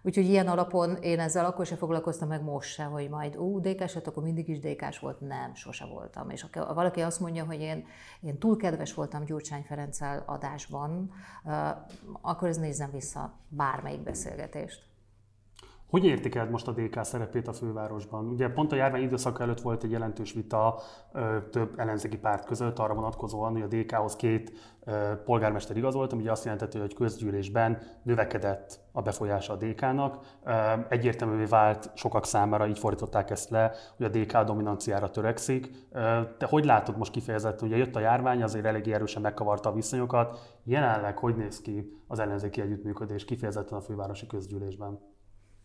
Úgyhogy 0.06 0.24
ilyen 0.24 0.48
alapon 0.48 0.94
én 0.94 1.20
ezzel 1.20 1.44
akkor 1.44 1.66
se 1.66 1.76
foglalkoztam 1.76 2.28
meg 2.28 2.42
most 2.42 2.72
se, 2.72 2.82
hogy 2.82 3.08
majd 3.08 3.36
ú, 3.36 3.60
dékás 3.60 3.94
lett, 3.94 4.06
akkor 4.06 4.22
mindig 4.22 4.48
is 4.48 4.58
dékás 4.58 4.98
volt. 4.98 5.20
Nem, 5.20 5.54
sose 5.54 5.84
voltam. 5.84 6.30
És 6.30 6.46
ha 6.52 6.74
valaki 6.74 7.00
azt 7.00 7.20
mondja, 7.20 7.44
hogy 7.44 7.60
én, 7.60 7.86
én 8.20 8.38
túl 8.38 8.56
kedves 8.56 8.94
voltam 8.94 9.24
Gyurcsány 9.24 9.62
Ferenccel 9.62 10.22
adásban, 10.26 11.10
akkor 12.20 12.48
ez 12.48 12.56
nézzem 12.56 12.90
vissza 12.90 13.38
bármelyik 13.48 14.02
beszélgetést. 14.02 14.93
Hogy 15.90 16.04
értékeld 16.04 16.50
most 16.50 16.68
a 16.68 16.72
DK 16.72 17.04
szerepét 17.04 17.48
a 17.48 17.52
fővárosban? 17.52 18.28
Ugye 18.28 18.48
pont 18.48 18.72
a 18.72 18.76
járvány 18.76 19.02
időszak 19.02 19.40
előtt 19.40 19.60
volt 19.60 19.84
egy 19.84 19.90
jelentős 19.90 20.32
vita 20.32 20.80
ö, 21.12 21.36
több 21.50 21.78
ellenzéki 21.78 22.18
párt 22.18 22.44
között 22.44 22.78
arra 22.78 22.94
vonatkozóan, 22.94 23.52
hogy 23.52 23.62
a 23.62 23.66
DK-hoz 23.66 24.16
két 24.16 24.52
ö, 24.84 25.12
polgármester 25.24 25.76
igazolt, 25.76 26.12
ami 26.12 26.28
azt 26.28 26.44
jelentette, 26.44 26.80
hogy 26.80 26.94
közgyűlésben 26.94 27.78
növekedett 28.02 28.80
a 28.92 29.02
befolyása 29.02 29.52
a 29.52 29.56
DK-nak. 29.56 30.18
Ö, 30.44 30.52
egyértelművé 30.88 31.44
vált 31.44 31.90
sokak 31.94 32.26
számára, 32.26 32.66
így 32.66 32.78
fordították 32.78 33.30
ezt 33.30 33.50
le, 33.50 33.72
hogy 33.96 34.06
a 34.06 34.18
DK 34.18 34.38
dominanciára 34.38 35.10
törekszik. 35.10 35.70
Ö, 35.92 36.20
te 36.38 36.46
hogy 36.46 36.64
látod 36.64 36.96
most 36.96 37.12
kifejezetten, 37.12 37.68
ugye 37.68 37.76
jött 37.76 37.96
a 37.96 38.00
járvány, 38.00 38.42
azért 38.42 38.64
eléggé 38.64 38.92
erősen 38.92 39.22
megkavarta 39.22 39.68
a 39.68 39.72
viszonyokat. 39.72 40.58
Jelenleg 40.64 41.18
hogy 41.18 41.36
néz 41.36 41.60
ki 41.60 42.02
az 42.06 42.18
ellenzéki 42.18 42.60
együttműködés 42.60 43.24
kifejezetten 43.24 43.78
a 43.78 43.80
fővárosi 43.80 44.26
közgyűlésben? 44.26 45.13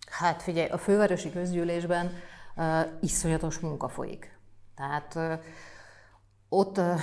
Hát 0.09 0.41
figyelj, 0.41 0.69
a 0.69 0.77
fővárosi 0.77 1.31
közgyűlésben 1.31 2.11
uh, 2.55 2.79
iszonyatos 2.99 3.59
munka 3.59 3.87
folyik. 3.87 4.37
Tehát 4.75 5.15
uh, 5.15 5.39
ott 6.49 6.77
uh, 6.77 6.99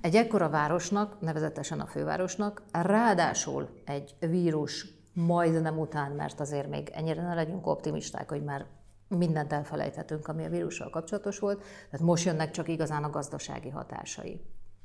egy 0.00 0.16
ekkora 0.16 0.48
városnak, 0.48 1.20
nevezetesen 1.20 1.80
a 1.80 1.86
fővárosnak, 1.86 2.62
ráadásul 2.72 3.82
egy 3.84 4.14
vírus 4.20 4.86
majdnem 5.12 5.78
után, 5.78 6.12
mert 6.12 6.40
azért 6.40 6.68
még 6.68 6.88
ennyire 6.94 7.22
ne 7.22 7.34
legyünk 7.34 7.66
optimisták, 7.66 8.28
hogy 8.28 8.44
már 8.44 8.66
mindent 9.08 9.52
elfelejthetünk, 9.52 10.28
ami 10.28 10.44
a 10.44 10.48
vírussal 10.48 10.90
kapcsolatos 10.90 11.38
volt. 11.38 11.62
Tehát 11.90 12.06
most 12.06 12.24
jönnek 12.24 12.50
csak 12.50 12.68
igazán 12.68 13.04
a 13.04 13.10
gazdasági 13.10 13.68
hatásai, 13.68 14.40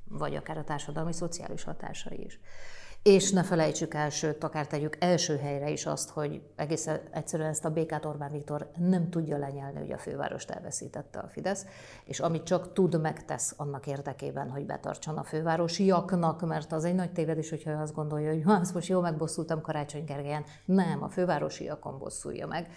vagy 0.10 0.36
akár 0.36 0.58
a 0.58 0.64
társadalmi, 0.64 1.14
szociális 1.14 1.64
hatásai 1.64 2.24
is. 2.24 2.40
És 3.04 3.32
ne 3.32 3.44
felejtsük 3.44 3.94
el, 3.94 4.10
sőt, 4.10 4.44
akár 4.44 4.68
tegyük 4.68 4.98
első 5.00 5.38
helyre 5.38 5.70
is 5.70 5.86
azt, 5.86 6.10
hogy 6.10 6.42
egész 6.56 6.88
egyszerűen 7.12 7.50
ezt 7.50 7.66
a 7.66 7.70
békát 7.70 8.06
Orbán 8.06 8.32
Viktor 8.32 8.72
nem 8.78 9.10
tudja 9.10 9.38
lenyelni, 9.38 9.80
hogy 9.80 9.92
a 9.92 9.98
fővárost 9.98 10.50
elveszítette 10.50 11.20
a 11.20 11.28
Fidesz, 11.28 11.66
és 12.04 12.20
amit 12.20 12.44
csak 12.44 12.74
tud, 12.74 13.02
megtesz 13.02 13.54
annak 13.58 13.88
érdekében, 13.88 14.50
hogy 14.50 14.66
betartson 14.66 15.18
a 15.18 15.24
fővárosiaknak, 15.24 16.48
mert 16.48 16.72
az 16.72 16.86
egy 16.86 16.96
nagy 16.96 17.12
tévedés, 17.12 17.50
hogyha 17.50 17.72
azt 17.72 17.94
gondolja, 17.94 18.32
hogy 18.32 18.44
ha, 18.44 18.62
most 18.74 18.88
jó 18.88 19.02
megbosszultam 19.02 19.62
Karácsony 19.62 20.04
Gergelyen. 20.04 20.44
Nem, 20.66 21.04
a 21.04 21.10
fővárosiakon 21.10 21.98
bosszulja 21.98 22.48
meg 22.48 22.72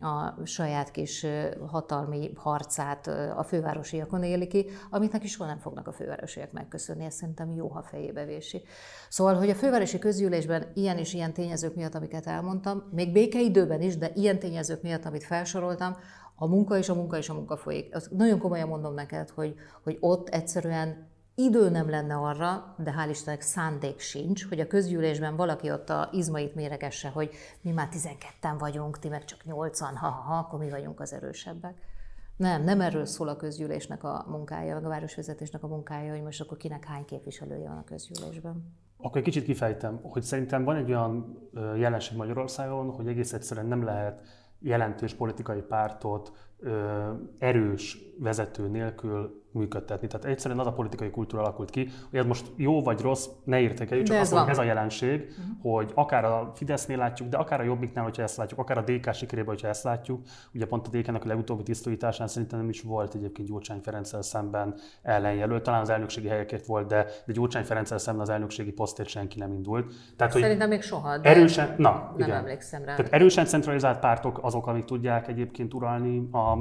a 0.00 0.44
saját 0.44 0.90
kis 0.90 1.26
hatalmi 1.66 2.30
harcát 2.36 3.06
a 3.36 3.42
fővárosiakon 3.42 4.22
éli 4.22 4.46
ki, 4.46 4.66
amit 4.90 5.12
neki 5.12 5.26
soha 5.26 5.48
nem 5.48 5.58
fognak 5.58 5.86
a 5.86 5.92
fővárosiak 5.92 6.52
megköszönni, 6.52 7.04
ez 7.04 7.14
szerintem 7.14 7.52
jó, 7.52 7.68
ha 7.68 7.82
fejébe 7.82 8.24
vési. 8.24 8.62
Szóval, 9.08 9.34
hogy 9.34 9.50
a 9.50 9.54
fővárosi 9.54 9.98
közgyűlésben 9.98 10.66
ilyen 10.74 10.98
és 10.98 11.14
ilyen 11.14 11.32
tényezők 11.32 11.74
miatt, 11.74 11.94
amiket 11.94 12.26
elmondtam, 12.26 12.82
még 12.90 13.12
békeidőben 13.12 13.80
is, 13.80 13.96
de 13.96 14.10
ilyen 14.14 14.38
tényezők 14.38 14.82
miatt, 14.82 15.04
amit 15.04 15.24
felsoroltam, 15.24 15.96
a 16.36 16.46
munka 16.46 16.78
és 16.78 16.88
a 16.88 16.94
munka 16.94 17.16
és 17.16 17.28
a 17.28 17.34
munka 17.34 17.56
folyik. 17.56 17.94
Azt 17.94 18.10
nagyon 18.10 18.38
komolyan 18.38 18.68
mondom 18.68 18.94
neked, 18.94 19.30
hogy, 19.30 19.54
hogy 19.82 19.96
ott 20.00 20.28
egyszerűen 20.28 21.12
idő 21.34 21.70
nem 21.70 21.90
lenne 21.90 22.14
arra, 22.14 22.74
de 22.78 22.94
hál' 22.96 23.10
Istennek 23.10 23.40
szándék 23.40 23.98
sincs, 23.98 24.48
hogy 24.48 24.60
a 24.60 24.66
közgyűlésben 24.66 25.36
valaki 25.36 25.70
ott 25.70 25.90
a 25.90 26.08
izmait 26.12 26.54
méregesse, 26.54 27.08
hogy 27.08 27.30
mi 27.60 27.70
már 27.70 27.88
12-en 27.92 28.54
vagyunk, 28.58 28.98
ti 28.98 29.08
meg 29.08 29.24
csak 29.24 29.40
8-an, 29.46 29.92
ha-ha, 29.94 30.36
akkor 30.36 30.58
mi 30.58 30.70
vagyunk 30.70 31.00
az 31.00 31.12
erősebbek. 31.12 31.74
Nem, 32.36 32.64
nem 32.64 32.80
erről 32.80 33.04
szól 33.04 33.28
a 33.28 33.36
közgyűlésnek 33.36 34.04
a 34.04 34.24
munkája, 34.28 34.74
meg 34.74 34.84
a 34.84 34.88
városvezetésnek 34.88 35.62
a 35.62 35.66
munkája, 35.66 36.12
hogy 36.12 36.22
most 36.22 36.40
akkor 36.40 36.56
kinek 36.56 36.84
hány 36.84 37.04
képviselője 37.04 37.68
van 37.68 37.78
a 37.78 37.84
közgyűlésben. 37.84 38.74
Akkor 38.96 39.16
egy 39.16 39.24
kicsit 39.24 39.44
kifejtem, 39.44 40.00
hogy 40.02 40.22
szerintem 40.22 40.64
van 40.64 40.76
egy 40.76 40.88
olyan 40.88 41.38
jelenség 41.76 42.16
Magyarországon, 42.16 42.90
hogy 42.90 43.06
egész 43.06 43.32
egyszerűen 43.32 43.66
nem 43.66 43.84
lehet 43.84 44.22
jelentős 44.58 45.14
politikai 45.14 45.60
pártot 45.60 46.32
erős 47.38 47.98
vezető 48.18 48.68
nélkül 48.68 49.43
működtetni. 49.54 50.06
Tehát 50.06 50.26
egyszerűen 50.26 50.60
az 50.60 50.66
a 50.66 50.72
politikai 50.72 51.10
kultúra 51.10 51.42
alakult 51.42 51.70
ki, 51.70 51.88
hogy 52.10 52.18
ez 52.18 52.26
most 52.26 52.46
jó 52.56 52.82
vagy 52.82 53.00
rossz, 53.00 53.26
ne 53.44 53.60
értékeljük, 53.60 54.06
csak 54.06 54.16
ez, 54.16 54.32
az, 54.32 54.48
ez 54.48 54.58
a 54.58 54.62
jelenség, 54.62 55.20
uh-huh. 55.20 55.72
hogy 55.72 55.92
akár 55.94 56.24
a 56.24 56.52
Fidesznél 56.54 56.96
látjuk, 56.96 57.28
de 57.28 57.36
akár 57.36 57.60
a 57.60 57.62
Jobbiknál, 57.62 58.04
hogyha 58.04 58.22
ezt 58.22 58.36
látjuk, 58.36 58.60
akár 58.60 58.78
a 58.78 58.82
DK 58.82 59.14
sikerében, 59.14 59.54
hogyha 59.54 59.68
ezt 59.68 59.84
látjuk. 59.84 60.20
Ugye 60.54 60.66
pont 60.66 60.86
a 60.86 60.90
DK-nak 60.90 61.24
a 61.24 61.28
legutóbbi 61.28 61.62
tisztújításán 61.62 62.28
szerintem 62.28 62.58
nem 62.58 62.68
is 62.68 62.82
volt 62.82 63.14
egyébként 63.14 63.48
Gyurcsány 63.48 63.80
Ferenccel 63.80 64.22
szemben 64.22 64.74
ellenjelölt. 65.02 65.62
Talán 65.62 65.80
az 65.80 65.88
elnökségi 65.88 66.28
helyekért 66.28 66.66
volt, 66.66 66.86
de, 66.86 67.06
de 67.26 67.32
Gyurcsány 67.32 67.64
Ferenccel 67.64 67.98
szemben 67.98 68.22
az 68.22 68.28
elnökségi 68.28 68.72
posztért 68.72 69.08
senki 69.08 69.38
nem 69.38 69.52
indult. 69.52 69.94
Tehát, 70.16 70.32
hogy 70.32 70.42
szerintem 70.42 70.68
még 70.68 70.82
soha, 70.82 71.18
de 71.18 71.28
erősen, 71.28 71.74
na, 71.78 71.90
nem 71.90 72.26
igen. 72.28 72.36
emlékszem 72.36 72.84
rá. 72.84 72.94
Tehát 72.94 73.12
erősen 73.12 73.44
centralizált 73.44 73.98
pártok 73.98 74.38
azok, 74.42 74.66
amik 74.66 74.84
tudják 74.84 75.28
egyébként 75.28 75.74
uralni 75.74 76.28
a 76.32 76.58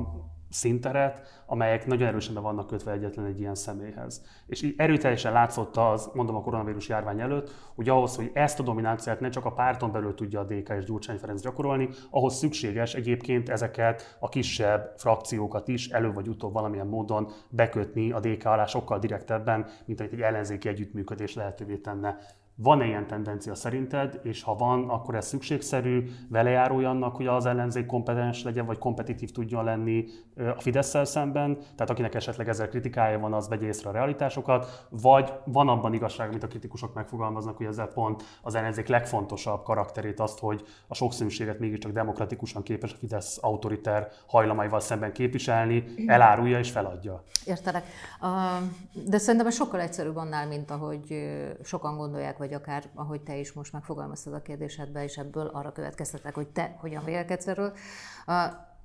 szinteret, 0.54 1.44
amelyek 1.46 1.86
nagyon 1.86 2.08
erősen 2.08 2.34
be 2.34 2.40
vannak 2.40 2.68
kötve 2.68 2.92
egyetlen 2.92 3.26
egy 3.26 3.40
ilyen 3.40 3.56
személyhez. 3.56 4.26
És 4.46 4.74
erőteljesen 4.78 5.34
látszott 5.34 5.78
az, 5.78 6.10
mondom 6.14 6.36
a 6.36 6.42
koronavírus 6.42 6.88
járvány 6.88 7.20
előtt, 7.20 7.52
hogy 7.76 7.90
ahhoz, 7.90 8.16
hogy 8.16 8.32
ezt 8.34 8.60
a 8.60 8.64
dominanciát 8.64 9.20
ne 9.20 9.30
csak 9.30 9.46
a 9.46 9.52
párton 9.52 9.92
belül 9.92 10.14
tudja 10.14 10.40
a 10.40 10.44
DK 10.44 10.70
és 10.70 10.86
Gyurcsány 10.86 11.18
Ferenc 11.18 11.42
gyakorolni, 11.42 11.90
ahhoz 12.10 12.36
szükséges 12.36 12.94
egyébként 12.94 13.50
ezeket 13.50 14.18
a 14.20 14.30
kisebb 14.30 14.94
frakciókat 14.98 15.68
is 15.68 15.90
elő 15.90 16.14
vagy 16.14 16.28
utóbb 16.28 16.54
valamilyen 16.54 16.88
módon 16.88 17.32
bekötni 17.50 18.12
a 18.12 18.20
DK 18.20 18.46
alá 18.46 18.66
sokkal 18.66 19.00
direktebben, 19.00 19.68
mint 19.86 20.00
amit 20.00 20.14
egy 20.14 20.22
ellenzéki 20.22 20.68
együttműködés 20.68 21.34
lehetővé 21.34 21.78
tenne 21.78 22.18
Van-e 22.56 22.86
ilyen 22.86 23.08
tendencia 23.08 23.56
szerinted, 23.56 24.20
és 24.24 24.44
ha 24.44 24.56
van, 24.56 24.90
akkor 24.90 25.16
ez 25.16 25.28
szükségszerű, 25.28 26.10
velejárója 26.30 26.90
annak, 26.90 27.16
hogy 27.16 27.28
az 27.28 27.46
ellenzék 27.46 27.86
kompetens 27.86 28.44
legyen, 28.44 28.66
vagy 28.66 28.78
kompetitív 28.78 29.32
tudjon 29.32 29.64
lenni 29.64 30.06
a 30.36 30.62
fidesz 30.62 30.96
szemben, 31.04 31.58
tehát 31.58 31.90
akinek 31.90 32.16
esetleg 32.16 32.50
ezzel 32.50 32.70
kritikája 32.70 33.20
van, 33.20 33.34
az 33.34 33.50
vegye 33.50 33.66
észre 33.66 33.90
a 33.90 33.94
realitásokat, 33.94 34.88
vagy 34.90 35.34
van 35.46 35.68
abban 35.68 35.94
igazság, 35.94 36.30
amit 36.30 36.44
a 36.44 36.48
kritikusok 36.48 36.94
megfogalmaznak, 36.94 37.58
hogy 37.58 37.66
ezzel 37.66 37.88
pont 37.88 38.24
az 38.42 38.56
ellenzék 38.56 38.88
legfontosabb 38.88 39.64
karakterét, 39.64 40.20
azt, 40.20 40.40
hogy 40.40 40.64
a 40.88 40.94
sokszínűséget 40.94 41.60
mégiscsak 41.60 41.92
demokratikusan 41.92 42.64
képes 42.64 42.94
a 42.94 42.98
Fidesz 42.98 43.38
autoriter 43.42 44.08
hajlamaival 44.28 44.80
szemben 44.80 45.14
képviselni, 45.14 45.84
elárulja 46.08 46.60
és 46.60 46.72
feladja. 46.72 47.24
Értelek. 47.46 47.84
De 49.06 49.18
szerintem 49.18 49.50
sokkal 49.50 49.80
egyszerűbb 49.80 50.16
annál, 50.16 50.48
mint 50.48 50.72
ahogy 50.72 51.32
sokan 51.64 51.98
gondolják, 51.98 52.38
vagy 52.44 52.54
akár 52.54 52.84
ahogy 52.94 53.22
te 53.22 53.38
is 53.38 53.54
most 53.54 53.74
megfogalmaztad 53.74 54.34
a 54.34 54.42
kérdésedbe, 54.42 55.04
és 55.04 55.18
ebből 55.18 55.48
arra 55.48 55.72
következtetek, 55.72 56.36
hogy 56.36 56.48
te 56.48 56.76
hogyan 56.80 57.04
vélekedsz 57.04 57.48
erről. 57.48 57.74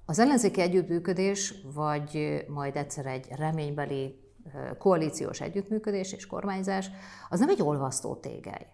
Az 0.07 0.19
ellenzéki 0.19 0.61
együttműködés, 0.61 1.55
vagy 1.75 2.45
majd 2.49 2.77
egyszer 2.77 3.07
egy 3.07 3.29
reménybeli 3.37 4.21
koalíciós 4.79 5.41
együttműködés 5.41 6.13
és 6.13 6.27
kormányzás, 6.27 6.91
az 7.29 7.39
nem 7.39 7.49
egy 7.49 7.63
olvasztó 7.63 8.15
tégely. 8.15 8.67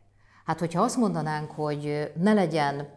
Hát, 0.45 0.59
hogyha 0.59 0.82
azt 0.82 0.97
mondanánk, 0.97 1.51
hogy 1.51 2.12
ne 2.16 2.32
legyen 2.32 2.89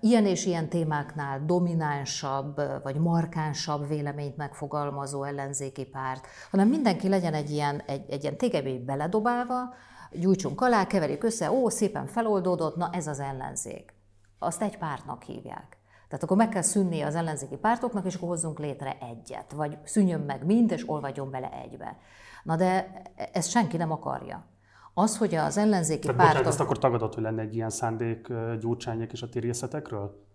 ilyen 0.00 0.26
és 0.26 0.46
ilyen 0.46 0.68
témáknál 0.68 1.44
dominánsabb 1.46 2.60
vagy 2.82 2.96
markánsabb 2.96 3.88
véleményt 3.88 4.36
megfogalmazó 4.36 5.22
ellenzéki 5.22 5.84
párt, 5.84 6.26
hanem 6.50 6.68
mindenki 6.68 7.08
legyen 7.08 7.34
egy 7.34 7.50
ilyen, 7.50 7.82
egy, 7.86 8.10
egy 8.10 8.22
ilyen 8.22 8.36
tégelybe 8.36 8.84
beledobálva, 8.84 9.74
gyújtsunk 10.12 10.60
alá, 10.60 10.86
keverjük 10.86 11.24
össze, 11.24 11.50
ó, 11.50 11.68
szépen 11.68 12.06
feloldódott, 12.06 12.76
na 12.76 12.90
ez 12.92 13.06
az 13.06 13.20
ellenzék. 13.20 13.94
Azt 14.38 14.62
egy 14.62 14.78
pártnak 14.78 15.22
hívják. 15.22 15.76
Tehát 16.08 16.24
akkor 16.24 16.36
meg 16.36 16.48
kell 16.48 16.62
szűnni 16.62 17.00
az 17.00 17.14
ellenzéki 17.14 17.56
pártoknak, 17.56 18.06
és 18.06 18.14
akkor 18.14 18.28
hozzunk 18.28 18.58
létre 18.58 18.96
egyet. 19.00 19.52
Vagy 19.52 19.78
szűnjön 19.84 20.20
meg 20.20 20.44
mind, 20.44 20.70
és 20.70 20.88
olvadjon 20.88 21.30
bele 21.30 21.50
egybe. 21.62 21.96
Na 22.42 22.56
de 22.56 23.02
ezt 23.32 23.50
senki 23.50 23.76
nem 23.76 23.92
akarja. 23.92 24.46
Az, 24.94 25.18
hogy 25.18 25.34
az 25.34 25.56
ellenzéki 25.56 26.00
Tehát 26.00 26.16
pártok... 26.16 26.34
Bocsánat, 26.34 26.52
ezt 26.52 26.60
akkor 26.60 26.78
tagadott, 26.78 27.14
hogy 27.14 27.22
lenne 27.22 27.42
egy 27.42 27.54
ilyen 27.54 27.70
szándék 27.70 28.28
gyurcsányok 28.60 29.12
és 29.12 29.22
a 29.22 29.28
ti 29.28 29.38
részletekről? 29.38 30.26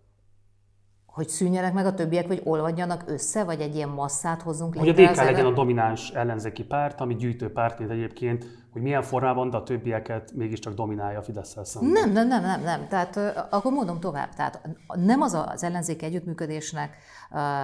Hogy 1.06 1.28
szűnjenek 1.28 1.74
meg 1.74 1.86
a 1.86 1.94
többiek, 1.94 2.28
vagy 2.28 2.42
olvadjanak 2.44 3.04
össze, 3.06 3.44
vagy 3.44 3.62
egy 3.62 3.76
ilyen 3.76 3.90
masszát 3.90 4.42
hozzunk 4.42 4.76
létre? 4.76 4.94
Hogy 4.94 5.04
a 5.04 5.12
DK 5.12 5.16
legyen 5.16 5.46
a 5.46 5.54
domináns 5.54 6.10
ellenzéki 6.10 6.64
párt, 6.64 7.02
ami 7.02 7.16
gyűjtő 7.16 7.52
pártként 7.52 7.90
egyébként 7.90 8.63
hogy 8.74 8.82
milyen 8.82 9.02
formában, 9.02 9.50
de 9.50 9.58
a 9.58 9.64
többieket 9.64 10.32
mégiscsak 10.36 10.74
dominálja 10.74 11.20
a 11.20 11.24
fidesz 11.24 11.58
szemben. 11.64 11.92
Nem, 11.92 12.12
nem, 12.12 12.28
nem, 12.28 12.42
nem, 12.42 12.62
nem. 12.62 12.88
Tehát 12.88 13.18
akkor 13.50 13.72
mondom 13.72 14.00
tovább. 14.00 14.34
Tehát 14.34 14.70
nem 14.94 15.22
az 15.22 15.34
az 15.34 15.64
ellenzék 15.64 16.02
együttműködésnek, 16.02 16.96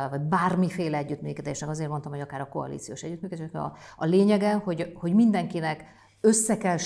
vagy 0.10 0.22
bármiféle 0.22 0.98
együttműködésnek, 0.98 1.70
azért 1.70 1.90
mondtam, 1.90 2.12
hogy 2.12 2.22
akár 2.22 2.42
a 2.42 2.50
koalíciós 2.50 3.02
együttműködésnek 3.02 3.62
a, 3.64 3.74
a 3.98 4.06
lényege, 4.06 4.54
hogy, 4.54 4.92
hogy 4.96 5.14
mindenkinek 5.14 5.84
össze 6.22 6.58
kell 6.58 6.78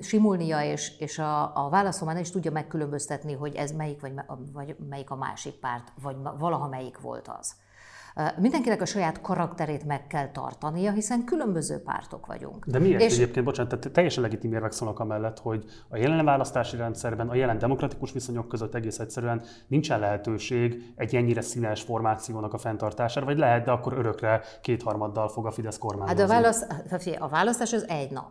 simulnia, 0.00 0.62
és, 0.62 0.98
és 0.98 1.18
a, 1.18 1.64
a 1.66 1.68
válaszom 1.68 2.08
nem 2.08 2.16
is 2.16 2.30
tudja 2.30 2.50
megkülönböztetni, 2.50 3.32
hogy 3.32 3.54
ez 3.54 3.72
melyik, 3.72 4.00
vagy, 4.00 4.12
vagy 4.52 4.76
melyik 4.88 5.10
a 5.10 5.16
másik 5.16 5.54
párt, 5.54 5.92
vagy 6.02 6.16
valaha 6.38 6.68
melyik 6.68 7.00
volt 7.00 7.28
az. 7.38 7.54
Mindenkinek 8.36 8.80
a 8.80 8.86
saját 8.86 9.20
karakterét 9.20 9.84
meg 9.84 10.06
kell 10.06 10.30
tartania, 10.30 10.92
hiszen 10.92 11.24
különböző 11.24 11.82
pártok 11.82 12.26
vagyunk. 12.26 12.66
De 12.66 12.78
miért 12.78 13.00
és... 13.00 13.14
egyébként, 13.14 13.44
bocsánat, 13.44 13.78
tehát 13.78 13.94
teljesen 13.94 14.22
legitim 14.22 14.52
érvek 14.52 14.72
szólnak 14.72 14.98
amellett, 14.98 15.38
hogy 15.38 15.64
a 15.88 15.96
jelen 15.96 16.24
választási 16.24 16.76
rendszerben, 16.76 17.28
a 17.28 17.34
jelen 17.34 17.58
demokratikus 17.58 18.12
viszonyok 18.12 18.48
között 18.48 18.74
egész 18.74 18.98
egyszerűen 18.98 19.42
nincsen 19.66 20.00
lehetőség 20.00 20.92
egy 20.96 21.16
ennyire 21.16 21.40
színes 21.40 21.82
formációnak 21.82 22.52
a 22.52 22.58
fenntartására, 22.58 23.26
vagy 23.26 23.38
lehet, 23.38 23.64
de 23.64 23.70
akkor 23.70 23.92
örökre 23.92 24.42
kétharmaddal 24.62 25.28
fog 25.28 25.46
a 25.46 25.50
Fidesz 25.50 25.78
kormányozni. 25.78 26.20
Hát 26.20 26.30
a, 26.30 26.32
választ, 26.32 26.66
a 27.18 27.28
választás 27.28 27.72
az 27.72 27.88
egy 27.88 28.10
nap. 28.10 28.30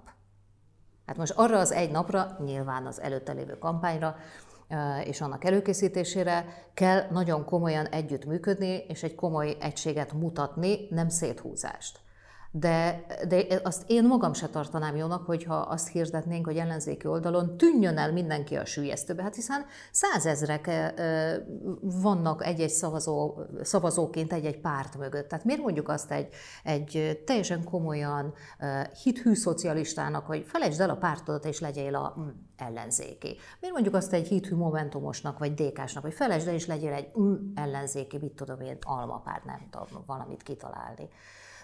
Hát 1.05 1.17
most 1.17 1.33
arra 1.35 1.59
az 1.59 1.71
egy 1.71 1.91
napra, 1.91 2.37
nyilván 2.45 2.85
az 2.85 3.01
előtte 3.01 3.33
lévő 3.33 3.57
kampányra, 3.57 4.15
és 5.03 5.21
annak 5.21 5.43
előkészítésére 5.43 6.45
kell 6.73 7.07
nagyon 7.11 7.45
komolyan 7.45 7.85
együttműködni, 7.85 8.85
és 8.87 9.03
egy 9.03 9.15
komoly 9.15 9.57
egységet 9.59 10.13
mutatni, 10.13 10.87
nem 10.89 11.09
széthúzást. 11.09 11.99
De, 12.51 13.05
de 13.27 13.45
azt 13.63 13.83
én 13.87 14.07
magam 14.07 14.33
se 14.33 14.47
tartanám 14.47 14.95
jónak, 14.95 15.25
hogyha 15.25 15.55
azt 15.55 15.87
hirdetnénk, 15.87 16.45
hogy 16.45 16.57
ellenzéki 16.57 17.07
oldalon 17.07 17.57
tűnjön 17.57 17.97
el 17.97 18.11
mindenki 18.11 18.55
a 18.55 18.65
sülyeztőbe, 18.65 19.23
hát 19.23 19.35
hiszen 19.35 19.65
százezrek 19.91 20.93
vannak 21.81 22.45
egy-egy 22.45 22.69
szavazó, 22.69 23.39
szavazóként 23.61 24.33
egy-egy 24.33 24.59
párt 24.59 24.97
mögött. 24.97 25.27
Tehát 25.27 25.45
miért 25.45 25.61
mondjuk 25.61 25.89
azt 25.89 26.11
egy, 26.11 26.33
egy 26.63 27.21
teljesen 27.25 27.63
komolyan 27.63 28.33
hithű 29.03 29.33
szocialistának, 29.33 30.25
hogy 30.25 30.45
felejtsd 30.47 30.81
el 30.81 30.89
a 30.89 30.95
pártodat 30.95 31.45
és 31.45 31.59
legyél 31.59 31.95
a 31.95 32.15
mm, 32.19 32.27
ellenzéki. 32.57 33.37
Miért 33.59 33.73
mondjuk 33.73 33.95
azt 33.95 34.13
egy 34.13 34.27
hithű 34.27 34.55
momentumosnak, 34.55 35.39
vagy 35.39 35.53
dékásnak, 35.53 36.03
hogy 36.03 36.13
felejtsd 36.13 36.47
el 36.47 36.53
és 36.53 36.65
legyél 36.65 36.93
egy 36.93 37.11
mm, 37.19 37.33
ellenzéki, 37.55 38.17
mit 38.17 38.33
tudom 38.33 38.61
én, 38.61 38.77
almapárt, 38.81 39.45
nem 39.45 39.67
tudom, 39.69 40.03
valamit 40.05 40.43
kitalálni. 40.43 41.09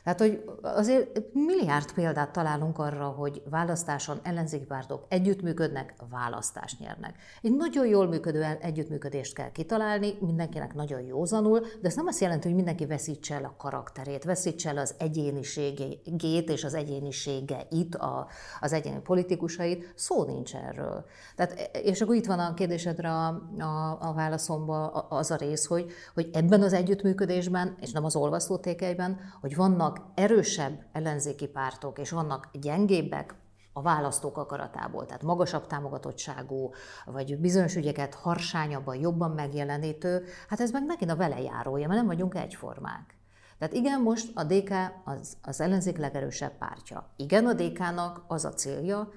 Tehát, 0.04 0.20
hogy 0.20 0.43
azért 0.62 1.20
milliárd 1.34 1.93
példát 1.93 2.32
találunk 2.32 2.80
arra, 2.80 3.08
hogy 3.08 3.41
választáson 3.49 4.20
ellenzéki 4.24 4.66
pártok 4.66 5.06
együttműködnek, 5.08 5.93
választást 6.10 6.80
nyernek. 6.80 7.16
Egy 7.41 7.56
nagyon 7.56 7.88
jól 7.88 8.08
működő 8.08 8.58
együttműködést 8.62 9.34
kell 9.34 9.51
kitalálni, 9.51 10.18
mindenkinek 10.20 10.74
nagyon 10.74 11.01
józanul, 11.01 11.60
de 11.60 11.88
ez 11.88 11.95
nem 11.95 12.08
azt 12.08 12.20
jelenti, 12.20 12.47
hogy 12.47 12.56
mindenki 12.56 12.86
veszítse 12.86 13.36
el 13.36 13.43
a 13.43 13.56
karakterét, 13.58 14.24
veszítse 14.24 14.70
el 14.70 14.78
az 14.78 14.95
egyéniségét 14.97 16.49
és 16.49 16.64
az 16.64 16.74
egyéniségeit, 16.74 17.95
a, 17.95 18.28
az 18.60 18.74
egyéni 18.74 18.99
politikusait. 18.99 19.93
Szó 19.95 20.24
nincs 20.24 20.56
erről. 20.56 21.06
Tehát, 21.36 21.70
és 21.84 22.01
akkor 22.01 22.16
itt 22.16 22.26
van 22.26 22.39
a 22.39 22.54
kérdésedre 22.54 23.10
a, 23.10 23.28
a, 23.60 23.97
a 23.99 24.14
válaszomba 24.16 24.88
az 24.89 25.32
a 25.32 25.36
rész, 25.36 25.66
hogy, 25.66 25.91
hogy 26.14 26.30
ebben 26.34 26.62
az 26.62 26.74
együttműködésben, 26.74 27.76
és 27.82 27.91
nem 27.91 28.06
az 28.06 28.16
olvasztótékelyben, 28.16 29.20
hogy 29.41 29.56
vannak 29.56 29.93
vannak 29.94 30.12
erősebb 30.16 30.86
ellenzéki 30.91 31.48
pártok, 31.48 32.00
és 32.00 32.10
vannak 32.10 32.50
gyengébbek 32.54 33.36
a 33.74 33.82
választók 33.82 34.38
akaratából, 34.38 35.06
tehát 35.06 35.24
magasabb 35.24 35.68
támogatottságú, 35.68 36.72
vagy 37.06 37.38
bizonyos 37.38 37.76
ügyeket 37.76 38.14
harsányabban, 38.14 38.96
jobban 38.96 39.32
megjelenítő, 39.32 40.26
hát 40.50 40.60
ez 40.60 40.72
meg 40.72 40.86
megint 40.86 41.12
a 41.12 41.16
velejárója, 41.16 41.88
mert 41.88 42.00
nem 42.00 42.08
vagyunk 42.08 42.36
egyformák. 42.36 43.18
Tehát 43.60 43.74
igen, 43.74 44.02
most 44.02 44.32
a 44.34 44.44
DK 44.44 44.72
az, 45.04 45.38
az 45.41 45.62
ellenzék 45.62 45.98
legerősebb 45.98 46.58
pártja. 46.58 47.14
Igen, 47.16 47.46
a 47.46 47.54
DK-nak 47.54 48.24
az 48.28 48.46
a 48.46 48.54
célja, 48.54 49.10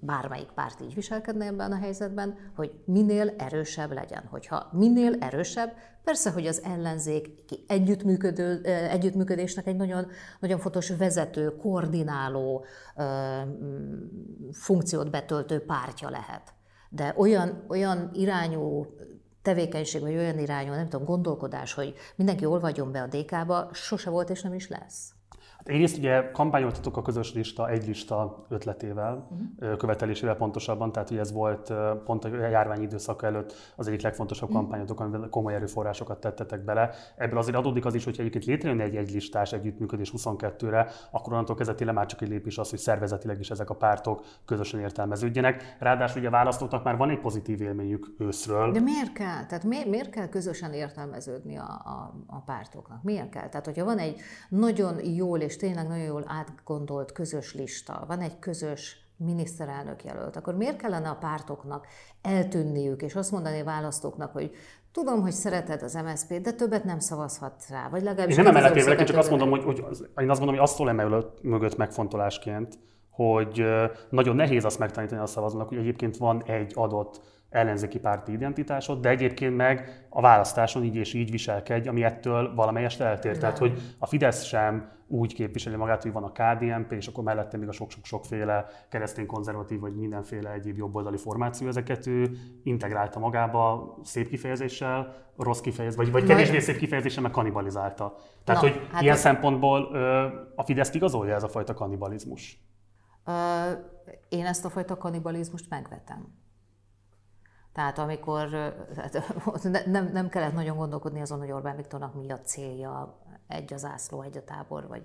bármelyik 0.00 0.48
párt 0.54 0.80
így 0.80 0.94
viselkedne 0.94 1.46
ebben 1.46 1.72
a 1.72 1.76
helyzetben, 1.76 2.34
hogy 2.56 2.72
minél 2.84 3.34
erősebb 3.38 3.92
legyen. 3.92 4.26
Hogyha 4.30 4.68
minél 4.72 5.16
erősebb, 5.20 5.72
persze, 6.04 6.30
hogy 6.30 6.46
az 6.46 6.62
ellenzék 6.62 7.28
együttműködő, 7.66 8.60
együttműködésnek 8.64 9.66
egy 9.66 9.76
nagyon, 9.76 10.06
nagyon 10.40 10.58
fontos 10.58 10.88
vezető, 10.90 11.56
koordináló 11.56 12.64
funkciót 14.52 15.10
betöltő 15.10 15.64
pártja 15.64 16.10
lehet. 16.10 16.54
De 16.88 17.14
olyan, 17.16 17.64
olyan 17.68 18.10
irányú 18.12 18.86
tevékenység, 19.42 20.00
vagy 20.00 20.16
olyan 20.16 20.38
irányú, 20.38 20.72
nem 20.72 20.88
tudom, 20.88 21.06
gondolkodás, 21.06 21.72
hogy 21.72 21.94
mindenki 22.16 22.44
olvadjon 22.44 22.92
be 22.92 23.02
a 23.02 23.06
DK-ba, 23.06 23.68
sose 23.72 24.10
volt 24.10 24.30
és 24.30 24.42
nem 24.42 24.54
is 24.54 24.68
lesz. 24.68 25.14
Hát 25.60 25.68
egyrészt 25.68 25.96
ugye 25.96 26.30
kampányoltatok 26.30 26.96
a 26.96 27.02
közös 27.02 27.34
lista 27.34 27.68
egy 27.68 27.86
lista 27.86 28.46
ötletével, 28.48 29.28
uh-huh. 29.30 29.76
követelésével 29.76 30.36
pontosabban, 30.36 30.92
tehát 30.92 31.08
hogy 31.08 31.18
ez 31.18 31.32
volt 31.32 31.72
pont 32.04 32.24
a 32.24 32.28
járvány 32.28 32.82
időszaka 32.82 33.26
előtt 33.26 33.54
az 33.76 33.86
egyik 33.86 34.02
legfontosabb 34.02 34.48
uh-huh. 34.48 34.62
kampányotok, 34.62 35.00
amivel 35.00 35.28
komoly 35.28 35.54
erőforrásokat 35.54 36.20
tettetek 36.20 36.64
bele. 36.64 36.90
Ebből 37.16 37.38
azért 37.38 37.56
adódik 37.56 37.84
az 37.84 37.94
is, 37.94 38.04
hogy 38.04 38.16
egyébként 38.18 38.44
létrejön 38.44 38.80
egy 38.80 38.96
egylistás 38.96 39.52
együttműködés 39.52 40.12
22-re, 40.16 40.88
akkor 41.10 41.32
onnantól 41.32 41.56
kezdve 41.56 41.74
tényleg 41.74 41.96
már 41.96 42.06
csak 42.06 42.22
egy 42.22 42.28
lépés 42.28 42.58
az, 42.58 42.70
hogy 42.70 42.78
szervezetileg 42.78 43.40
is 43.40 43.50
ezek 43.50 43.70
a 43.70 43.74
pártok 43.74 44.24
közösen 44.44 44.80
értelmeződjenek. 44.80 45.76
Ráadásul 45.78 46.18
ugye 46.18 46.28
a 46.28 46.30
választóknak 46.30 46.84
már 46.84 46.96
van 46.96 47.10
egy 47.10 47.20
pozitív 47.20 47.60
élményük 47.60 48.14
őszről. 48.18 48.72
De 48.72 48.80
miért 48.80 49.12
kell? 49.12 49.46
Tehát 49.46 49.64
miért, 49.64 49.86
miért 49.86 50.10
kell 50.10 50.28
közösen 50.28 50.72
értelmeződni 50.72 51.56
a, 51.56 51.62
a, 51.84 52.14
a 52.26 52.40
pártoknak? 52.40 53.02
Miért 53.02 53.28
kell? 53.28 53.48
Tehát, 53.48 53.66
hogyha 53.66 53.84
van 53.84 53.98
egy 53.98 54.20
nagyon 54.48 55.04
jól 55.04 55.38
és 55.40 55.49
tényleg 55.56 55.88
nagyon 55.88 56.04
jól 56.04 56.24
átgondolt 56.26 57.12
közös 57.12 57.54
lista, 57.54 58.04
van 58.06 58.20
egy 58.20 58.38
közös 58.38 59.08
miniszterelnök 59.16 60.04
jelölt, 60.04 60.36
akkor 60.36 60.54
miért 60.54 60.76
kellene 60.76 61.08
a 61.08 61.14
pártoknak 61.14 61.86
eltűnniük, 62.22 63.02
és 63.02 63.14
azt 63.14 63.30
mondani 63.30 63.60
a 63.60 63.64
választóknak, 63.64 64.32
hogy 64.32 64.50
tudom, 64.92 65.20
hogy 65.20 65.32
szereted 65.32 65.82
az 65.82 65.94
MSZP, 65.94 66.40
de 66.40 66.52
többet 66.52 66.84
nem 66.84 66.98
szavazhat 66.98 67.64
rá, 67.68 67.88
vagy 67.88 68.02
legalábbis... 68.02 68.36
Én 68.36 68.44
nem 68.44 68.56
emellett 68.56 68.76
érvelek, 68.76 69.04
csak 69.04 69.16
azt 69.16 69.30
mondom, 69.30 69.50
hogy, 69.50 69.64
hogy 69.64 69.84
az, 69.90 70.08
én 70.20 70.30
azt 70.30 70.38
mondom, 70.40 70.56
hogy 70.56 70.64
azt 70.64 70.74
szól 70.74 70.88
emellett 70.88 71.42
mögött 71.42 71.76
megfontolásként, 71.76 72.78
hogy 73.10 73.64
nagyon 74.10 74.36
nehéz 74.36 74.64
azt 74.64 74.78
megtanítani 74.78 75.20
a 75.20 75.26
szavazónak, 75.26 75.68
hogy 75.68 75.78
egyébként 75.78 76.16
van 76.16 76.42
egy 76.44 76.72
adott 76.74 77.20
ellenzéki 77.50 77.98
párti 77.98 78.32
identitásod, 78.32 79.00
de 79.00 79.08
egyébként 79.08 79.56
meg 79.56 80.06
a 80.08 80.20
választáson 80.20 80.84
így 80.84 80.96
és 80.96 81.14
így 81.14 81.30
viselkedj, 81.30 81.88
ami 81.88 82.04
ettől 82.04 82.54
valamelyest 82.54 83.00
eltér. 83.00 83.38
Tehát, 83.38 83.58
hogy 83.58 83.94
a 83.98 84.06
Fidesz 84.06 84.42
sem 84.42 84.98
úgy 85.06 85.34
képviseli 85.34 85.76
magát, 85.76 86.02
hogy 86.02 86.12
van 86.12 86.24
a 86.24 86.32
KDNP, 86.32 86.92
és 86.92 87.06
akkor 87.06 87.24
mellette 87.24 87.56
még 87.56 87.68
a 87.68 87.72
sok-sok-sokféle 87.72 88.66
keresztény 88.88 89.26
konzervatív, 89.26 89.80
vagy 89.80 89.94
mindenféle 89.94 90.52
egyéb 90.52 90.76
jobboldali 90.76 91.16
formáció, 91.16 91.68
ezeket 91.68 92.06
ő 92.06 92.30
integrálta 92.62 93.18
magába 93.18 93.94
szép 94.02 94.28
kifejezéssel, 94.28 95.14
rossz 95.36 95.60
kifejezés, 95.60 95.96
vagy, 95.96 96.10
vagy 96.10 96.24
kevésbé 96.24 96.58
szép 96.58 96.76
kifejezéssel, 96.76 97.22
meg 97.22 97.30
kanibalizálta. 97.30 98.16
Tehát, 98.44 98.62
Na, 98.62 98.68
hogy 98.68 98.88
hát 98.92 99.02
ilyen 99.02 99.14
ez... 99.14 99.20
szempontból 99.20 99.90
ö, 99.92 100.26
a 100.54 100.62
Fidesz 100.62 100.94
igazolja 100.94 101.34
ez 101.34 101.42
a 101.42 101.48
fajta 101.48 101.74
kanibalizmus? 101.74 102.64
Uh, 103.26 103.34
én 104.28 104.46
ezt 104.46 104.64
a 104.64 104.70
fajta 104.70 104.96
kanibalizmust 104.96 105.68
megvetem. 105.68 106.38
Tehát 107.72 107.98
amikor 107.98 108.48
nem, 109.86 110.10
nem 110.12 110.28
kellett 110.28 110.54
nagyon 110.54 110.76
gondolkodni 110.76 111.20
azon, 111.20 111.38
hogy 111.38 111.50
Orbán 111.50 111.76
Viktornak 111.76 112.14
mi 112.14 112.30
a 112.30 112.40
célja, 112.40 113.18
egy 113.48 113.72
az 113.72 113.84
ászló, 113.84 114.22
egy 114.22 114.36
a 114.36 114.44
tábor, 114.44 114.86
vagy 114.86 115.02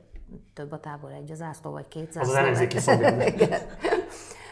több 0.53 0.71
a 0.71 0.79
tábor, 0.79 1.11
egy 1.11 1.31
az 1.31 1.41
ászló, 1.41 1.71
vagy 1.71 1.87
két 1.87 2.11
zászló. 2.11 2.21
Az 2.21 2.29
az 2.29 2.35
ellenzéki 2.35 2.77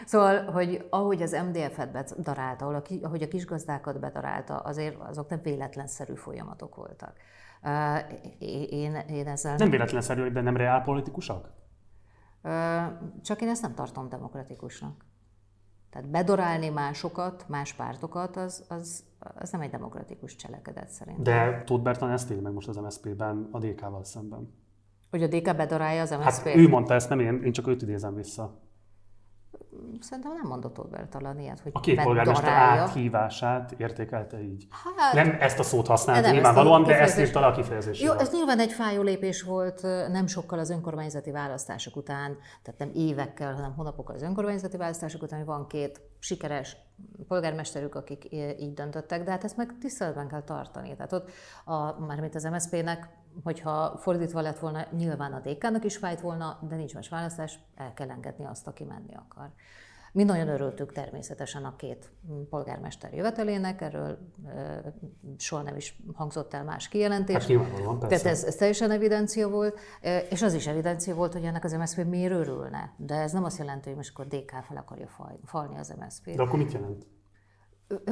Szóval, 0.05 0.51
hogy 0.51 0.87
ahogy 0.89 1.21
az 1.21 1.31
MDF-et 1.31 1.91
bedarálta, 1.91 2.83
ahogy 3.01 3.21
a 3.21 3.27
kisgazdákat 3.27 3.99
bedarálta, 3.99 4.55
azért 4.55 4.95
azok 4.99 5.29
nem 5.29 5.39
véletlenszerű 5.43 6.13
folyamatok 6.13 6.75
voltak. 6.75 7.13
Én, 8.69 8.95
én 8.95 9.27
ezzel... 9.27 9.55
Nem 9.55 9.69
véletlenszerű, 9.69 10.31
de 10.31 10.41
nem 10.41 10.57
reálpolitikusak? 10.57 11.49
Csak 13.21 13.41
én 13.41 13.49
ezt 13.49 13.61
nem 13.61 13.73
tartom 13.73 14.09
demokratikusnak. 14.09 15.05
Tehát 15.93 16.09
bedorálni 16.09 16.69
másokat, 16.69 17.45
más 17.47 17.73
pártokat, 17.73 18.37
az, 18.37 18.63
az, 18.67 19.03
az 19.19 19.49
nem 19.49 19.61
egy 19.61 19.69
demokratikus 19.69 20.35
cselekedet 20.35 20.89
szerintem. 20.89 21.23
De 21.23 21.63
Tóth 21.65 21.83
Bertan 21.83 22.09
ezt 22.09 22.29
él 22.29 22.41
meg 22.41 22.53
most 22.53 22.67
az 22.67 22.75
MSZP-ben 22.75 23.47
a 23.51 23.59
DK-val 23.59 24.03
szemben. 24.03 24.53
Hogy 25.09 25.23
a 25.23 25.27
DK 25.27 25.55
bedorálja 25.55 26.01
az 26.01 26.09
MSZP-t? 26.09 26.47
Hát 26.47 26.55
ő 26.55 26.67
mondta 26.67 26.93
ezt, 26.93 27.09
nem 27.09 27.19
én, 27.19 27.41
én 27.43 27.51
csak 27.51 27.67
őt 27.67 27.81
idézem 27.81 28.15
vissza. 28.15 28.61
Szerintem 29.99 30.33
nem 30.33 30.47
mondott 30.47 30.79
ott 30.79 30.89
Bertalan 30.89 31.39
ilyet, 31.39 31.59
hogy 31.59 31.71
A 31.75 31.79
két 31.79 32.03
polgármester 32.03 32.49
áthívását 32.53 33.71
értékelte 33.77 34.41
így. 34.41 34.67
Hát, 34.69 35.13
nem 35.13 35.37
ezt 35.39 35.59
a 35.59 35.63
szót 35.63 35.87
használta 35.87 36.31
nyilvánvalóan, 36.31 36.83
de 36.83 36.99
ezt 36.99 37.19
írta 37.19 37.47
a 37.47 37.51
kifejezésre. 37.51 38.05
Jó, 38.05 38.13
ez 38.13 38.31
nyilván 38.31 38.59
egy 38.59 38.71
fájó 38.71 39.01
lépés 39.01 39.41
volt, 39.41 39.81
nem 40.11 40.27
sokkal 40.27 40.59
az 40.59 40.69
önkormányzati 40.69 41.31
választások 41.31 41.95
után, 41.95 42.37
tehát 42.63 42.79
nem 42.79 42.91
évekkel, 42.93 43.53
hanem 43.53 43.73
hónapokkal 43.75 44.15
az 44.15 44.21
önkormányzati 44.21 44.77
választások 44.77 45.21
után, 45.21 45.39
hogy 45.39 45.47
van 45.47 45.67
két 45.67 46.01
sikeres 46.19 46.77
polgármesterük, 47.27 47.95
akik 47.95 48.31
így 48.59 48.73
döntöttek, 48.73 49.23
de 49.23 49.31
hát 49.31 49.43
ezt 49.43 49.57
meg 49.57 49.77
tiszteletben 49.79 50.27
kell 50.27 50.43
tartani. 50.43 50.95
Tehát 50.95 51.13
ott, 51.13 51.31
a, 51.65 51.99
mármint 51.99 52.35
az 52.35 52.43
MSZP-nek 52.43 53.21
hogyha 53.43 53.97
fordítva 53.97 54.41
lett 54.41 54.59
volna, 54.59 54.85
nyilván 54.91 55.33
a 55.33 55.39
DK-nak 55.39 55.83
is 55.83 55.97
fájt 55.97 56.21
volna, 56.21 56.59
de 56.61 56.75
nincs 56.75 56.93
más 56.93 57.09
választás, 57.09 57.59
el 57.75 57.93
kell 57.93 58.09
engedni 58.09 58.45
azt, 58.45 58.67
aki 58.67 58.83
menni 58.83 59.15
akar. 59.15 59.49
Mi 60.13 60.23
nagyon 60.23 60.47
örültük 60.47 60.91
természetesen 60.91 61.65
a 61.65 61.75
két 61.75 62.11
polgármester 62.49 63.13
jövetelének, 63.13 63.81
erről 63.81 64.17
e, 64.47 64.93
soha 65.37 65.61
nem 65.61 65.75
is 65.75 65.99
hangzott 66.13 66.53
el 66.53 66.63
más 66.63 66.87
kijelentés. 66.87 67.35
Hát 67.35 67.47
nyilvánvalóan, 67.47 67.99
Tehát 67.99 68.25
ez, 68.25 68.43
ez 68.43 68.55
teljesen 68.55 68.91
evidencia 68.91 69.49
volt, 69.49 69.79
és 70.29 70.41
az 70.41 70.53
is 70.53 70.67
evidencia 70.67 71.15
volt, 71.15 71.33
hogy 71.33 71.43
ennek 71.43 71.63
az 71.63 71.71
MSZP 71.71 72.05
miért 72.05 72.31
örülne. 72.33 72.93
De 72.97 73.15
ez 73.15 73.31
nem 73.31 73.43
azt 73.43 73.57
jelenti, 73.57 73.87
hogy 73.87 73.97
most 73.97 74.11
akkor 74.13 74.27
DK 74.27 74.49
fel 74.49 74.77
akarja 74.77 75.07
falni 75.45 75.77
az 75.77 75.93
MSZP-t. 75.99 76.35
De 76.35 76.41
akkor 76.41 76.59
mit 76.59 76.71
jelent? 76.71 77.05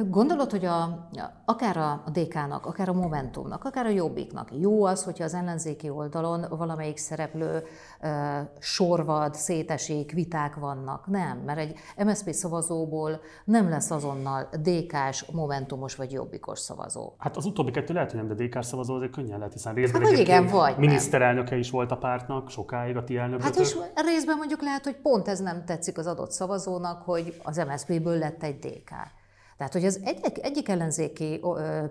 Gondolod, 0.08 0.50
hogy 0.50 0.64
a, 0.64 1.08
akár 1.44 1.76
a 1.76 2.02
DK-nak, 2.12 2.66
akár 2.66 2.88
a 2.88 2.92
Momentumnak, 2.92 3.64
akár 3.64 3.86
a 3.86 3.88
Jobbiknak 3.88 4.48
jó 4.60 4.84
az, 4.84 5.04
hogyha 5.04 5.24
az 5.24 5.34
ellenzéki 5.34 5.88
oldalon 5.90 6.44
valamelyik 6.48 6.96
szereplő 6.96 7.62
uh, 8.02 8.10
sorvad, 8.58 9.34
szétesik, 9.34 10.12
viták 10.12 10.54
vannak? 10.54 11.06
Nem, 11.06 11.38
mert 11.38 11.58
egy 11.58 11.78
MSZP 12.04 12.32
szavazóból 12.32 13.20
nem 13.44 13.68
lesz 13.68 13.90
azonnal 13.90 14.48
DK-s, 14.62 15.24
Momentumos 15.32 15.94
vagy 15.94 16.12
Jobbikos 16.12 16.58
szavazó. 16.58 17.12
Hát 17.18 17.36
az 17.36 17.44
utóbbi 17.44 17.70
kettő 17.70 17.94
lehet, 17.94 18.10
hogy 18.10 18.20
nem, 18.24 18.36
de 18.36 18.44
DK-s 18.44 18.66
szavazó 18.66 18.94
azért 18.94 19.12
könnyen 19.12 19.38
lehet, 19.38 19.52
hiszen 19.52 19.74
részben 19.74 20.02
hát, 20.02 20.12
igen, 20.12 20.46
vagy 20.46 20.76
miniszterelnöke 20.76 21.50
nem. 21.50 21.58
is 21.58 21.70
volt 21.70 21.90
a 21.90 21.96
pártnak, 21.96 22.50
sokáig 22.50 22.96
a 22.96 23.04
ti 23.04 23.16
elnökötök. 23.16 23.54
Hát 23.54 23.64
és 23.64 23.76
részben 23.94 24.36
mondjuk 24.36 24.62
lehet, 24.62 24.84
hogy 24.84 24.96
pont 24.96 25.28
ez 25.28 25.40
nem 25.40 25.64
tetszik 25.64 25.98
az 25.98 26.06
adott 26.06 26.30
szavazónak, 26.30 27.02
hogy 27.02 27.40
az 27.42 27.56
MSZP-ből 27.56 28.18
lett 28.18 28.42
egy 28.42 28.58
DK. 28.58 29.20
Tehát, 29.62 29.76
hogy 29.76 29.86
az 29.86 30.00
egyik, 30.04 30.44
egyik 30.44 30.68
ellenzéki 30.68 31.40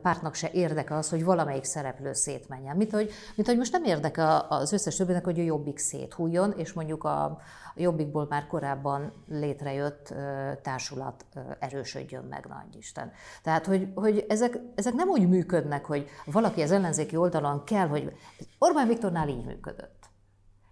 pártnak 0.01 0.36
se 0.36 0.49
érdeke 0.53 0.95
az, 0.95 1.09
hogy 1.09 1.24
valamelyik 1.24 1.63
szereplő 1.63 2.13
szétmenjen. 2.13 2.76
Mint 2.76 2.91
hogy, 2.91 3.11
mint 3.36 3.47
hogy 3.47 3.57
most 3.57 3.72
nem 3.72 3.84
érdeke 3.84 4.45
az 4.49 4.72
összes 4.72 4.95
többinek, 4.95 5.24
hogy 5.24 5.39
a 5.39 5.43
jobbik 5.43 5.78
széthújjon, 5.78 6.53
és 6.57 6.74
mondjuk 6.74 7.03
a 7.03 7.39
jobbikból 7.76 8.26
már 8.30 8.47
korábban 8.47 9.13
létrejött 9.28 10.13
társulat 10.61 11.26
erősödjön 11.59 12.24
meg, 12.24 12.45
nagy 12.49 12.76
Isten. 12.78 13.11
Tehát, 13.43 13.65
hogy, 13.65 13.88
hogy 13.95 14.26
ezek, 14.30 14.59
ezek 14.76 14.93
nem 14.93 15.09
úgy 15.09 15.28
működnek, 15.28 15.86
hogy 15.86 16.07
valaki 16.26 16.61
az 16.61 16.72
ellenzéki 16.72 17.15
oldalon 17.15 17.63
kell, 17.63 17.88
hogy 17.88 18.11
Orbán 18.57 18.88
Viktornál 18.88 19.28
így 19.28 19.45
működött. 19.45 20.01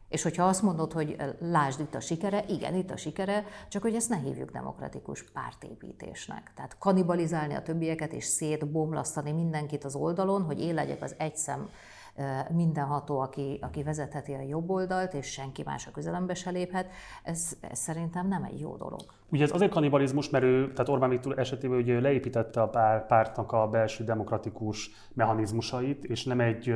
És 0.09 0.21
hogyha 0.23 0.43
azt 0.43 0.61
mondod, 0.61 0.91
hogy 0.91 1.15
lásd 1.39 1.79
itt 1.79 1.95
a 1.95 1.99
sikere, 1.99 2.43
igen, 2.47 2.75
itt 2.75 2.91
a 2.91 2.97
sikere, 2.97 3.45
csak 3.67 3.81
hogy 3.81 3.95
ezt 3.95 4.09
ne 4.09 4.17
hívjuk 4.17 4.51
demokratikus 4.51 5.23
pártépítésnek. 5.23 6.51
Tehát 6.55 6.77
kanibalizálni 6.77 7.53
a 7.53 7.61
többieket 7.61 8.13
és 8.13 8.25
szétbomlasztani 8.25 9.31
mindenkit 9.31 9.83
az 9.83 9.95
oldalon, 9.95 10.43
hogy 10.43 10.61
én 10.61 10.73
legyek 10.73 11.01
az 11.01 11.15
egyszem 11.17 11.69
mindenható, 12.51 13.19
aki, 13.19 13.59
aki 13.61 13.83
vezetheti 13.83 14.33
a 14.33 14.41
jobb 14.41 14.69
oldalt, 14.69 15.13
és 15.13 15.25
senki 15.25 15.63
más 15.65 15.87
a 15.87 15.91
közelembe 15.91 16.33
se 16.33 16.49
léphet, 16.49 16.87
ez, 17.23 17.57
ez 17.61 17.79
szerintem 17.79 18.27
nem 18.27 18.43
egy 18.43 18.59
jó 18.59 18.75
dolog. 18.75 19.01
Ugye 19.31 19.43
ez 19.43 19.51
azért 19.51 19.71
kanibalizmus, 19.71 20.29
mert 20.29 20.43
ő, 20.43 20.71
tehát 20.71 20.89
Orbán 20.89 21.09
Viktor 21.09 21.39
esetében 21.39 21.77
ugye 21.77 21.99
leépítette 21.99 22.61
a 22.61 22.67
pár, 22.67 23.05
pártnak 23.05 23.51
a 23.51 23.67
belső 23.67 24.03
demokratikus 24.03 24.91
mechanizmusait, 25.13 26.03
és 26.05 26.23
nem 26.23 26.39
egy... 26.39 26.67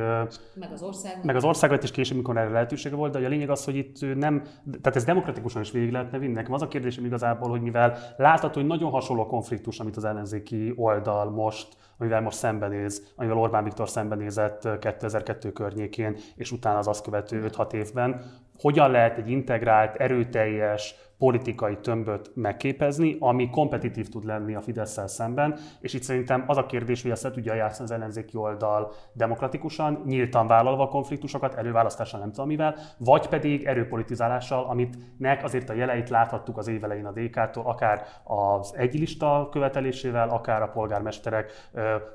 Meg 0.54 0.72
az 0.72 0.82
országot. 0.82 1.24
Meg 1.24 1.36
az 1.36 1.44
országot, 1.44 1.82
és 1.82 1.90
később, 1.90 2.16
mikor 2.16 2.36
erre 2.36 2.50
lehetősége 2.50 2.96
volt, 2.96 3.12
de 3.12 3.26
a 3.26 3.28
lényeg 3.28 3.50
az, 3.50 3.64
hogy 3.64 3.76
itt 3.76 4.16
nem, 4.16 4.42
tehát 4.64 4.96
ez 4.96 5.04
demokratikusan 5.04 5.62
is 5.62 5.70
végig 5.70 5.90
lehetne 5.90 6.18
vinni. 6.18 6.32
Nekem 6.32 6.52
az 6.52 6.62
a 6.62 6.68
kérdésem 6.68 7.04
igazából, 7.04 7.50
hogy 7.50 7.60
mivel 7.60 7.96
látható, 8.16 8.60
hogy 8.60 8.68
nagyon 8.68 8.90
hasonló 8.90 9.26
konfliktus, 9.26 9.80
amit 9.80 9.96
az 9.96 10.04
ellenzéki 10.04 10.72
oldal 10.76 11.30
most 11.30 11.76
amivel 11.98 12.20
most 12.20 12.38
szembenéz, 12.38 13.12
amivel 13.16 13.38
Orbán 13.38 13.64
Viktor 13.64 13.88
szembenézett 13.88 14.68
2002 14.78 15.52
környékén, 15.52 16.16
és 16.34 16.52
utána 16.52 16.78
az 16.78 16.86
azt 16.86 17.04
követő 17.04 17.50
5-6 17.56 17.72
évben, 17.72 18.24
hogyan 18.58 18.90
lehet 18.90 19.18
egy 19.18 19.30
integrált, 19.30 19.96
erőteljes, 19.96 20.94
politikai 21.18 21.76
tömböt 21.76 22.30
megképezni, 22.34 23.16
ami 23.20 23.50
kompetitív 23.50 24.08
tud 24.08 24.24
lenni 24.24 24.54
a 24.54 24.60
fidesz 24.60 25.00
szemben, 25.06 25.58
és 25.80 25.94
itt 25.94 26.02
szerintem 26.02 26.44
az 26.46 26.56
a 26.56 26.66
kérdés, 26.66 27.02
hogy 27.02 27.10
ezt 27.10 27.22
le 27.22 27.30
tudja 27.30 27.54
játszani 27.54 27.88
az 27.88 27.94
ellenzéki 27.94 28.36
oldal 28.36 28.92
demokratikusan, 29.12 30.02
nyíltan 30.06 30.46
vállalva 30.46 30.82
a 30.82 30.88
konfliktusokat, 30.88 31.54
előválasztással 31.54 32.20
nem 32.20 32.30
tudom 32.30 32.46
mivel, 32.46 32.76
vagy 32.98 33.28
pedig 33.28 33.64
erőpolitizálással, 33.64 34.64
amit 34.64 34.96
nek 35.18 35.44
azért 35.44 35.70
a 35.70 35.74
jeleit 35.74 36.08
láthattuk 36.08 36.58
az 36.58 36.68
évelején 36.68 37.06
a 37.06 37.12
DK-tól, 37.12 37.66
akár 37.66 38.02
az 38.24 38.74
egylista 38.76 39.48
követelésével, 39.50 40.28
akár 40.28 40.62
a 40.62 40.68
polgármesterek 40.68 41.52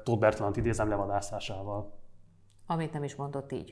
Tóth 0.04 0.20
Bertalant 0.20 0.58
idézem 0.58 0.90
levadászásával 0.90 1.99
amit 2.72 2.94
nem 2.94 3.04
is 3.04 3.16
mondott 3.16 3.52
így. 3.52 3.72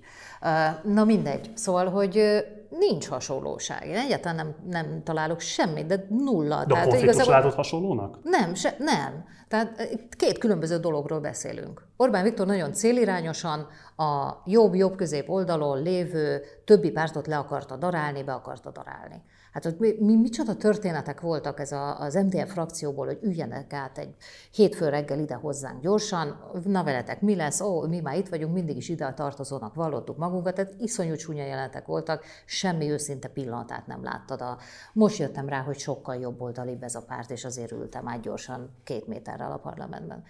Na 0.83 1.03
mindegy. 1.03 1.51
Szóval, 1.55 1.89
hogy 1.89 2.43
nincs 2.69 3.07
hasonlóság. 3.07 3.87
Én 3.87 3.95
egyáltalán 3.95 4.35
nem, 4.35 4.55
nem 4.69 5.03
találok 5.03 5.39
semmit, 5.39 5.85
de 5.85 6.05
nulla. 6.09 6.65
De 6.65 6.73
Tehát, 6.73 6.93
a 6.93 6.97
igazából... 6.97 7.33
látod 7.33 7.53
hasonlónak? 7.53 8.19
Nem, 8.23 8.53
se, 8.53 8.75
nem. 8.79 9.25
Tehát 9.47 9.89
két 10.09 10.37
különböző 10.37 10.77
dologról 10.77 11.19
beszélünk. 11.19 11.87
Orbán 11.97 12.23
Viktor 12.23 12.45
nagyon 12.45 12.73
célirányosan 12.73 13.67
a 13.97 14.41
jobb-jobb-közép 14.45 15.29
oldalon 15.29 15.81
lévő 15.81 16.41
többi 16.65 16.91
pártot 16.91 17.27
le 17.27 17.37
akarta 17.37 17.75
darálni, 17.75 18.23
be 18.23 18.33
akarta 18.33 18.71
darálni. 18.71 19.21
Hát 19.57 19.65
ott 19.65 19.79
mi, 19.79 19.95
mi, 19.99 20.15
micsoda 20.15 20.55
történetek 20.55 21.21
voltak 21.21 21.59
ez 21.59 21.71
a, 21.71 21.99
az 21.99 22.13
MDF 22.13 22.51
frakcióból, 22.51 23.05
hogy 23.05 23.19
üljenek 23.21 23.73
át 23.73 23.97
egy 23.97 24.15
hétfő 24.51 24.89
reggel 24.89 25.19
ide 25.19 25.35
hozzánk 25.35 25.81
gyorsan, 25.81 26.51
na 26.63 26.83
veletek 26.83 27.21
mi 27.21 27.35
lesz, 27.35 27.61
ó, 27.61 27.87
mi 27.87 27.99
már 27.99 28.17
itt 28.17 28.29
vagyunk, 28.29 28.53
mindig 28.53 28.77
is 28.77 28.89
ide 28.89 29.13
tartozónak 29.13 29.73
vallottuk 29.73 30.17
magunkat, 30.17 30.55
tehát 30.55 30.73
iszonyú 30.79 31.15
csúnya 31.15 31.45
jelenetek 31.45 31.85
voltak, 31.85 32.23
semmi 32.45 32.89
őszinte 32.89 33.27
pillanatát 33.27 33.87
nem 33.87 34.03
láttad. 34.03 34.41
A, 34.41 34.57
most 34.93 35.17
jöttem 35.17 35.49
rá, 35.49 35.61
hogy 35.61 35.77
sokkal 35.77 36.15
jobb 36.15 36.41
oldalibb 36.41 36.83
ez 36.83 36.95
a 36.95 37.01
párt, 37.01 37.31
és 37.31 37.45
azért 37.45 37.71
ültem 37.71 38.07
át 38.07 38.21
gyorsan 38.21 38.75
két 38.83 39.07
méterrel 39.07 39.51
a 39.51 39.57
parlamentben 39.57 40.23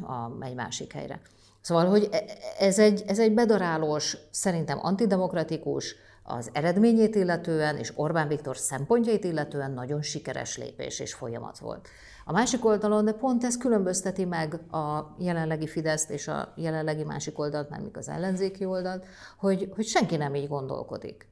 a, 0.00 0.44
egy 0.44 0.54
másik 0.54 0.92
helyre. 0.92 1.20
Szóval, 1.60 1.86
hogy 1.86 2.08
e- 2.12 2.24
ez 2.58 2.78
egy, 2.78 3.04
ez 3.06 3.18
egy 3.18 3.34
bedarálós, 3.34 4.16
szerintem 4.30 4.78
antidemokratikus, 4.82 5.96
az 6.28 6.50
eredményét 6.52 7.14
illetően 7.14 7.76
és 7.76 7.92
Orbán 7.94 8.28
Viktor 8.28 8.56
szempontjait 8.56 9.24
illetően 9.24 9.70
nagyon 9.70 10.02
sikeres 10.02 10.56
lépés 10.56 11.00
és 11.00 11.14
folyamat 11.14 11.58
volt. 11.58 11.88
A 12.24 12.32
másik 12.32 12.64
oldalon 12.64 13.04
de 13.04 13.12
pont 13.12 13.44
ez 13.44 13.56
különbözteti 13.56 14.24
meg 14.24 14.54
a 14.72 15.14
jelenlegi 15.18 15.66
Fideszt 15.66 16.10
és 16.10 16.28
a 16.28 16.52
jelenlegi 16.56 17.04
másik 17.04 17.38
oldalt, 17.38 17.70
mármint 17.70 17.96
az 17.96 18.08
ellenzéki 18.08 18.64
oldalt, 18.64 19.06
hogy, 19.38 19.72
hogy 19.74 19.86
senki 19.86 20.16
nem 20.16 20.34
így 20.34 20.48
gondolkodik. 20.48 21.28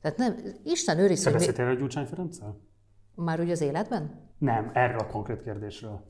Tehát 0.00 0.16
nem, 0.16 0.36
Isten 0.64 0.98
őrizze... 0.98 1.30
Te 1.30 1.36
beszéltél 1.36 1.66
a 1.66 1.74
Gyurcsány 1.74 2.06
Ferenccel? 2.06 2.60
Már 3.14 3.40
úgy 3.40 3.50
az 3.50 3.60
életben? 3.60 4.30
Nem, 4.38 4.70
erről 4.74 4.98
a 4.98 5.06
konkrét 5.06 5.42
kérdésről. 5.42 6.04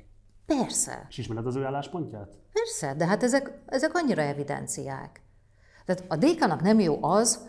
Persze. 0.47 1.07
És 1.09 1.18
ismered 1.18 1.47
az 1.47 1.57
ő 1.57 1.64
álláspontját? 1.64 2.33
Persze, 2.53 2.95
de 2.95 3.07
hát 3.07 3.23
ezek, 3.23 3.59
ezek 3.66 3.95
annyira 3.95 4.23
evidenciák. 4.23 5.23
Tehát 5.85 6.05
a 6.09 6.16
DK-nak 6.16 6.62
nem 6.62 6.81
jó 6.81 7.05
az, 7.05 7.49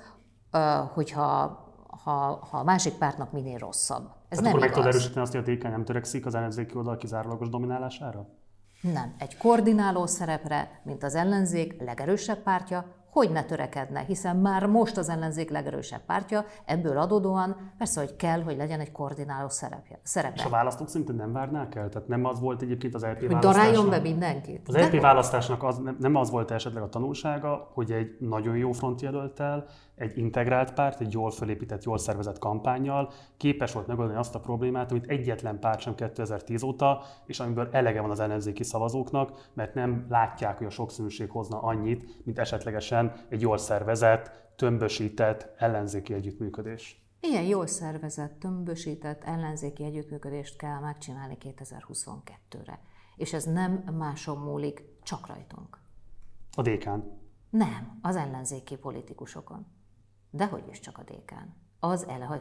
hogyha 0.93 1.61
ha, 2.03 2.47
ha 2.51 2.57
a 2.57 2.63
másik 2.63 2.93
pártnak 2.93 3.31
minél 3.31 3.57
rosszabb. 3.57 4.03
Ez 4.29 4.37
Tehát 4.37 4.43
nem 4.43 4.47
akkor 4.47 4.59
meg 4.59 4.69
igaz. 4.69 4.77
tudod 4.79 4.93
erősíteni 4.93 5.21
azt, 5.21 5.33
hogy 5.35 5.43
a 5.47 5.53
DK 5.53 5.63
nem 5.63 5.85
törekszik 5.85 6.25
az 6.25 6.35
ellenzéki 6.35 6.77
oldal 6.77 6.97
kizárólagos 6.97 7.49
dominálására? 7.49 8.25
Nem. 8.81 9.13
Egy 9.17 9.37
koordináló 9.37 10.05
szerepre, 10.05 10.81
mint 10.83 11.03
az 11.03 11.15
ellenzék 11.15 11.81
legerősebb 11.81 12.37
pártja, 12.37 12.85
hogy 13.09 13.31
ne 13.31 13.43
törekedne, 13.43 13.99
hiszen 13.99 14.35
már 14.37 14.65
most 14.65 14.97
az 14.97 15.09
ellenzék 15.09 15.49
legerősebb 15.49 16.01
pártja, 16.05 16.45
ebből 16.65 16.97
adódóan 16.97 17.71
persze, 17.77 17.99
hogy 17.99 18.15
kell, 18.15 18.41
hogy 18.43 18.57
legyen 18.57 18.79
egy 18.79 18.91
koordináló 18.91 19.49
szerepje, 19.49 19.99
És 20.03 20.09
szerepe. 20.09 20.43
a 20.43 20.49
választók 20.49 20.89
szintén 20.89 21.15
nem 21.15 21.31
várnák 21.31 21.75
el? 21.75 21.89
Tehát 21.89 22.07
nem 22.07 22.25
az 22.25 22.39
volt 22.39 22.61
egyébként 22.61 22.95
az 22.95 23.03
LP 23.03 23.19
daráljon 23.27 23.41
választásnak? 23.41 23.89
be 23.89 23.99
mindenkit. 23.99 24.67
Az 24.67 24.75
LP 24.77 25.01
választásnak 25.01 25.63
az, 25.63 25.81
nem- 25.99 26.15
az 26.15 26.29
volt 26.29 26.51
esetleg 26.51 26.83
a 26.83 26.89
tanulsága, 26.89 27.69
hogy 27.73 27.91
egy 27.91 28.17
nagyon 28.19 28.55
jó 28.57 28.71
front 28.71 29.01
jelölt 29.01 29.39
el, 29.39 29.65
egy 29.95 30.17
integrált 30.17 30.73
párt, 30.73 31.01
egy 31.01 31.13
jól 31.13 31.31
fölépített, 31.31 31.83
jól 31.83 31.97
szervezett 31.97 32.39
kampányjal 32.39 33.11
képes 33.37 33.71
volt 33.71 33.87
megoldani 33.87 34.17
azt 34.19 34.35
a 34.35 34.39
problémát, 34.39 34.91
amit 34.91 35.07
egyetlen 35.07 35.59
párt 35.59 35.79
sem 35.79 35.95
2010 35.95 36.63
óta, 36.63 37.03
és 37.25 37.39
amiből 37.39 37.69
elege 37.71 38.01
van 38.01 38.11
az 38.11 38.19
ellenzéki 38.19 38.63
szavazóknak, 38.63 39.49
mert 39.53 39.73
nem 39.73 40.05
látják, 40.09 40.57
hogy 40.57 40.67
a 40.67 40.69
sokszínűség 40.69 41.29
hozna 41.29 41.61
annyit, 41.61 42.25
mint 42.25 42.39
esetlegesen 42.39 43.13
egy 43.29 43.41
jól 43.41 43.57
szervezett, 43.57 44.31
tömbösített 44.55 45.53
ellenzéki 45.57 46.13
együttműködés. 46.13 47.03
Ilyen 47.19 47.43
jól 47.43 47.67
szervezett, 47.67 48.39
tömbösített 48.39 49.23
ellenzéki 49.23 49.83
együttműködést 49.83 50.57
kell 50.57 50.79
megcsinálni 50.79 51.37
2022-re. 51.39 52.79
És 53.15 53.33
ez 53.33 53.43
nem 53.43 53.83
máson 53.97 54.37
múlik, 54.37 54.83
csak 55.03 55.27
rajtunk. 55.27 55.77
A 56.55 56.61
DK-n. 56.61 56.99
Nem, 57.49 57.99
az 58.01 58.15
ellenzéki 58.15 58.75
politikusokon. 58.75 59.65
Dehogy 60.36 60.63
is 60.71 60.79
csak 60.79 60.97
a 60.97 61.01
DK-n. 61.01 61.61
Az 61.79 62.07
ele, 62.07 62.39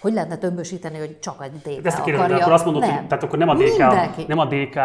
hogy 0.00 0.12
lehetne 0.12 0.36
tömbösíteni, 0.36 0.98
hogy 0.98 1.18
csak 1.18 1.40
a 1.40 1.48
DK 1.48 1.86
ezt 1.86 2.02
kérdezem, 2.02 2.14
akarja. 2.14 2.36
de 2.36 2.40
akkor 2.42 2.52
azt 2.52 2.64
mondod, 2.64 2.82
nem. 2.82 2.96
hogy 2.96 3.06
tehát 3.06 3.24
akkor 3.24 3.38
nem 3.38 3.48
a, 3.48 3.54
DK, 3.54 3.60
Mindenki. 3.60 4.24
nem 4.28 4.38
a 4.38 4.46
DK 4.46 4.76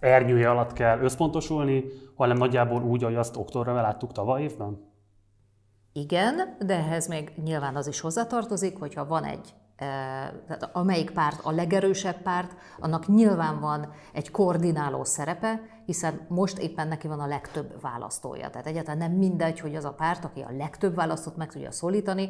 ernyője 0.00 0.50
alatt 0.50 0.72
kell 0.72 0.98
összpontosulni, 1.00 1.84
hanem 2.14 2.36
nagyjából 2.36 2.82
úgy, 2.82 3.02
ahogy 3.02 3.16
azt 3.16 3.36
októberben 3.36 3.82
láttuk 3.82 4.12
tavaly 4.12 4.42
évben? 4.42 4.90
Igen, 5.92 6.56
de 6.58 6.74
ehhez 6.74 7.08
még 7.08 7.32
nyilván 7.44 7.76
az 7.76 7.86
is 7.86 8.00
hozzátartozik, 8.00 8.78
hogyha 8.78 9.06
van 9.06 9.24
egy, 9.24 9.54
tehát 10.46 10.70
amelyik 10.72 11.10
párt 11.10 11.40
a 11.42 11.50
legerősebb 11.50 12.22
párt, 12.22 12.56
annak 12.78 13.06
nyilván 13.06 13.60
van 13.60 13.92
egy 14.12 14.30
koordináló 14.30 15.04
szerepe, 15.04 15.60
hiszen 15.84 16.26
most 16.28 16.58
éppen 16.58 16.88
neki 16.88 17.08
van 17.08 17.20
a 17.20 17.26
legtöbb 17.26 17.80
választója. 17.80 18.50
Tehát 18.50 18.66
egyáltalán 18.66 18.98
nem 18.98 19.12
mindegy, 19.12 19.60
hogy 19.60 19.74
az 19.74 19.84
a 19.84 19.92
párt, 19.92 20.24
aki 20.24 20.40
a 20.40 20.56
legtöbb 20.56 20.94
választót 20.94 21.36
meg 21.36 21.52
tudja 21.52 21.70
szólítani, 21.70 22.28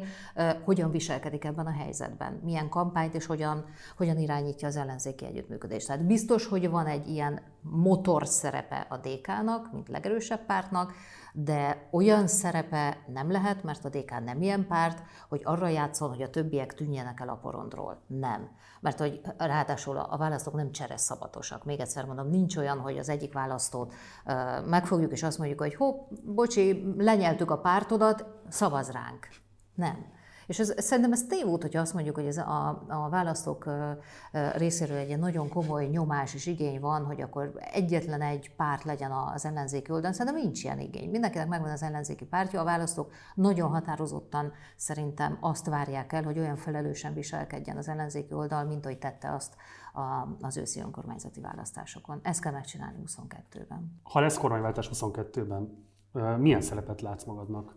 hogyan 0.65 0.91
viselkedik 0.91 1.45
ebben 1.45 1.65
a 1.65 1.71
helyzetben, 1.71 2.39
milyen 2.43 2.69
kampányt 2.69 3.15
és 3.15 3.25
hogyan, 3.25 3.65
hogyan 3.97 4.17
irányítja 4.17 4.67
az 4.67 4.75
ellenzéki 4.75 5.25
együttműködést. 5.25 5.87
Tehát 5.87 6.05
biztos, 6.05 6.47
hogy 6.47 6.69
van 6.69 6.85
egy 6.85 7.07
ilyen 7.07 7.41
motor 7.61 8.27
szerepe 8.27 8.85
a 8.89 8.97
DK-nak, 8.97 9.71
mint 9.73 9.89
legerősebb 9.89 10.45
pártnak, 10.45 10.93
de 11.33 11.87
olyan 11.91 12.27
szerepe 12.27 12.97
nem 13.07 13.31
lehet, 13.31 13.63
mert 13.63 13.85
a 13.85 13.89
DK 13.89 14.23
nem 14.23 14.41
ilyen 14.41 14.67
párt, 14.67 15.03
hogy 15.29 15.41
arra 15.43 15.67
játszol, 15.67 16.09
hogy 16.09 16.21
a 16.21 16.29
többiek 16.29 16.73
tűnjenek 16.73 17.19
el 17.19 17.29
a 17.29 17.35
porondról. 17.35 18.01
Nem. 18.07 18.49
Mert 18.79 18.99
hogy 18.99 19.21
ráadásul 19.37 19.97
a 19.97 20.17
választók 20.17 20.53
nem 20.53 20.71
csereszabatosak. 20.71 21.65
Még 21.65 21.79
egyszer 21.79 22.05
mondom, 22.05 22.29
nincs 22.29 22.57
olyan, 22.57 22.79
hogy 22.79 22.97
az 22.97 23.09
egyik 23.09 23.33
választót 23.33 23.93
megfogjuk, 24.65 25.11
és 25.11 25.23
azt 25.23 25.37
mondjuk, 25.37 25.59
hogy 25.59 25.75
hopp, 25.75 26.09
bocsi, 26.23 26.93
lenyeltük 26.97 27.51
a 27.51 27.59
pártodat, 27.59 28.25
szavaz 28.49 28.91
ránk. 28.91 29.27
Nem. 29.75 30.19
És 30.47 30.59
ez, 30.59 30.73
szerintem 30.77 31.11
ez 31.11 31.23
tévút, 31.23 31.61
hogyha 31.61 31.81
azt 31.81 31.93
mondjuk, 31.93 32.15
hogy 32.15 32.25
ez 32.25 32.37
a, 32.37 32.83
a 32.87 33.09
választók 33.09 33.69
részéről 34.55 34.97
egy 34.97 35.19
nagyon 35.19 35.49
komoly 35.49 35.85
nyomás 35.85 36.33
és 36.33 36.45
igény 36.45 36.79
van, 36.79 37.05
hogy 37.05 37.21
akkor 37.21 37.51
egyetlen 37.73 38.21
egy 38.21 38.55
párt 38.55 38.83
legyen 38.83 39.11
az 39.11 39.45
ellenzéki 39.45 39.91
oldalon. 39.91 40.13
Szerintem 40.13 40.41
nincs 40.41 40.63
ilyen 40.63 40.79
igény. 40.79 41.09
Mindenkinek 41.09 41.47
megvan 41.47 41.71
az 41.71 41.83
ellenzéki 41.83 42.25
pártja, 42.25 42.61
a 42.61 42.63
választók 42.63 43.11
nagyon 43.35 43.69
határozottan 43.69 44.51
szerintem 44.75 45.37
azt 45.39 45.65
várják 45.65 46.13
el, 46.13 46.23
hogy 46.23 46.39
olyan 46.39 46.55
felelősen 46.55 47.13
viselkedjen 47.13 47.77
az 47.77 47.87
ellenzéki 47.87 48.33
oldal, 48.33 48.63
mint 48.63 48.85
ahogy 48.85 48.97
tette 48.97 49.33
azt 49.33 49.55
a, 49.93 50.27
az 50.41 50.57
őszi 50.57 50.79
önkormányzati 50.79 51.41
választásokon. 51.41 52.19
Ezt 52.23 52.41
kell 52.41 52.51
megcsinálni 52.51 52.97
22-ben. 53.05 54.01
Ha 54.03 54.19
lesz 54.19 54.37
kormányváltás 54.37 54.89
22-ben, 54.93 55.87
ö, 56.13 56.37
milyen 56.37 56.61
szerepet 56.61 57.01
látsz 57.01 57.23
magadnak? 57.23 57.75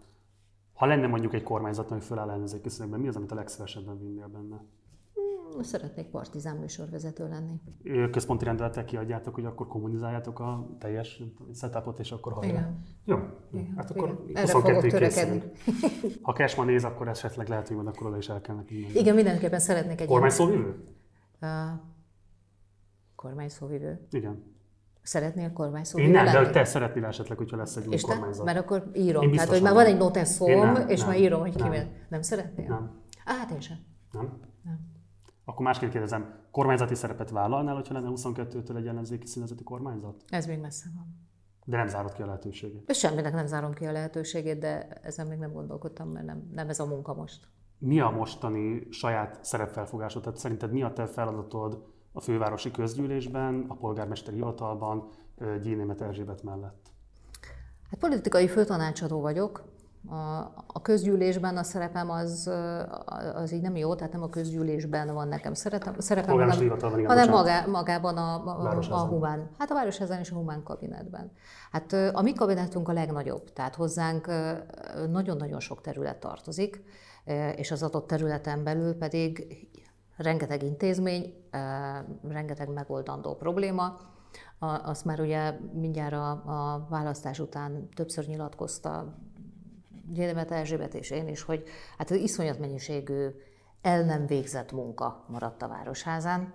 Ha 0.75 0.87
lenne 0.87 1.07
mondjuk 1.07 1.35
egy 1.35 1.43
kormányzat, 1.43 1.91
ami 1.91 2.01
föláll 2.01 2.31
ellenzéki 2.31 2.69
színekben, 2.69 3.01
mi 3.01 3.09
az, 3.09 3.17
amit 3.17 3.33
a 3.33 3.35
legszívesebben 3.35 3.99
vinnél 3.99 4.27
benne? 4.29 4.65
Szeretnék 5.61 6.07
partizán 6.07 6.57
műsorvezető 6.57 7.29
lenni. 7.29 7.61
Központi 8.11 8.45
rendelettel 8.45 8.85
kiadjátok, 8.85 9.35
hogy 9.35 9.45
akkor 9.45 9.67
kommunizáljátok 9.67 10.41
a 10.41 10.69
teljes 10.79 11.23
setupot, 11.55 11.99
és 11.99 12.13
akkor 12.13 12.33
hajrá. 12.33 12.49
Igen. 12.49 12.83
Jó, 13.05 13.19
hát 13.77 13.91
akkor 13.91 14.25
Igen. 14.29 14.37
Erre 14.43 14.47
fogok 14.47 14.71
22-ig 14.71 14.91
törekedni. 14.91 15.41
készülünk. 15.41 16.19
Ha 16.23 16.33
Cashman 16.33 16.67
néz, 16.67 16.85
akkor 16.85 17.09
esetleg 17.09 17.49
lehet, 17.49 17.69
hogy 17.69 17.87
akkor 17.87 18.07
oda 18.07 18.17
is 18.17 18.29
el 18.29 18.41
kell 18.41 18.55
neki 18.55 18.81
menni. 18.81 18.99
Igen, 18.99 19.15
mindenképpen 19.15 19.61
szeretnék 19.61 20.01
egy 20.01 20.07
Kormány 20.07 20.31
szóvivő? 20.31 20.85
uh, 21.43 21.49
kormányszóvivő. 23.15 24.07
Igen. 24.11 24.54
Szeretnél 25.05 25.53
kormányszóvivő 25.53 26.09
Én 26.09 26.15
nem, 26.15 26.25
de 26.25 26.33
lenni? 26.33 26.45
hogy 26.45 26.55
te 26.55 26.65
szeretnél 26.65 27.05
esetleg, 27.05 27.39
hogyha 27.39 27.57
lesz 27.57 27.77
egy 27.77 27.87
új 27.87 27.95
És 27.95 28.03
te? 28.03 28.13
kormányzat. 28.13 28.45
Mert 28.45 28.59
akkor 28.59 28.91
írom. 28.95 29.23
Én 29.23 29.31
Tehát, 29.31 29.49
hogy 29.49 29.63
már 29.63 29.75
van 29.75 29.87
egy 29.87 29.97
noteszom, 29.97 30.77
és 30.87 31.01
nem, 31.01 31.09
már 31.09 31.19
írom, 31.19 31.41
hogy 31.41 31.55
ki 31.55 31.63
nem. 31.63 31.89
nem. 32.09 32.23
szeretnél? 32.23 32.69
Nem. 32.69 33.03
Á, 33.25 33.35
hát 33.35 33.51
én 33.51 33.61
sem. 33.61 33.77
Nem? 34.13 34.41
Nem. 34.63 34.79
Akkor 35.45 35.67
másként 35.67 35.93
kérdezem, 35.93 36.35
kormányzati 36.51 36.95
szerepet 36.95 37.31
vállalnál, 37.31 37.75
hogyha 37.75 37.95
lenne 37.95 38.09
22-től 38.15 38.77
egy 38.77 38.87
ellenzéki 38.87 39.27
színezeti 39.27 39.63
kormányzat? 39.63 40.25
Ez 40.29 40.47
még 40.47 40.61
messze 40.61 40.87
van. 40.95 41.23
De 41.65 41.77
nem 41.77 41.87
zárod 41.87 42.13
ki 42.13 42.23
a 42.23 42.27
lehetőséget. 42.27 42.91
És 42.91 42.99
semminek 42.99 43.33
nem 43.33 43.47
zárom 43.47 43.73
ki 43.73 43.85
a 43.85 43.93
lehetőségét, 43.93 44.59
de 44.59 44.89
ezen 45.03 45.27
még 45.27 45.39
nem 45.39 45.53
gondolkodtam, 45.53 46.09
mert 46.09 46.27
nem, 46.27 46.51
nem 46.55 46.69
ez 46.69 46.81
a 46.81 46.87
munka 46.87 47.15
most. 47.15 47.49
Mi 47.79 48.01
a 48.01 48.11
mostani 48.11 48.87
saját 48.91 49.45
szerepfelfogásod? 49.45 50.23
Tehát 50.23 50.39
szerinted 50.39 50.73
mi 50.73 50.83
a 50.83 50.93
te 50.93 51.07
feladatod 51.07 51.94
a 52.17 52.21
fővárosi 52.21 52.71
közgyűlésben, 52.71 53.65
a 53.69 53.75
polgármesteri 53.75 54.37
hivatalban, 54.37 55.09
Gyénémet 55.63 56.01
Erzsébet 56.01 56.43
mellett? 56.43 56.91
Hát 57.91 58.01
politikai 58.01 58.49
főtanácsadó 58.49 59.21
vagyok. 59.21 59.65
A, 60.67 60.83
közgyűlésben 60.83 61.57
a 61.57 61.63
szerepem 61.63 62.11
az, 62.11 62.51
az 63.35 63.53
így 63.53 63.61
nem 63.61 63.77
jó, 63.77 63.95
tehát 63.95 64.13
nem 64.13 64.23
a 64.23 64.29
közgyűlésben 64.29 65.15
van 65.15 65.29
nekem 65.29 65.55
szerepem, 65.55 65.95
szerepem 65.99 66.39
hanem, 66.39 66.59
hivatalban, 66.59 66.99
igen, 66.99 67.11
hanem 67.11 67.31
magá, 67.31 67.67
magában 67.67 68.17
a, 68.17 68.47
a, 68.47 68.79
a 68.91 69.07
humán, 69.07 69.51
hát 69.59 69.71
a 69.71 69.75
Városházán 69.75 70.21
és 70.21 70.31
a 70.31 70.35
humán 70.35 70.63
kabinetben. 70.63 71.33
Hát 71.71 71.93
a 71.93 72.23
mi 72.23 72.33
kabinetunk 72.33 72.89
a 72.89 72.93
legnagyobb, 72.93 73.53
tehát 73.53 73.75
hozzánk 73.75 74.27
nagyon-nagyon 75.11 75.61
sok 75.61 75.81
terület 75.81 76.21
tartozik, 76.21 76.83
és 77.57 77.71
az 77.71 77.83
adott 77.83 78.07
területen 78.07 78.65
belül 78.65 78.95
pedig 78.95 79.47
rengeteg 80.17 80.63
intézmény, 80.63 81.35
rengeteg 82.29 82.73
megoldandó 82.73 83.35
probléma, 83.35 83.97
azt 84.59 85.05
már 85.05 85.21
ugye 85.21 85.59
mindjárt 85.73 86.13
a, 86.13 86.31
a 86.31 86.87
választás 86.89 87.39
után 87.39 87.89
többször 87.95 88.27
nyilatkozta 88.27 89.15
Gyénemet 90.13 90.51
Erzsébet 90.51 90.95
és 90.95 91.11
én 91.11 91.29
is, 91.29 91.43
hogy 91.43 91.65
hát 91.99 92.11
az 92.11 92.17
iszonyat 92.17 92.59
mennyiségű 92.59 93.29
el 93.83 94.05
nem 94.05 94.27
végzett 94.27 94.73
munka 94.73 95.25
maradt 95.29 95.63
a 95.63 95.69
Városházán, 95.69 96.53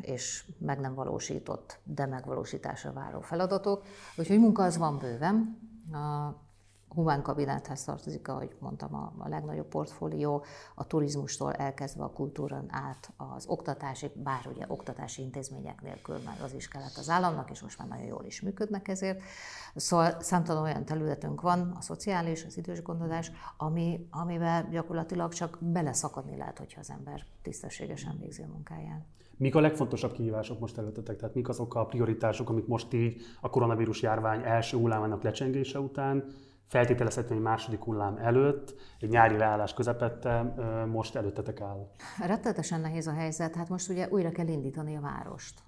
és 0.00 0.50
meg 0.58 0.80
nem 0.80 0.94
valósított, 0.94 1.78
de 1.84 2.06
megvalósításra 2.06 2.92
váró 2.92 3.20
feladatok. 3.20 3.82
Úgyhogy 4.16 4.38
munka 4.38 4.62
az 4.62 4.76
van 4.76 4.98
bőven. 4.98 5.58
Humán 6.94 7.22
kabinethez 7.22 7.84
tartozik, 7.84 8.28
ahogy 8.28 8.56
mondtam, 8.58 8.94
a, 8.94 9.12
a 9.18 9.28
legnagyobb 9.28 9.66
portfólió, 9.66 10.44
a 10.74 10.86
turizmustól 10.86 11.52
elkezdve 11.52 12.04
a 12.04 12.10
kultúrán 12.10 12.66
át 12.68 13.12
az 13.16 13.46
oktatásig, 13.46 14.10
bár 14.14 14.46
ugye 14.54 14.64
oktatási 14.68 15.22
intézmények 15.22 15.82
nélkül 15.82 16.18
már 16.24 16.40
az 16.42 16.54
is 16.54 16.68
kellett 16.68 16.96
az 16.96 17.08
államnak, 17.08 17.50
és 17.50 17.62
most 17.62 17.78
már 17.78 17.88
nagyon 17.88 18.06
jól 18.06 18.24
is 18.24 18.40
működnek 18.40 18.88
ezért. 18.88 19.20
Szóval 19.74 20.20
számtalan 20.20 20.62
olyan 20.62 20.84
területünk 20.84 21.40
van, 21.40 21.72
a 21.76 21.80
szociális, 21.80 22.44
az 22.44 22.56
idős 22.56 22.82
gondozás, 22.82 23.32
ami, 23.56 24.06
amivel 24.10 24.68
gyakorlatilag 24.70 25.32
csak 25.32 25.58
beleszakadni 25.60 26.36
lehet, 26.36 26.58
hogyha 26.58 26.80
az 26.80 26.90
ember 26.90 27.24
tisztességesen 27.42 28.18
végzi 28.20 28.42
a 28.42 28.46
munkáját. 28.46 29.04
Mik 29.36 29.54
a 29.54 29.60
legfontosabb 29.60 30.12
kihívások 30.12 30.60
most 30.60 30.78
előttetek? 30.78 31.16
Tehát 31.16 31.34
mik 31.34 31.48
azok 31.48 31.74
a 31.74 31.86
prioritások, 31.86 32.48
amik 32.48 32.66
most 32.66 32.92
így 32.92 33.22
a 33.40 33.50
koronavírus 33.50 34.02
járvány 34.02 34.42
első 34.44 34.76
hullámának 34.76 35.22
lecsengése 35.22 35.78
után, 35.78 36.24
feltételezhetően 36.66 37.38
egy 37.38 37.44
második 37.44 37.82
hullám 37.82 38.16
előtt, 38.16 38.74
egy 39.00 39.08
nyári 39.08 39.36
leállás 39.36 39.74
közepette 39.74 40.42
most 40.90 41.16
előttetek 41.16 41.60
áll? 41.60 41.90
Rettetesen 42.26 42.80
nehéz 42.80 43.06
a 43.06 43.12
helyzet. 43.12 43.54
Hát 43.54 43.68
most 43.68 43.88
ugye 43.88 44.08
újra 44.08 44.30
kell 44.30 44.48
indítani 44.48 44.96
a 44.96 45.00
várost. 45.00 45.60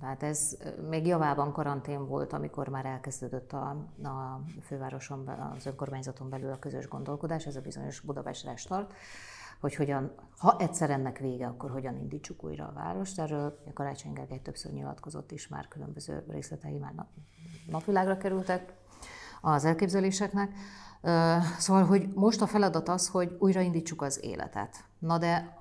Tehát 0.00 0.22
ez 0.22 0.56
még 0.88 1.06
javában 1.06 1.52
karantén 1.52 2.06
volt, 2.06 2.32
amikor 2.32 2.68
már 2.68 2.86
elkezdődött 2.86 3.52
a, 3.52 3.68
a 4.02 4.40
fővároson, 4.62 5.28
az 5.56 5.66
önkormányzaton 5.66 6.28
belül 6.28 6.52
a 6.52 6.58
közös 6.58 6.88
gondolkodás, 6.88 7.46
ez 7.46 7.56
a 7.56 7.60
bizonyos 7.60 8.00
Budapest 8.00 8.44
Restart 8.44 8.92
hogy 9.60 9.74
hogyan, 9.74 10.12
ha 10.38 10.56
egyszer 10.58 10.90
ennek 10.90 11.18
vége, 11.18 11.46
akkor 11.46 11.70
hogyan 11.70 11.96
indítsuk 11.96 12.44
újra 12.44 12.66
a 12.66 12.72
várost. 12.72 13.20
Erről 13.20 13.58
a 13.66 13.72
Karácsony 13.72 14.12
Gergely 14.12 14.40
többször 14.42 14.72
nyilatkozott 14.72 15.32
is, 15.32 15.48
már 15.48 15.68
különböző 15.68 16.24
részletei 16.28 16.78
már 16.78 16.92
napvilágra 17.66 18.16
kerültek 18.16 18.74
az 19.40 19.64
elképzeléseknek. 19.64 20.52
Szóval, 21.58 21.84
hogy 21.84 22.08
most 22.14 22.42
a 22.42 22.46
feladat 22.46 22.88
az, 22.88 23.08
hogy 23.08 23.36
újraindítsuk 23.38 24.02
az 24.02 24.24
életet. 24.24 24.84
Na 24.98 25.18
de 25.18 25.56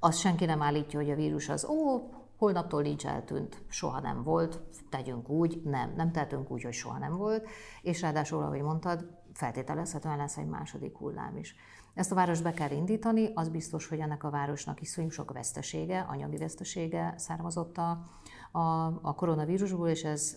azt 0.00 0.18
senki 0.18 0.44
nem 0.44 0.62
állítja, 0.62 0.98
hogy 0.98 1.10
a 1.10 1.14
vírus 1.14 1.48
az, 1.48 1.64
ó, 1.64 2.10
holnaptól 2.36 2.82
nincs 2.82 3.06
eltűnt, 3.06 3.62
soha 3.68 4.00
nem 4.00 4.22
volt, 4.22 4.60
tegyünk 4.90 5.28
úgy, 5.28 5.60
nem, 5.64 5.92
nem 5.96 6.12
tehetünk 6.12 6.50
úgy, 6.50 6.62
hogy 6.62 6.72
soha 6.72 6.98
nem 6.98 7.16
volt, 7.16 7.48
és 7.82 8.00
ráadásul, 8.00 8.42
ahogy 8.42 8.62
mondtad, 8.62 9.06
feltételezhetően 9.32 10.16
lesz 10.16 10.36
egy 10.36 10.46
második 10.46 10.96
hullám 10.96 11.36
is. 11.36 11.54
Ezt 11.94 12.12
a 12.12 12.14
várost 12.14 12.42
be 12.42 12.52
kell 12.52 12.70
indítani, 12.70 13.30
az 13.34 13.48
biztos, 13.48 13.88
hogy 13.88 13.98
ennek 13.98 14.24
a 14.24 14.30
városnak 14.30 14.80
iszonyú 14.80 15.08
sok 15.08 15.32
vesztesége, 15.32 16.00
anyagi 16.00 16.36
vesztesége 16.36 17.14
származott 17.16 17.78
a, 17.78 18.06
a, 18.52 18.84
a 19.02 19.14
koronavírusból, 19.14 19.88
és 19.88 20.04
ez 20.04 20.36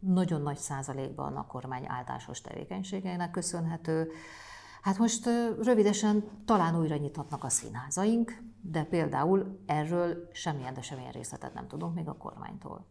nagyon 0.00 0.42
nagy 0.42 0.56
százalékban 0.56 1.36
a 1.36 1.46
kormány 1.46 1.84
áldásos 1.86 2.40
tevékenységeinek 2.40 3.30
köszönhető. 3.30 4.10
Hát 4.82 4.98
most 4.98 5.26
rövidesen 5.62 6.24
talán 6.44 6.78
újra 6.78 6.96
nyithatnak 6.96 7.44
a 7.44 7.48
színházaink, 7.48 8.42
de 8.60 8.84
például 8.84 9.60
erről 9.66 10.28
semmilyen, 10.32 10.74
de 10.74 10.82
semmilyen 10.82 11.12
részletet 11.12 11.54
nem 11.54 11.66
tudunk 11.66 11.94
még 11.94 12.08
a 12.08 12.16
kormánytól. 12.16 12.86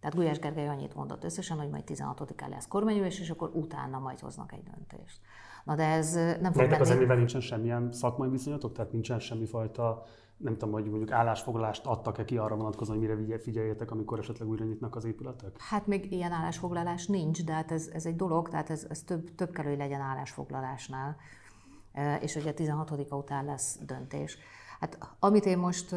Tehát 0.00 0.16
Gulyás 0.16 0.38
Gergely 0.38 0.68
annyit 0.68 0.94
mondott 0.94 1.24
összesen, 1.24 1.58
hogy 1.58 1.68
majd 1.68 1.84
16-án 1.86 2.48
lesz 2.48 2.68
kormányülés, 2.68 3.20
és 3.20 3.30
akkor 3.30 3.50
utána 3.54 3.98
majd 3.98 4.18
hoznak 4.18 4.52
egy 4.52 4.62
döntést. 4.62 5.20
Na 5.64 5.74
de 5.74 5.84
ez 5.84 6.14
nem 6.14 6.52
fog 6.52 6.66
menni. 6.66 6.80
az 6.80 6.90
emivel 6.90 7.16
nincsen 7.16 7.40
semmilyen 7.40 7.92
szakmai 7.92 8.28
viszonyatok? 8.28 8.72
Tehát 8.72 8.92
nincsen 8.92 9.18
semmifajta 9.18 10.04
nem 10.38 10.52
tudom, 10.52 10.72
hogy 10.72 10.84
mondjuk 10.84 11.10
állásfoglalást 11.10 11.86
adtak-e 11.86 12.24
ki 12.24 12.38
arra 12.38 12.56
vonatkozóan, 12.56 12.98
hogy 12.98 13.18
mire 13.18 13.38
figyeljetek, 13.38 13.90
amikor 13.90 14.18
esetleg 14.18 14.48
újra 14.48 14.64
nyitnak 14.64 14.96
az 14.96 15.04
épületek? 15.04 15.60
Hát 15.60 15.86
még 15.86 16.12
ilyen 16.12 16.32
állásfoglalás 16.32 17.06
nincs, 17.06 17.44
de 17.44 17.52
hát 17.52 17.72
ez, 17.72 17.88
ez 17.92 18.06
egy 18.06 18.16
dolog, 18.16 18.48
tehát 18.48 18.70
ez, 18.70 18.86
ez 18.88 19.02
több, 19.02 19.34
több 19.34 19.50
kell, 19.50 19.64
hogy 19.64 19.76
legyen 19.76 20.00
állásfoglalásnál, 20.00 21.16
e, 21.92 22.16
és 22.16 22.36
ugye 22.36 22.52
16 22.52 22.90
után 23.10 23.44
lesz 23.44 23.78
döntés. 23.86 24.38
Hát 24.80 24.98
amit 25.18 25.44
én 25.44 25.58
most, 25.58 25.88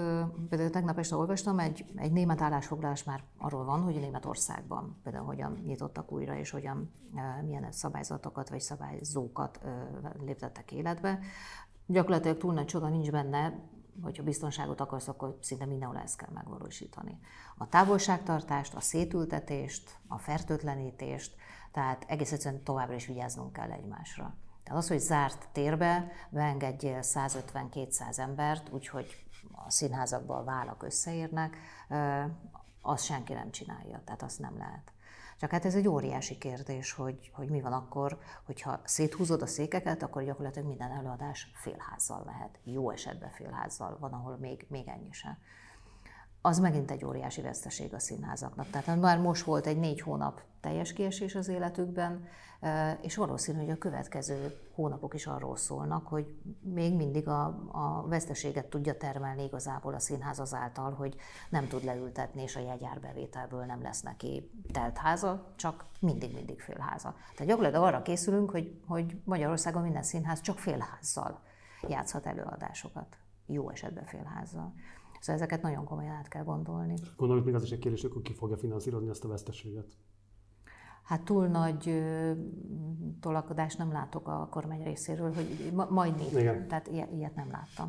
például 0.49 0.69
tegnap 0.69 0.97
este 0.97 1.15
olvastam, 1.15 1.59
egy, 1.59 1.85
egy 1.95 2.11
német 2.11 2.41
állásfoglalás 2.41 3.03
már 3.03 3.23
arról 3.37 3.65
van, 3.65 3.81
hogy 3.81 3.99
Németországban 3.99 4.99
például 5.03 5.25
hogyan 5.25 5.59
nyitottak 5.65 6.11
újra, 6.11 6.35
és 6.35 6.49
hogyan, 6.49 6.91
milyen 7.45 7.71
szabályzatokat 7.71 8.49
vagy 8.49 8.59
szabályzókat 8.59 9.59
léptettek 10.25 10.71
életbe. 10.71 11.19
Gyakorlatilag 11.85 12.37
túl 12.37 12.53
nagy 12.53 12.65
csoda 12.65 12.87
nincs 12.89 13.11
benne, 13.11 13.69
hogyha 14.03 14.23
biztonságot 14.23 14.81
akarsz, 14.81 15.07
akkor 15.07 15.37
szinte 15.41 15.65
mindenhol 15.65 15.97
ezt 15.97 16.17
kell 16.17 16.29
megvalósítani. 16.33 17.19
A 17.57 17.67
távolságtartást, 17.67 18.73
a 18.73 18.79
szétültetést, 18.79 19.99
a 20.07 20.17
fertőtlenítést, 20.17 21.35
tehát 21.71 22.05
egész 22.07 22.31
egyszerűen 22.31 22.63
továbbra 22.63 22.95
is 22.95 23.05
vigyáznunk 23.05 23.53
kell 23.53 23.71
egymásra. 23.71 24.35
Tehát 24.63 24.79
az, 24.79 24.87
hogy 24.87 24.99
zárt 24.99 25.49
térbe 25.51 26.11
beengedjél 26.29 26.99
150-200 27.01 28.17
embert, 28.17 28.69
úgyhogy 28.69 29.25
a 29.65 29.69
színházakban 29.71 30.37
a 30.37 30.43
vállak 30.43 30.83
összeérnek, 30.83 31.57
azt 32.81 33.05
senki 33.05 33.33
nem 33.33 33.51
csinálja, 33.51 34.01
tehát 34.05 34.23
azt 34.23 34.39
nem 34.39 34.57
lehet. 34.57 34.91
Csak 35.41 35.51
hát 35.51 35.65
ez 35.65 35.75
egy 35.75 35.87
óriási 35.87 36.37
kérdés, 36.37 36.91
hogy, 36.91 37.31
hogy 37.33 37.49
mi 37.49 37.61
van 37.61 37.73
akkor, 37.73 38.19
hogyha 38.45 38.81
széthúzod 38.83 39.41
a 39.41 39.45
székeket, 39.45 40.03
akkor 40.03 40.23
gyakorlatilag 40.23 40.67
minden 40.67 40.91
előadás 40.91 41.51
félházzal 41.53 42.23
lehet. 42.25 42.59
Jó 42.63 42.89
esetben 42.89 43.31
félházzal, 43.31 43.97
van, 43.99 44.13
ahol 44.13 44.37
még, 44.37 44.65
még 44.69 44.87
ennyi 44.87 45.11
sem 45.11 45.37
az 46.41 46.59
megint 46.59 46.91
egy 46.91 47.05
óriási 47.05 47.41
veszteség 47.41 47.93
a 47.93 47.99
színházaknak. 47.99 48.69
Tehát 48.69 48.99
már 48.99 49.19
most 49.19 49.43
volt 49.43 49.67
egy 49.67 49.77
négy 49.77 50.01
hónap 50.01 50.41
teljes 50.61 50.93
kiesés 50.93 51.35
az 51.35 51.47
életükben, 51.47 52.27
és 53.01 53.15
valószínű, 53.15 53.59
hogy 53.59 53.69
a 53.69 53.77
következő 53.77 54.59
hónapok 54.75 55.13
is 55.13 55.27
arról 55.27 55.57
szólnak, 55.57 56.07
hogy 56.07 56.35
még 56.61 56.95
mindig 56.95 57.27
a, 57.27 57.45
a 57.71 58.05
veszteséget 58.07 58.65
tudja 58.65 58.97
termelni 58.97 59.43
igazából 59.43 59.93
a 59.93 59.99
színház 59.99 60.39
azáltal, 60.39 60.93
hogy 60.93 61.15
nem 61.49 61.67
tud 61.67 61.83
leültetni, 61.83 62.41
és 62.41 62.55
a 62.55 62.59
jegyárbevételből 62.59 63.65
nem 63.65 63.81
lesz 63.81 64.01
neki 64.01 64.51
teltháza, 64.71 65.53
csak 65.55 65.85
mindig-mindig 65.99 66.61
félháza. 66.61 67.15
Tehát 67.35 67.47
gyakorlatilag 67.47 67.83
arra 67.83 68.01
készülünk, 68.01 68.49
hogy, 68.49 68.81
hogy 68.87 69.21
Magyarországon 69.23 69.81
minden 69.81 70.03
színház 70.03 70.41
csak 70.41 70.57
félházzal 70.57 71.39
játszhat 71.87 72.25
előadásokat, 72.25 73.17
jó 73.45 73.69
esetben 73.69 74.05
félházzal. 74.05 74.73
Szóval 75.21 75.41
ezeket 75.41 75.61
nagyon 75.61 75.85
komolyan 75.85 76.15
át 76.15 76.27
kell 76.27 76.43
gondolni. 76.43 76.93
Gondolom, 77.17 77.43
még 77.43 77.53
az 77.53 77.63
is 77.63 77.71
egy 77.71 77.79
kérdés, 77.79 78.01
hogy 78.01 78.21
ki 78.21 78.33
fogja 78.33 78.57
finanszírozni 78.57 79.09
ezt 79.09 79.23
a 79.23 79.27
veszteséget. 79.27 79.85
Hát 81.03 81.23
túl 81.23 81.47
nagy 81.47 82.03
tolakodást 83.19 83.77
nem 83.77 83.91
látok 83.91 84.27
a 84.27 84.47
kormány 84.51 84.83
részéről, 84.83 85.33
hogy 85.33 85.71
majd 85.89 86.15
négy. 86.15 86.33
Igen. 86.33 86.67
Tehát 86.67 86.87
ilyet, 86.87 87.11
ilyet 87.11 87.35
nem 87.35 87.51
láttam. 87.51 87.87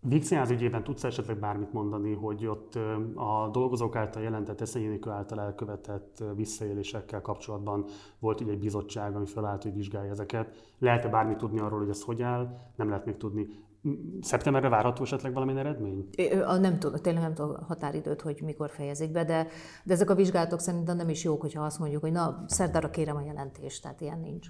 Vígszínház 0.00 0.50
ügyében 0.50 0.84
tudsz 0.84 1.04
esetleg 1.04 1.38
bármit 1.38 1.72
mondani, 1.72 2.14
hogy 2.14 2.46
ott 2.46 2.74
a 3.14 3.48
dolgozók 3.52 3.96
által 3.96 4.22
jelentett 4.22 4.60
eszényénikő 4.60 5.10
által 5.10 5.40
elkövetett 5.40 6.24
visszaélésekkel 6.34 7.20
kapcsolatban 7.20 7.84
volt 8.18 8.40
ugye 8.40 8.52
egy 8.52 8.58
bizottság, 8.58 9.16
ami 9.16 9.26
felállt, 9.26 9.62
hogy 9.62 9.74
vizsgálja 9.74 10.10
ezeket. 10.10 10.74
Lehet-e 10.78 11.08
bármit 11.08 11.36
tudni 11.36 11.58
arról, 11.58 11.78
hogy 11.78 11.88
ez 11.88 12.02
hogy 12.02 12.22
áll? 12.22 12.58
Nem 12.76 12.88
lehet 12.88 13.04
még 13.04 13.16
tudni. 13.16 13.46
Szeptemberre 14.20 14.68
várható 14.68 15.02
esetleg 15.02 15.32
valamilyen 15.32 15.66
eredmény? 15.66 16.08
Nem 16.60 16.78
tudom, 16.78 17.00
tényleg 17.00 17.22
nem 17.22 17.34
tudom 17.34 17.56
határidőt, 17.62 18.20
hogy 18.20 18.40
mikor 18.44 18.70
fejezik 18.70 19.10
be, 19.10 19.24
de, 19.24 19.46
de 19.84 19.92
ezek 19.92 20.10
a 20.10 20.14
vizsgálatok 20.14 20.60
szerintem 20.60 20.96
nem 20.96 21.08
is 21.08 21.24
jók, 21.24 21.40
hogyha 21.40 21.64
azt 21.64 21.78
mondjuk, 21.78 22.02
hogy 22.02 22.12
na, 22.12 22.44
szerdára 22.46 22.90
kérem 22.90 23.16
a 23.16 23.24
jelentést, 23.24 23.82
tehát 23.82 24.00
ilyen 24.00 24.20
nincs. 24.20 24.48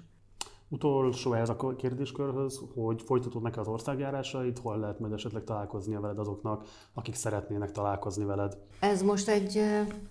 Utolsó 0.69 1.33
ez 1.33 1.49
a 1.49 1.75
kérdéskörhöz, 1.77 2.61
hogy 2.75 3.01
folytatódnak 3.01 3.57
az 3.57 3.67
országjárásait, 3.67 4.59
hol 4.59 4.79
lehet 4.79 4.99
majd 4.99 5.13
esetleg 5.13 5.43
találkozni 5.43 5.95
veled 5.95 6.19
azoknak, 6.19 6.65
akik 6.93 7.15
szeretnének 7.15 7.71
találkozni 7.71 8.25
veled? 8.25 8.57
Ez 8.79 9.01
most 9.01 9.27
egy... 9.27 9.61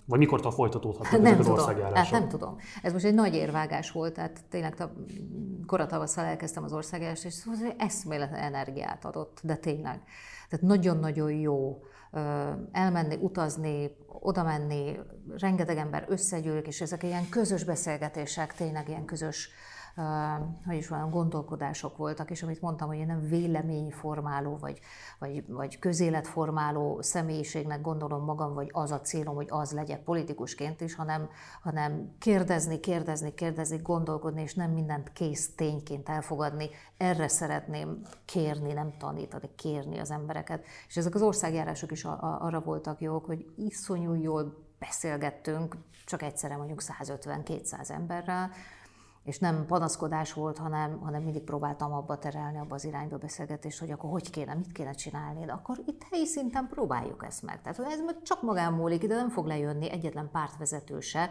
Vagy 0.05 0.19
mikor 0.19 0.53
folytatódhatnak 0.53 1.21
nem 1.21 1.25
ezek 1.25 1.37
tudom, 1.37 1.53
az 1.53 1.59
országjárások? 1.59 2.13
Hát 2.13 2.19
nem 2.19 2.29
tudom. 2.29 2.57
Ez 2.81 2.93
most 2.93 3.05
egy 3.05 3.13
nagy 3.13 3.33
érvágás 3.33 3.91
volt, 3.91 4.13
tehát 4.13 4.43
tényleg 4.49 4.87
koratavasszal 5.65 6.25
elkezdtem 6.25 6.63
az 6.63 6.73
országjárást, 6.73 7.25
és 7.25 7.33
szóval 7.33 7.73
eszméletlen 7.77 8.41
energiát 8.41 9.05
adott, 9.05 9.39
de 9.43 9.55
tényleg. 9.55 10.03
Tehát 10.49 10.65
nagyon-nagyon 10.65 11.31
jó 11.31 11.83
elmenni, 12.71 13.15
utazni, 13.21 13.95
oda 14.07 14.43
menni, 14.43 14.99
rengeteg 15.37 15.77
ember 15.77 16.05
összegyűlik, 16.07 16.67
és 16.67 16.81
ezek 16.81 17.03
ilyen 17.03 17.29
közös 17.29 17.63
beszélgetések, 17.63 18.53
tényleg 18.53 18.89
ilyen 18.89 19.05
közös 19.05 19.49
hogy 20.65 20.75
is 20.75 20.87
van, 20.87 21.09
gondolkodások 21.09 21.97
voltak, 21.97 22.31
és 22.31 22.43
amit 22.43 22.61
mondtam, 22.61 22.87
hogy 22.87 22.97
én 22.97 23.05
nem 23.05 23.21
véleményformáló, 23.21 24.57
vagy, 24.57 24.79
vagy, 25.19 25.43
vagy 25.47 25.79
közéletformáló 25.79 27.01
személyiségnek 27.01 27.81
gondolom 27.81 28.23
magam, 28.23 28.53
vagy 28.53 28.69
az 28.73 28.91
a 28.91 29.01
célom, 29.01 29.35
hogy 29.35 29.47
az 29.49 29.71
legyek 29.71 30.03
politikusként 30.03 30.81
is, 30.81 30.95
hanem, 30.95 31.29
hanem 31.61 32.15
kérdezni, 32.19 32.79
kérdezni, 32.79 33.33
kérdezni, 33.33 33.77
gondolkodni, 33.77 34.41
és 34.41 34.53
nem 34.53 34.71
mindent 34.71 35.13
kész 35.13 35.55
tényként 35.55 36.09
elfogadni. 36.09 36.69
Erre 36.97 37.27
szeretném 37.27 38.01
kérni, 38.25 38.73
nem 38.73 38.93
tanítani, 38.97 39.49
kérni 39.55 39.99
az 39.99 40.11
embereket. 40.11 40.65
És 40.87 40.97
ezek 40.97 41.15
az 41.15 41.21
országjárások 41.21 41.91
is 41.91 42.05
arra 42.19 42.59
voltak 42.59 43.01
jók, 43.01 43.25
hogy 43.25 43.45
iszonyú 43.55 44.13
jól 44.13 44.63
beszélgettünk, 44.79 45.75
csak 46.05 46.21
egyszerre 46.21 46.57
mondjuk 46.57 46.81
150-200 46.83 47.89
emberrel, 47.89 48.49
és 49.25 49.39
nem 49.39 49.65
panaszkodás 49.65 50.33
volt, 50.33 50.57
hanem, 50.57 50.99
hanem 50.99 51.23
mindig 51.23 51.43
próbáltam 51.43 51.93
abba 51.93 52.17
terelni, 52.17 52.57
abba 52.57 52.75
az 52.75 52.85
irányba 52.85 53.17
beszélgetést, 53.17 53.79
hogy 53.79 53.91
akkor 53.91 54.09
hogy 54.09 54.29
kéne, 54.29 54.53
mit 54.53 54.71
kéne 54.71 54.91
csinálni. 54.91 55.45
De 55.45 55.51
akkor 55.51 55.77
itt 55.85 56.03
helyi 56.11 56.25
szinten 56.25 56.67
próbáljuk 56.67 57.25
ezt 57.25 57.43
meg. 57.43 57.61
Tehát 57.61 57.79
ez 57.79 58.01
meg 58.05 58.21
csak 58.21 58.41
magán 58.41 58.73
múlik, 58.73 59.03
ide 59.03 59.15
nem 59.15 59.29
fog 59.29 59.45
lejönni 59.45 59.91
egyetlen 59.91 60.29
pártvezető 60.31 60.99
se, 60.99 61.29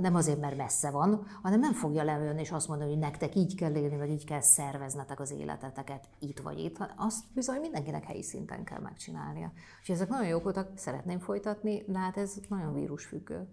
nem 0.00 0.14
azért, 0.14 0.40
mert 0.40 0.56
messze 0.56 0.90
van, 0.90 1.26
hanem 1.42 1.60
nem 1.60 1.72
fogja 1.72 2.04
lejönni 2.04 2.40
és 2.40 2.50
azt 2.50 2.68
mondani, 2.68 2.90
hogy 2.90 2.98
nektek 2.98 3.34
így 3.34 3.54
kell 3.54 3.74
élni, 3.74 3.96
vagy 3.96 4.10
így 4.10 4.24
kell 4.24 4.40
szerveznetek 4.40 5.20
az 5.20 5.30
életeteket 5.30 6.08
itt 6.18 6.40
vagy 6.40 6.58
itt. 6.58 6.76
Azt 6.96 7.24
bizony 7.34 7.60
mindenkinek 7.60 8.04
helyi 8.04 8.22
szinten 8.22 8.64
kell 8.64 8.80
megcsinálnia. 8.80 9.52
És 9.82 9.88
ezek 9.88 10.08
nagyon 10.08 10.26
jók 10.26 10.42
voltak, 10.42 10.68
szeretném 10.74 11.18
folytatni, 11.18 11.84
de 11.86 11.98
hát 11.98 12.16
ez 12.16 12.34
nagyon 12.48 12.74
vírusfüggő. 12.74 13.48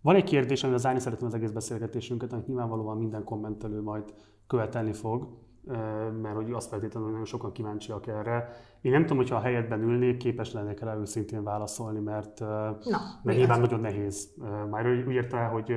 Van 0.00 0.14
egy 0.14 0.24
kérdés, 0.24 0.62
amivel 0.62 0.80
zárni 0.80 1.00
szeretném 1.00 1.28
az 1.28 1.34
egész 1.34 1.50
beszélgetésünket, 1.50 2.32
amit 2.32 2.46
nyilvánvalóan 2.46 2.96
minden 2.96 3.24
kommentelő 3.24 3.82
majd 3.82 4.14
követelni 4.46 4.92
fog, 4.92 5.28
mert 6.22 6.34
hogy 6.34 6.52
azt 6.52 6.68
feltétlenül, 6.68 7.02
hogy 7.02 7.10
nagyon 7.10 7.24
sokan 7.24 7.52
kíváncsiak 7.52 8.06
erre. 8.06 8.48
Én 8.80 8.92
nem 8.92 9.02
tudom, 9.02 9.16
hogyha 9.16 9.36
a 9.36 9.40
helyetben 9.40 9.82
ülnék, 9.82 10.16
képes 10.16 10.52
lennék 10.52 10.80
rá 10.80 10.96
őszintén 10.96 11.42
válaszolni, 11.42 12.00
mert, 12.00 12.40
Na, 12.40 12.98
mert 13.22 13.38
nyilván 13.38 13.60
nagyon 13.60 13.80
nehéz. 13.80 14.34
Már 14.70 14.86
úgy 15.06 15.14
érte, 15.14 15.44
hogy 15.44 15.76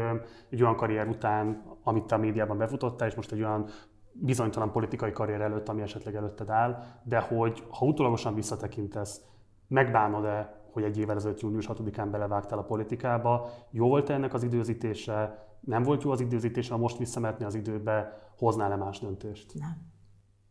egy 0.49 0.61
olyan 0.61 0.76
karrier 0.76 1.07
után, 1.07 1.63
amit 1.84 2.03
te 2.03 2.15
a 2.15 2.17
médiában 2.17 2.57
befutottál, 2.57 3.07
és 3.07 3.15
most 3.15 3.32
egy 3.32 3.39
olyan 3.39 3.65
bizonytalan 4.13 4.72
politikai 4.72 5.11
karrier 5.11 5.41
előtt, 5.41 5.69
ami 5.69 5.82
esetleg 5.82 6.15
előtted 6.15 6.49
áll, 6.49 6.84
de 7.03 7.19
hogy 7.19 7.63
ha 7.69 7.86
utólagosan 7.86 8.36
visszatekintesz, 8.36 9.22
megbánod-e 9.67 10.61
hogy 10.72 10.84
egy 10.84 10.97
évvel 10.97 11.15
ezelőtt 11.15 11.39
június 11.39 11.69
6-án 11.74 12.07
belevágtál 12.11 12.59
a 12.59 12.63
politikába. 12.63 13.49
Jó 13.69 13.88
volt 13.88 14.09
-e 14.09 14.13
ennek 14.13 14.34
az 14.34 14.43
időzítése? 14.43 15.47
Nem 15.59 15.84
volt 15.84 16.03
jó 16.03 16.11
az 16.11 16.19
időzítése, 16.19 16.74
ha 16.74 16.80
most 16.80 16.97
visszamehetni 16.97 17.45
az 17.45 17.55
időbe, 17.55 18.19
hoznál-e 18.38 18.76
más 18.76 18.99
döntést? 18.99 19.53
Nem. 19.53 19.89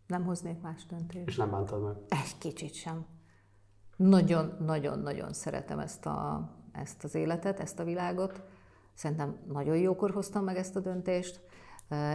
Nem 0.06 0.24
hoznék 0.24 0.60
más 0.60 0.86
döntést. 0.86 1.28
És 1.28 1.36
nem 1.36 1.50
bántad 1.50 1.82
meg? 1.82 1.94
Egy 2.08 2.38
kicsit 2.38 2.74
sem. 2.74 3.06
Nagyon-nagyon-nagyon 3.96 5.32
szeretem 5.32 5.78
ezt, 5.78 6.06
a, 6.06 6.50
ezt 6.72 7.04
az 7.04 7.14
életet, 7.14 7.60
ezt 7.60 7.78
a 7.78 7.84
világot. 7.84 8.42
Szerintem 8.94 9.38
nagyon 9.46 9.76
jókor 9.76 10.10
hoztam 10.10 10.44
meg 10.44 10.56
ezt 10.56 10.76
a 10.76 10.80
döntést, 10.80 11.40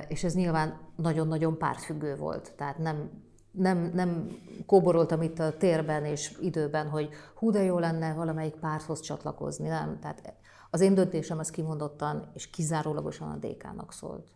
és 0.07 0.23
ez 0.23 0.35
nyilván 0.35 0.79
nagyon-nagyon 0.95 1.57
pártfüggő 1.57 2.15
volt. 2.15 2.53
Tehát 2.55 2.77
nem 2.77 3.24
nem, 3.57 3.91
nem 3.93 4.37
kóboroltam 4.65 5.21
itt 5.21 5.39
a 5.39 5.57
térben 5.57 6.05
és 6.05 6.37
időben, 6.41 6.89
hogy 6.89 7.09
hú, 7.35 7.51
de 7.51 7.63
jó 7.63 7.79
lenne 7.79 8.13
valamelyik 8.13 8.55
párthoz 8.55 8.99
csatlakozni, 8.99 9.67
nem. 9.67 9.99
Tehát 9.99 10.33
az 10.69 10.81
én 10.81 10.93
döntésem 10.93 11.39
az 11.39 11.49
kimondottan 11.49 12.31
és 12.33 12.49
kizárólagosan 12.49 13.31
a 13.31 13.47
DK-nak 13.47 13.93
szólt. 13.93 14.27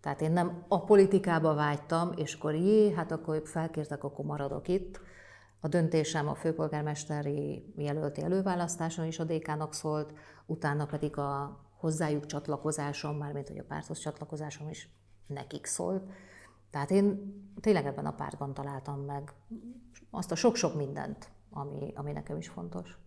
Tehát 0.00 0.20
én 0.20 0.32
nem 0.32 0.64
a 0.68 0.84
politikába 0.84 1.54
vágytam, 1.54 2.12
és 2.16 2.34
akkor 2.34 2.54
jé, 2.54 2.92
hát 2.92 3.12
akkor 3.12 3.42
felkértek, 3.44 4.04
akkor 4.04 4.24
maradok 4.24 4.68
itt. 4.68 5.00
A 5.60 5.68
döntésem 5.68 6.28
a 6.28 6.34
főpolgármesteri 6.34 7.72
jelölti 7.76 8.22
előválasztáson 8.22 9.06
is 9.06 9.18
a 9.18 9.24
DK-nak 9.24 9.74
szólt, 9.74 10.12
utána 10.46 10.86
pedig 10.86 11.18
a 11.18 11.60
hozzájuk 11.78 12.26
csatlakozásom, 12.26 13.16
mármint 13.16 13.48
hogy 13.48 13.58
a 13.58 13.64
párthoz 13.68 13.98
csatlakozásom 13.98 14.68
is 14.68 14.88
nekik 15.26 15.66
szólt. 15.66 16.02
Tehát 16.72 16.90
én 16.90 17.34
tényleg 17.60 17.86
ebben 17.86 18.06
a 18.06 18.12
pártban 18.12 18.54
találtam 18.54 19.00
meg 19.00 19.32
azt 20.10 20.32
a 20.32 20.34
sok-sok 20.34 20.74
mindent, 20.74 21.30
ami, 21.50 21.92
ami 21.94 22.12
nekem 22.12 22.36
is 22.36 22.48
fontos. 22.48 22.98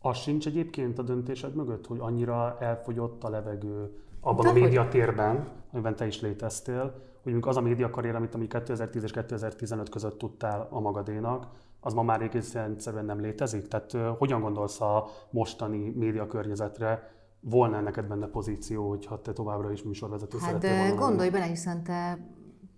Az 0.00 0.16
sincs 0.16 0.46
egyébként 0.46 0.98
a 0.98 1.02
döntésed 1.02 1.54
mögött, 1.54 1.86
hogy 1.86 1.98
annyira 2.00 2.56
elfogyott 2.60 3.24
a 3.24 3.28
levegő 3.28 4.02
abban 4.20 4.44
De 4.44 4.50
a 4.50 4.52
médiatérben, 4.52 5.48
amiben 5.72 5.96
te 5.96 6.06
is 6.06 6.20
léteztél, 6.20 7.02
hogy 7.22 7.36
az 7.40 7.56
a 7.56 7.60
médiakarrier, 7.60 8.14
amit 8.14 8.34
ami 8.34 8.46
2010 8.46 9.02
és 9.02 9.10
2015 9.10 9.88
között 9.88 10.18
tudtál 10.18 10.68
a 10.70 10.80
magadénak, 10.80 11.46
az 11.80 11.92
ma 11.92 12.02
már 12.02 12.22
egyszerűen 12.22 13.04
nem 13.04 13.20
létezik? 13.20 13.68
Tehát 13.68 14.16
hogyan 14.18 14.40
gondolsz 14.40 14.80
a 14.80 15.06
mostani 15.30 15.90
médiakörnyezetre? 15.90 17.12
Volna 17.40 17.80
neked 17.80 18.06
benne 18.06 18.26
pozíció, 18.26 18.88
hogyha 18.88 19.20
te 19.20 19.32
továbbra 19.32 19.72
is 19.72 19.82
műsorvezető 19.82 20.38
hát 20.38 20.46
szeretnél 20.46 20.86
volna? 20.86 21.06
gondolj 21.06 21.30
bele, 21.30 21.44
hiszen 21.44 21.82
te 21.82 22.18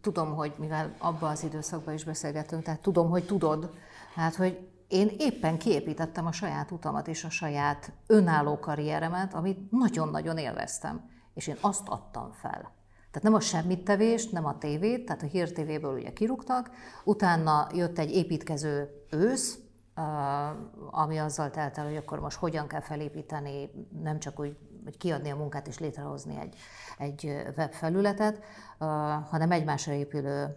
tudom, 0.00 0.34
hogy 0.34 0.52
mivel 0.58 0.94
abban 0.98 1.30
az 1.30 1.44
időszakban 1.44 1.94
is 1.94 2.04
beszélgetünk, 2.04 2.62
tehát 2.62 2.80
tudom, 2.80 3.10
hogy 3.10 3.26
tudod, 3.26 3.70
hát 4.14 4.34
hogy 4.34 4.68
én 4.88 5.10
éppen 5.18 5.58
kiépítettem 5.58 6.26
a 6.26 6.32
saját 6.32 6.70
utamat 6.70 7.08
és 7.08 7.24
a 7.24 7.30
saját 7.30 7.92
önálló 8.06 8.58
karrieremet, 8.58 9.34
amit 9.34 9.70
nagyon-nagyon 9.70 10.38
élveztem. 10.38 11.08
És 11.34 11.46
én 11.46 11.56
azt 11.60 11.88
adtam 11.88 12.32
fel. 12.32 12.72
Tehát 13.10 13.22
nem 13.22 13.34
a 13.34 13.40
semmit 13.40 13.84
tevést, 13.84 14.32
nem 14.32 14.46
a 14.46 14.58
tévét, 14.58 15.04
tehát 15.04 15.22
a 15.22 15.26
Hír 15.26 15.52
TV-ből 15.52 15.94
ugye 15.94 16.12
kirúgtak, 16.12 16.70
utána 17.04 17.66
jött 17.74 17.98
egy 17.98 18.10
építkező 18.10 19.04
ősz, 19.10 19.58
ami 20.90 21.18
azzal 21.18 21.50
telt 21.50 21.78
el, 21.78 21.84
hogy 21.84 21.96
akkor 21.96 22.20
most 22.20 22.36
hogyan 22.36 22.66
kell 22.66 22.80
felépíteni, 22.80 23.70
nem 24.02 24.18
csak 24.18 24.40
úgy, 24.40 24.56
hogy 24.84 24.96
kiadni 24.96 25.30
a 25.30 25.36
munkát 25.36 25.66
és 25.66 25.78
létrehozni 25.78 26.38
egy, 26.38 26.56
egy 26.98 27.24
webfelületet, 27.56 28.40
hanem 29.30 29.50
egymásra 29.50 29.92
épülő 29.92 30.56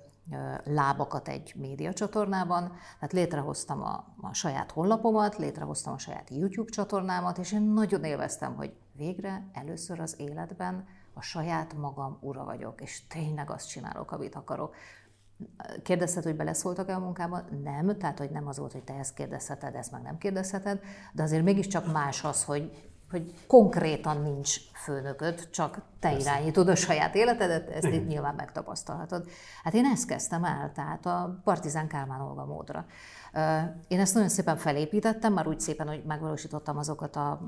lábakat 0.63 1.27
egy 1.27 1.53
médiacsatornában. 1.55 2.71
Tehát 2.95 3.13
létrehoztam 3.13 3.81
a, 3.81 4.15
a 4.21 4.33
saját 4.33 4.71
honlapomat, 4.71 5.37
létrehoztam 5.37 5.93
a 5.93 5.97
saját 5.97 6.29
YouTube 6.29 6.71
csatornámat, 6.71 7.37
és 7.37 7.51
én 7.51 7.61
nagyon 7.61 8.03
élveztem, 8.03 8.55
hogy 8.55 8.73
végre 8.91 9.49
először 9.53 9.99
az 9.99 10.15
életben 10.17 10.85
a 11.13 11.21
saját 11.21 11.73
magam 11.73 12.17
ura 12.21 12.43
vagyok, 12.43 12.81
és 12.81 13.07
tényleg 13.07 13.49
azt 13.49 13.67
csinálok, 13.67 14.11
amit 14.11 14.35
akarok. 14.35 14.75
Kérdezted, 15.83 16.23
hogy 16.23 16.35
beleszóltak-e 16.35 16.95
a 16.95 16.99
munkában? 16.99 17.43
Nem, 17.63 17.97
tehát 17.97 18.17
hogy 18.17 18.29
nem 18.29 18.47
az 18.47 18.57
volt, 18.57 18.71
hogy 18.71 18.83
te 18.83 18.93
ezt 18.93 19.13
kérdezheted, 19.13 19.75
ezt 19.75 19.91
meg 19.91 20.01
nem 20.01 20.17
kérdezheted, 20.17 20.79
de 21.13 21.23
azért 21.23 21.43
mégiscsak 21.43 21.91
más 21.91 22.23
az, 22.23 22.43
hogy 22.43 22.91
hogy 23.13 23.33
konkrétan 23.47 24.21
nincs 24.21 24.57
főnököd, 24.73 25.49
csak 25.49 25.73
te 25.75 26.09
Persze. 26.09 26.19
irányítod 26.19 26.67
a 26.67 26.75
saját 26.75 27.15
életedet, 27.15 27.69
ezt 27.69 27.87
itt 27.87 28.07
nyilván 28.07 28.35
megtapasztalhatod. 28.35 29.27
Hát 29.63 29.73
én 29.73 29.85
ezt 29.85 30.07
kezdtem 30.07 30.43
el, 30.43 30.71
tehát 30.75 31.05
a 31.05 31.39
Partizán 31.43 31.87
Kálmán 31.87 32.21
Olga 32.21 32.45
módra. 32.45 32.85
Én 33.87 33.99
ezt 33.99 34.13
nagyon 34.13 34.29
szépen 34.29 34.57
felépítettem, 34.57 35.33
már 35.33 35.47
úgy 35.47 35.59
szépen, 35.59 35.87
hogy 35.87 36.03
megvalósítottam 36.07 36.77
azokat 36.77 37.15
a 37.15 37.41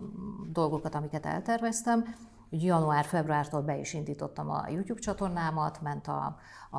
dolgokat, 0.52 0.96
amiket 0.96 1.26
elterveztem. 1.26 2.16
Január-februártól 2.50 3.62
be 3.62 3.78
is 3.78 3.94
indítottam 3.94 4.50
a 4.50 4.64
YouTube 4.70 5.00
csatornámat, 5.00 5.82
ment 5.82 6.08
a, 6.08 6.38
a, 6.72 6.78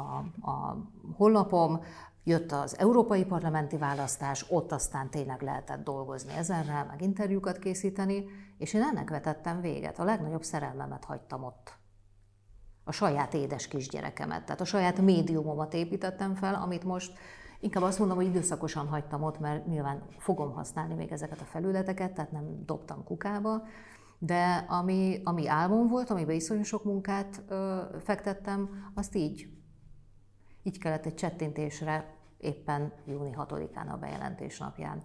a 0.50 0.76
honlapom, 1.16 1.80
Jött 2.28 2.52
az 2.52 2.78
európai 2.78 3.24
parlamenti 3.24 3.76
választás, 3.76 4.44
ott 4.48 4.72
aztán 4.72 5.10
tényleg 5.10 5.42
lehetett 5.42 5.84
dolgozni 5.84 6.32
ezerrel, 6.32 6.84
meg 6.84 7.02
interjúkat 7.02 7.58
készíteni, 7.58 8.24
és 8.58 8.74
én 8.74 8.82
ennek 8.82 9.10
vetettem 9.10 9.60
véget. 9.60 9.98
A 9.98 10.04
legnagyobb 10.04 10.42
szerelmemet 10.42 11.04
hagytam 11.04 11.44
ott. 11.44 11.72
A 12.84 12.92
saját 12.92 13.34
édes 13.34 13.68
kisgyerekemet, 13.68 14.44
tehát 14.44 14.60
a 14.60 14.64
saját 14.64 15.00
médiumomat 15.00 15.74
építettem 15.74 16.34
fel, 16.34 16.54
amit 16.54 16.84
most 16.84 17.18
inkább 17.60 17.82
azt 17.82 17.98
mondom, 17.98 18.16
hogy 18.16 18.26
időszakosan 18.26 18.86
hagytam 18.86 19.22
ott, 19.22 19.38
mert 19.38 19.66
nyilván 19.66 20.02
fogom 20.18 20.52
használni 20.52 20.94
még 20.94 21.12
ezeket 21.12 21.40
a 21.40 21.44
felületeket, 21.44 22.12
tehát 22.14 22.32
nem 22.32 22.62
dobtam 22.64 23.04
kukába, 23.04 23.62
de 24.18 24.64
ami, 24.68 25.20
ami 25.24 25.48
álmom 25.48 25.86
volt, 25.86 26.10
amiben 26.10 26.34
iszonyú 26.34 26.62
sok 26.62 26.84
munkát 26.84 27.42
ö, 27.48 27.80
fektettem, 28.00 28.90
azt 28.94 29.14
így, 29.14 29.48
így 30.62 30.78
kellett 30.78 31.06
egy 31.06 31.14
csettintésre 31.14 32.14
éppen 32.46 32.92
júni 33.04 33.34
6-án 33.36 33.92
a 33.92 33.96
bejelentés 33.96 34.58
napján 34.58 35.02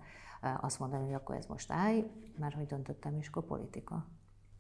azt 0.62 0.80
mondani, 0.80 1.04
hogy 1.06 1.14
akkor 1.14 1.36
ez 1.36 1.46
most 1.46 1.72
állj, 1.72 2.04
mert 2.40 2.56
hogy 2.56 2.66
döntöttem 2.66 3.18
is, 3.18 3.28
akkor 3.28 3.44
politika. 3.44 4.06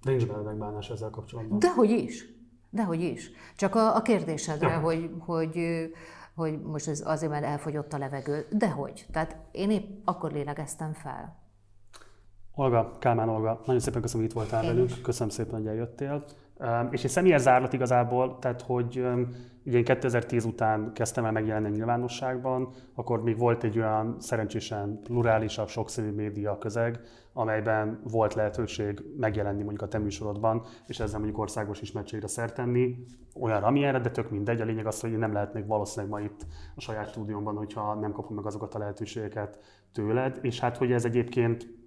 De 0.04 0.10
nincs 0.12 0.28
benne 0.28 0.42
megbánás 0.42 0.90
ezzel 0.90 1.10
kapcsolatban. 1.10 1.60
Dehogy 1.60 1.90
is. 1.90 2.26
Dehogy 2.70 3.02
is. 3.02 3.32
Csak 3.56 3.76
a, 3.76 3.96
a 3.96 4.02
kérdésedre, 4.02 4.70
ja. 4.70 4.80
hogy, 4.80 5.12
hogy, 5.20 5.60
hogy 6.36 6.62
most 6.62 6.88
ez 6.88 7.02
azért, 7.06 7.32
mert 7.32 7.46
elfogyott 7.46 7.94
a 7.94 7.98
levegő. 7.98 8.48
Dehogy. 8.52 9.06
Tehát 9.12 9.38
én 9.52 9.72
épp 9.72 10.02
akkor 10.06 10.32
lélegeztem 10.32 10.94
fel. 10.94 11.40
Olga, 12.56 12.98
Kálmán 13.00 13.30
Olga, 13.30 13.62
nagyon 13.66 13.82
szépen 13.82 14.02
köszönöm, 14.02 14.26
hogy 14.26 14.36
itt 14.36 14.42
voltál 14.42 14.64
én 14.64 14.70
velünk. 14.70 14.90
Is. 14.90 15.02
Köszönöm 15.02 15.30
szépen, 15.30 15.54
hogy 15.54 15.68
eljöttél. 15.68 16.24
És 16.90 17.04
egy 17.04 17.10
személyes 17.10 17.42
zárlat 17.42 17.74
igazából, 17.74 18.38
tehát 18.40 18.62
hogy 18.62 19.04
ugye 19.66 19.78
én 19.78 19.84
2010 19.84 20.46
után 20.46 20.94
kezdtem 20.94 21.26
el 21.26 21.32
megjelenni 21.32 21.68
a 21.68 21.70
nyilvánosságban, 21.70 22.70
akkor 22.94 23.24
még 23.24 23.38
volt 23.38 23.64
egy 23.64 23.78
olyan 23.78 24.16
szerencsésen 24.20 25.00
plurálisabb, 25.04 25.68
sokszínű 25.68 26.12
média 26.12 26.58
közeg, 26.58 27.00
amelyben 27.34 28.02
volt 28.04 28.34
lehetőség 28.34 29.04
megjelenni 29.18 29.62
mondjuk 29.62 29.82
a 29.82 29.88
te 29.88 29.98
műsorodban, 29.98 30.64
és 30.88 31.00
ezzel 31.00 31.20
mondjuk 31.20 31.40
országos 31.40 31.82
ismertségre 31.82 32.28
szert 32.28 32.56
tenni, 32.56 33.06
olyanra, 33.40 33.68
amilyenre, 33.68 34.00
de 34.00 34.12
tök 34.12 34.30
mindegy. 34.30 34.62
A 34.62 34.66
lényeg 34.66 34.88
az, 34.88 35.00
hogy 35.00 35.12
én 35.12 35.20
nem 35.20 35.34
lehetnék 35.34 35.66
valószínűleg 35.66 36.12
ma 36.12 36.20
itt 36.20 36.46
a 36.76 36.82
saját 36.82 37.10
stúdiómban, 37.10 37.56
hogyha 37.56 37.94
nem 37.94 38.12
kapom 38.12 38.36
meg 38.36 38.46
azokat 38.46 38.76
a 38.76 38.80
lehetőségeket 38.80 39.60
tőled, 39.92 40.40
és 40.42 40.60
hát 40.60 40.78
hogy 40.78 40.92
ez 40.92 41.06
egyébként 41.06 41.81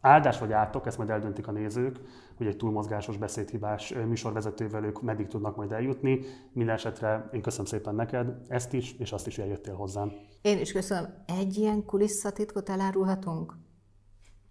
áldás 0.00 0.38
vagy 0.38 0.52
átok, 0.52 0.86
ezt 0.86 0.98
majd 0.98 1.10
eldöntik 1.10 1.48
a 1.48 1.52
nézők, 1.52 2.00
hogy 2.36 2.46
egy 2.46 2.56
túlmozgásos 2.56 3.16
beszédhibás 3.16 3.94
műsorvezetővel 4.06 4.84
ők 4.84 5.02
meddig 5.02 5.26
tudnak 5.26 5.56
majd 5.56 5.72
eljutni. 5.72 6.20
Minden 6.52 6.74
esetre 6.74 7.28
én 7.32 7.42
köszönöm 7.42 7.66
szépen 7.66 7.94
neked 7.94 8.36
ezt 8.48 8.72
is, 8.72 8.92
és 8.98 9.12
azt 9.12 9.26
is, 9.26 9.36
hogy 9.36 9.44
eljöttél 9.44 9.74
hozzám. 9.74 10.12
Én 10.42 10.58
is 10.58 10.72
köszönöm. 10.72 11.14
Egy 11.26 11.56
ilyen 11.56 11.84
kulisszatitkot 11.84 12.68
elárulhatunk? 12.68 13.54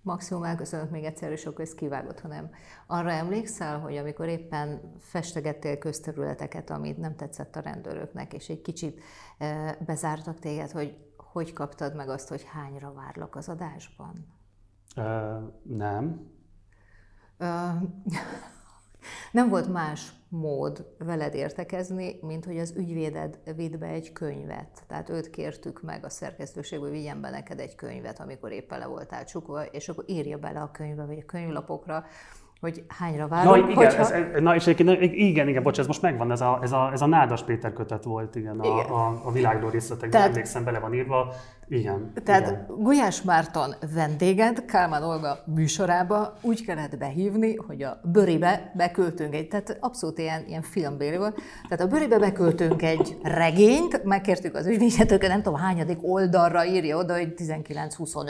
Maximum 0.01 0.43
elköszönök 0.43 0.89
még 0.89 1.03
egyszer, 1.03 1.31
és 1.31 1.45
akkor 1.45 1.61
ezt 1.61 1.75
kivágott, 1.75 2.19
hanem 2.19 2.49
arra 2.87 3.11
emlékszel, 3.11 3.79
hogy 3.79 3.97
amikor 3.97 4.27
éppen 4.27 4.93
festegettél 4.99 5.77
közterületeket, 5.77 6.69
amit 6.69 6.97
nem 6.97 7.15
tetszett 7.15 7.55
a 7.55 7.59
rendőröknek, 7.59 8.33
és 8.33 8.49
egy 8.49 8.61
kicsit 8.61 9.01
bezártak 9.85 10.39
téged, 10.39 10.71
hogy 10.71 10.97
hogy 11.31 11.53
kaptad 11.53 11.95
meg 11.95 12.09
azt, 12.09 12.29
hogy 12.29 12.43
hányra 12.43 12.93
várlak 12.93 13.35
az 13.35 13.49
adásban? 13.49 14.38
Nem. 15.63 16.27
Nem 19.31 19.49
volt 19.49 19.71
más 19.71 20.11
mód 20.29 20.95
veled 20.97 21.33
értekezni, 21.33 22.19
mint 22.21 22.45
hogy 22.45 22.57
az 22.57 22.73
ügyvéded 22.77 23.39
vidd 23.55 23.77
be 23.79 23.87
egy 23.87 24.11
könyvet. 24.11 24.83
Tehát 24.87 25.09
őt 25.09 25.29
kértük 25.29 25.81
meg 25.81 26.05
a 26.05 26.09
szerkesztőség, 26.09 26.79
hogy 26.79 26.91
vigyen 26.91 27.21
be 27.21 27.29
neked 27.29 27.59
egy 27.59 27.75
könyvet, 27.75 28.19
amikor 28.19 28.51
éppen 28.51 28.79
le 28.79 28.85
voltál 28.85 29.25
csukva, 29.25 29.65
és 29.65 29.89
akkor 29.89 30.03
írja 30.07 30.37
bele 30.37 30.61
a 30.61 30.71
könyvbe, 30.71 31.05
vagy 31.05 31.17
a 31.17 31.25
könyvlapokra, 31.25 32.05
hogy 32.60 32.84
hányra 32.88 33.28
várunk. 33.28 33.55
Ja, 33.55 33.64
igen, 33.64 33.76
hogyha... 33.76 34.14
ez, 34.14 34.41
na 34.41 34.55
és 34.55 34.68
egyébként, 34.68 35.01
igen, 35.01 35.47
igen, 35.47 35.64
bocs, 35.64 35.80
ez 35.80 35.88
most 35.88 36.01
megvan, 36.01 36.32
ez 36.32 36.41
a, 36.41 36.60
ez 36.62 36.72
a, 36.72 36.89
ez 36.93 37.01
a 37.01 37.05
Nádas 37.05 37.43
Péter 37.43 37.74
kötet 37.74 38.03
volt, 38.03 38.36
igen, 38.36 38.60
igen. 38.64 38.86
a, 38.86 39.07
a, 39.07 39.22
a 39.24 39.32
világról 39.32 39.72
részletekben, 39.72 40.12
Tehát, 40.12 40.28
emlékszem, 40.28 40.64
bele 40.64 40.80
van 40.80 40.93
írva, 40.93 41.34
igen. 41.68 42.12
Tehát 42.24 42.47
igen. 42.47 42.66
Gulyás 42.68 43.22
Márton 43.22 43.76
vendéged 43.93 44.66
Kálmán 44.66 45.03
Olga 45.03 45.38
műsorába 45.45 46.34
úgy 46.41 46.66
kellett 46.66 46.97
behívni, 46.97 47.55
hogy 47.55 47.84
a 47.84 47.99
Böribe 48.03 48.72
beköltünk 48.76 49.36
egy, 49.36 49.47
tehát 49.47 49.78
abszolút 49.80 50.18
ilyen, 50.18 50.43
ilyen 50.47 50.62
filmbéli 50.62 51.18
volt, 51.18 51.41
tehát 51.70 51.86
a 51.86 51.88
Böribe 51.88 52.20
beköltünk 52.20 52.82
egy 52.82 53.18
regényt, 53.24 54.03
megkértük 54.03 54.55
az 54.55 54.66
ügyvédjetőket, 54.68 55.30
nem 55.30 55.41
tudom 55.41 55.60
hányadik 55.60 55.97
oldalra 56.01 56.66
írja 56.66 56.97
oda, 56.97 57.14
hogy 57.14 57.34
19-25. 57.38 58.26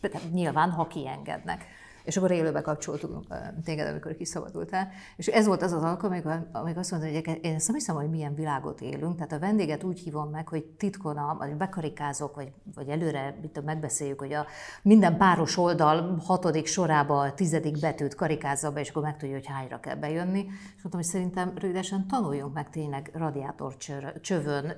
Tehát 0.00 0.32
nyilván, 0.32 0.70
ha 0.70 0.86
kiengednek 0.86 1.64
és 2.04 2.16
akkor 2.16 2.30
élőbe 2.30 2.60
kapcsoltuk 2.60 3.24
téged, 3.64 3.88
amikor 3.88 4.16
kiszabadultál. 4.16 4.88
És 5.16 5.26
ez 5.26 5.46
volt 5.46 5.62
az 5.62 5.72
az 5.72 5.82
alkalom, 5.82 6.12
amikor, 6.12 6.48
amikor 6.52 6.78
azt 6.78 6.90
mondta, 6.90 7.10
hogy 7.10 7.38
én 7.42 7.54
ezt 7.54 7.66
nem 7.66 7.76
hiszem, 7.76 7.96
hogy 7.96 8.10
milyen 8.10 8.34
világot 8.34 8.80
élünk. 8.80 9.14
Tehát 9.14 9.32
a 9.32 9.38
vendéget 9.38 9.84
úgy 9.84 10.00
hívom 10.00 10.30
meg, 10.30 10.48
hogy 10.48 10.64
titkon, 10.64 11.36
vagy 11.38 11.56
bekarikázok, 11.56 12.34
vagy, 12.34 12.52
vagy 12.74 12.88
előre 12.88 13.38
mit 13.40 13.64
megbeszéljük, 13.64 14.20
hogy 14.20 14.32
a 14.32 14.46
minden 14.82 15.16
páros 15.16 15.56
oldal 15.56 16.16
hatodik 16.26 16.66
sorába 16.66 17.20
a 17.20 17.34
tizedik 17.34 17.80
betűt 17.80 18.14
karikázza 18.14 18.72
be, 18.72 18.80
és 18.80 18.88
akkor 18.88 19.02
megtudja, 19.02 19.34
hogy 19.34 19.46
hányra 19.46 19.80
kell 19.80 19.96
bejönni. 19.96 20.44
És 20.76 20.82
mondtam, 20.82 21.00
hogy 21.00 21.04
szerintem 21.04 21.52
rövidesen 21.58 22.06
tanuljunk 22.06 22.54
meg 22.54 22.70
tényleg 22.70 23.10
radiátor 23.14 23.76
csövön 24.20 24.72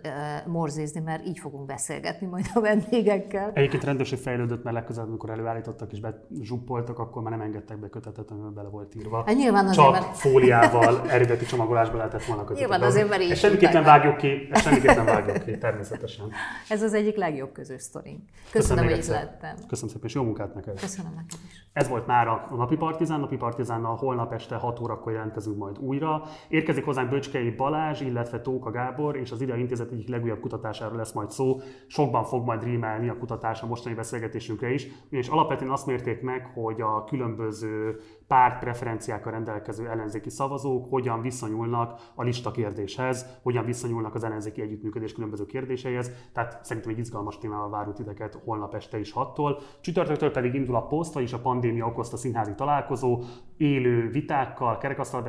morzézni, 0.46 1.00
mert 1.00 1.26
így 1.26 1.38
fogunk 1.38 1.66
beszélgetni 1.66 2.26
majd 2.26 2.46
a 2.54 2.60
vendégekkel. 2.60 3.50
Egyébként 3.54 3.84
rendőrség 3.84 4.18
fejlődött, 4.18 4.62
mert 4.62 4.76
legközelebb, 4.76 5.08
amikor 5.08 5.30
előállítottak 5.30 5.92
és 5.92 6.00
bezsuppoltak, 6.00 6.98
akkor 6.98 7.15
akkor 7.16 7.28
már 7.28 7.38
nem 7.38 7.46
engedtek 7.46 7.78
be 7.78 7.88
kötetet, 7.88 8.30
amiben 8.30 8.54
bele 8.54 8.68
volt 8.68 8.94
írva. 8.94 9.22
Hát 9.26 9.36
nyilván 9.36 9.66
azért, 9.66 9.84
Csak 9.84 9.92
mert... 9.92 10.16
fóliával, 10.16 11.10
eredeti 11.10 11.44
csomagolásban 11.44 11.96
lehetett 11.96 12.24
volna 12.24 12.44
kötetet. 12.44 12.68
Nyilván 12.68 12.88
azért, 12.88 13.08
mert 13.08 13.22
így 13.22 13.36
semmiképp 13.36 13.72
nem 13.72 13.84
vágjuk 13.84 14.16
ki, 14.16 14.48
ezt 14.50 14.84
nem 14.96 15.04
vágjuk 15.04 15.44
ki, 15.44 15.58
természetesen. 15.58 16.30
Ez 16.68 16.82
az 16.82 16.94
egyik 16.94 17.16
legjobb 17.16 17.52
közös 17.52 17.82
sztorink. 17.82 18.20
Köszönöm, 18.50 18.84
Köszönöm 18.84 18.84
hogy 18.84 18.98
itt 18.98 19.06
lettem. 19.06 19.56
Köszönöm 19.68 19.90
szépen, 19.90 20.08
és 20.08 20.14
jó 20.14 20.22
munkát 20.22 20.54
neked. 20.54 20.80
Köszönöm 20.80 21.12
neked 21.14 21.38
is. 21.48 21.66
Ez 21.72 21.88
volt 21.88 22.06
már 22.06 22.28
a 22.28 22.48
Napi 22.56 22.76
Partizán. 22.76 23.20
Napi 23.20 23.36
Partizánnal 23.36 23.96
holnap 23.96 24.32
este 24.32 24.56
6 24.56 24.80
órakor 24.80 25.12
jelentkezünk 25.12 25.56
majd 25.56 25.78
újra. 25.78 26.22
Érkezik 26.48 26.84
hozzánk 26.84 27.10
Böcskei 27.10 27.50
Balázs, 27.50 28.00
illetve 28.00 28.40
Tóka 28.40 28.70
Gábor, 28.70 29.16
és 29.16 29.30
az 29.30 29.40
Idea 29.40 29.56
Intézet 29.56 29.90
egyik 29.90 30.08
legújabb 30.08 30.40
kutatásáról 30.40 30.96
lesz 30.96 31.12
majd 31.12 31.30
szó. 31.30 31.60
Sokban 31.86 32.24
fog 32.24 32.44
majd 32.44 32.62
rímelni 32.62 33.08
a 33.08 33.18
kutatás 33.18 33.62
a 33.62 33.66
mostani 33.66 33.94
beszélgetésünkre 33.94 34.72
is, 34.72 34.86
és 35.10 35.28
alapvetően 35.28 35.70
azt 35.70 35.86
mérték 35.86 36.20
meg, 36.20 36.50
hogy 36.54 36.80
a 36.80 37.04
különböző 37.06 38.00
párt 38.26 38.58
preferenciákkal 38.58 39.32
rendelkező 39.32 39.88
ellenzéki 39.88 40.30
szavazók 40.30 40.90
hogyan 40.90 41.20
viszonyulnak 41.20 42.00
a 42.14 42.22
lista 42.22 42.50
kérdéshez, 42.50 43.38
hogyan 43.42 43.64
viszonyulnak 43.64 44.14
az 44.14 44.24
ellenzéki 44.24 44.60
együttműködés 44.60 45.12
különböző 45.12 45.46
kérdéseihez. 45.46 46.10
Tehát 46.32 46.64
szerintem 46.64 46.92
egy 46.92 46.98
izgalmas 46.98 47.38
témával 47.38 47.70
várunk 47.70 47.96
titeket 47.96 48.38
holnap 48.44 48.74
este 48.74 48.98
is 48.98 49.12
6-tól. 49.16 49.62
Csütörtöktől 49.80 50.30
pedig 50.30 50.54
indul 50.54 50.74
a 50.74 50.86
poszt, 50.86 51.14
vagyis 51.14 51.32
a 51.32 51.40
pandémia 51.40 51.86
okozta 51.86 52.16
színházi 52.16 52.54
találkozó, 52.54 53.22
élő 53.56 54.10
vitákkal, 54.10 54.78
kerekasztal 54.78 55.24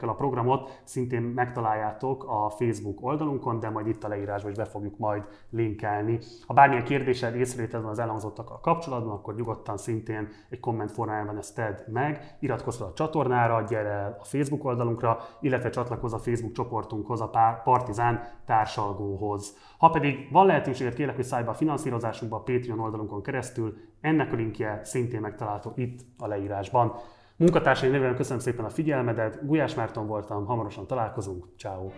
a 0.00 0.14
programot 0.14 0.80
szintén 0.84 1.22
megtaláljátok 1.22 2.24
a 2.24 2.50
Facebook 2.50 3.02
oldalunkon, 3.02 3.60
de 3.60 3.70
majd 3.70 3.86
itt 3.86 4.04
a 4.04 4.08
leírásban 4.08 4.50
is 4.50 4.56
be 4.56 4.64
fogjuk 4.64 4.98
majd 4.98 5.22
linkelni. 5.50 6.18
Ha 6.46 6.54
bármilyen 6.54 6.84
kérdésed, 6.84 7.34
észrevételed 7.34 7.82
van 7.82 7.92
az 7.92 7.98
elhangzottakkal 7.98 8.60
kapcsolatban, 8.60 9.12
akkor 9.12 9.34
nyugodtan 9.34 9.76
szintén 9.76 10.28
egy 10.48 10.60
komment 10.60 10.92
formájában 10.92 11.36
ezt 11.36 11.54
tedd 11.54 11.78
meg 12.24 12.36
iratkozz 12.38 12.76
fel 12.76 12.86
a 12.86 12.92
csatornára, 12.92 13.64
gyere 13.68 13.88
el 13.88 14.16
a 14.20 14.24
Facebook 14.24 14.64
oldalunkra, 14.64 15.18
illetve 15.40 15.70
csatlakozz 15.70 16.12
a 16.12 16.18
Facebook 16.18 16.52
csoportunkhoz, 16.52 17.20
a 17.20 17.30
Partizán 17.64 18.22
társalgóhoz. 18.46 19.56
Ha 19.78 19.90
pedig 19.90 20.28
van 20.32 20.46
lehetőséget, 20.46 20.94
kérlek, 20.94 21.16
hogy 21.16 21.24
szállj 21.24 21.44
be 21.44 21.50
a 21.50 21.54
finanszírozásunkba 21.54 22.36
a 22.36 22.42
Patreon 22.42 22.80
oldalunkon 22.80 23.22
keresztül, 23.22 23.76
ennek 24.00 24.32
a 24.32 24.36
linkje 24.36 24.80
szintén 24.84 25.20
megtalálható 25.20 25.72
itt 25.76 26.00
a 26.18 26.26
leírásban. 26.26 26.94
Munkatársai 27.36 27.90
nevében 27.90 28.16
köszönöm 28.16 28.38
szépen 28.38 28.64
a 28.64 28.70
figyelmedet, 28.70 29.46
Gulyás 29.46 29.74
Márton 29.74 30.06
voltam, 30.06 30.46
hamarosan 30.46 30.86
találkozunk, 30.86 31.46
ciao. 31.58 31.90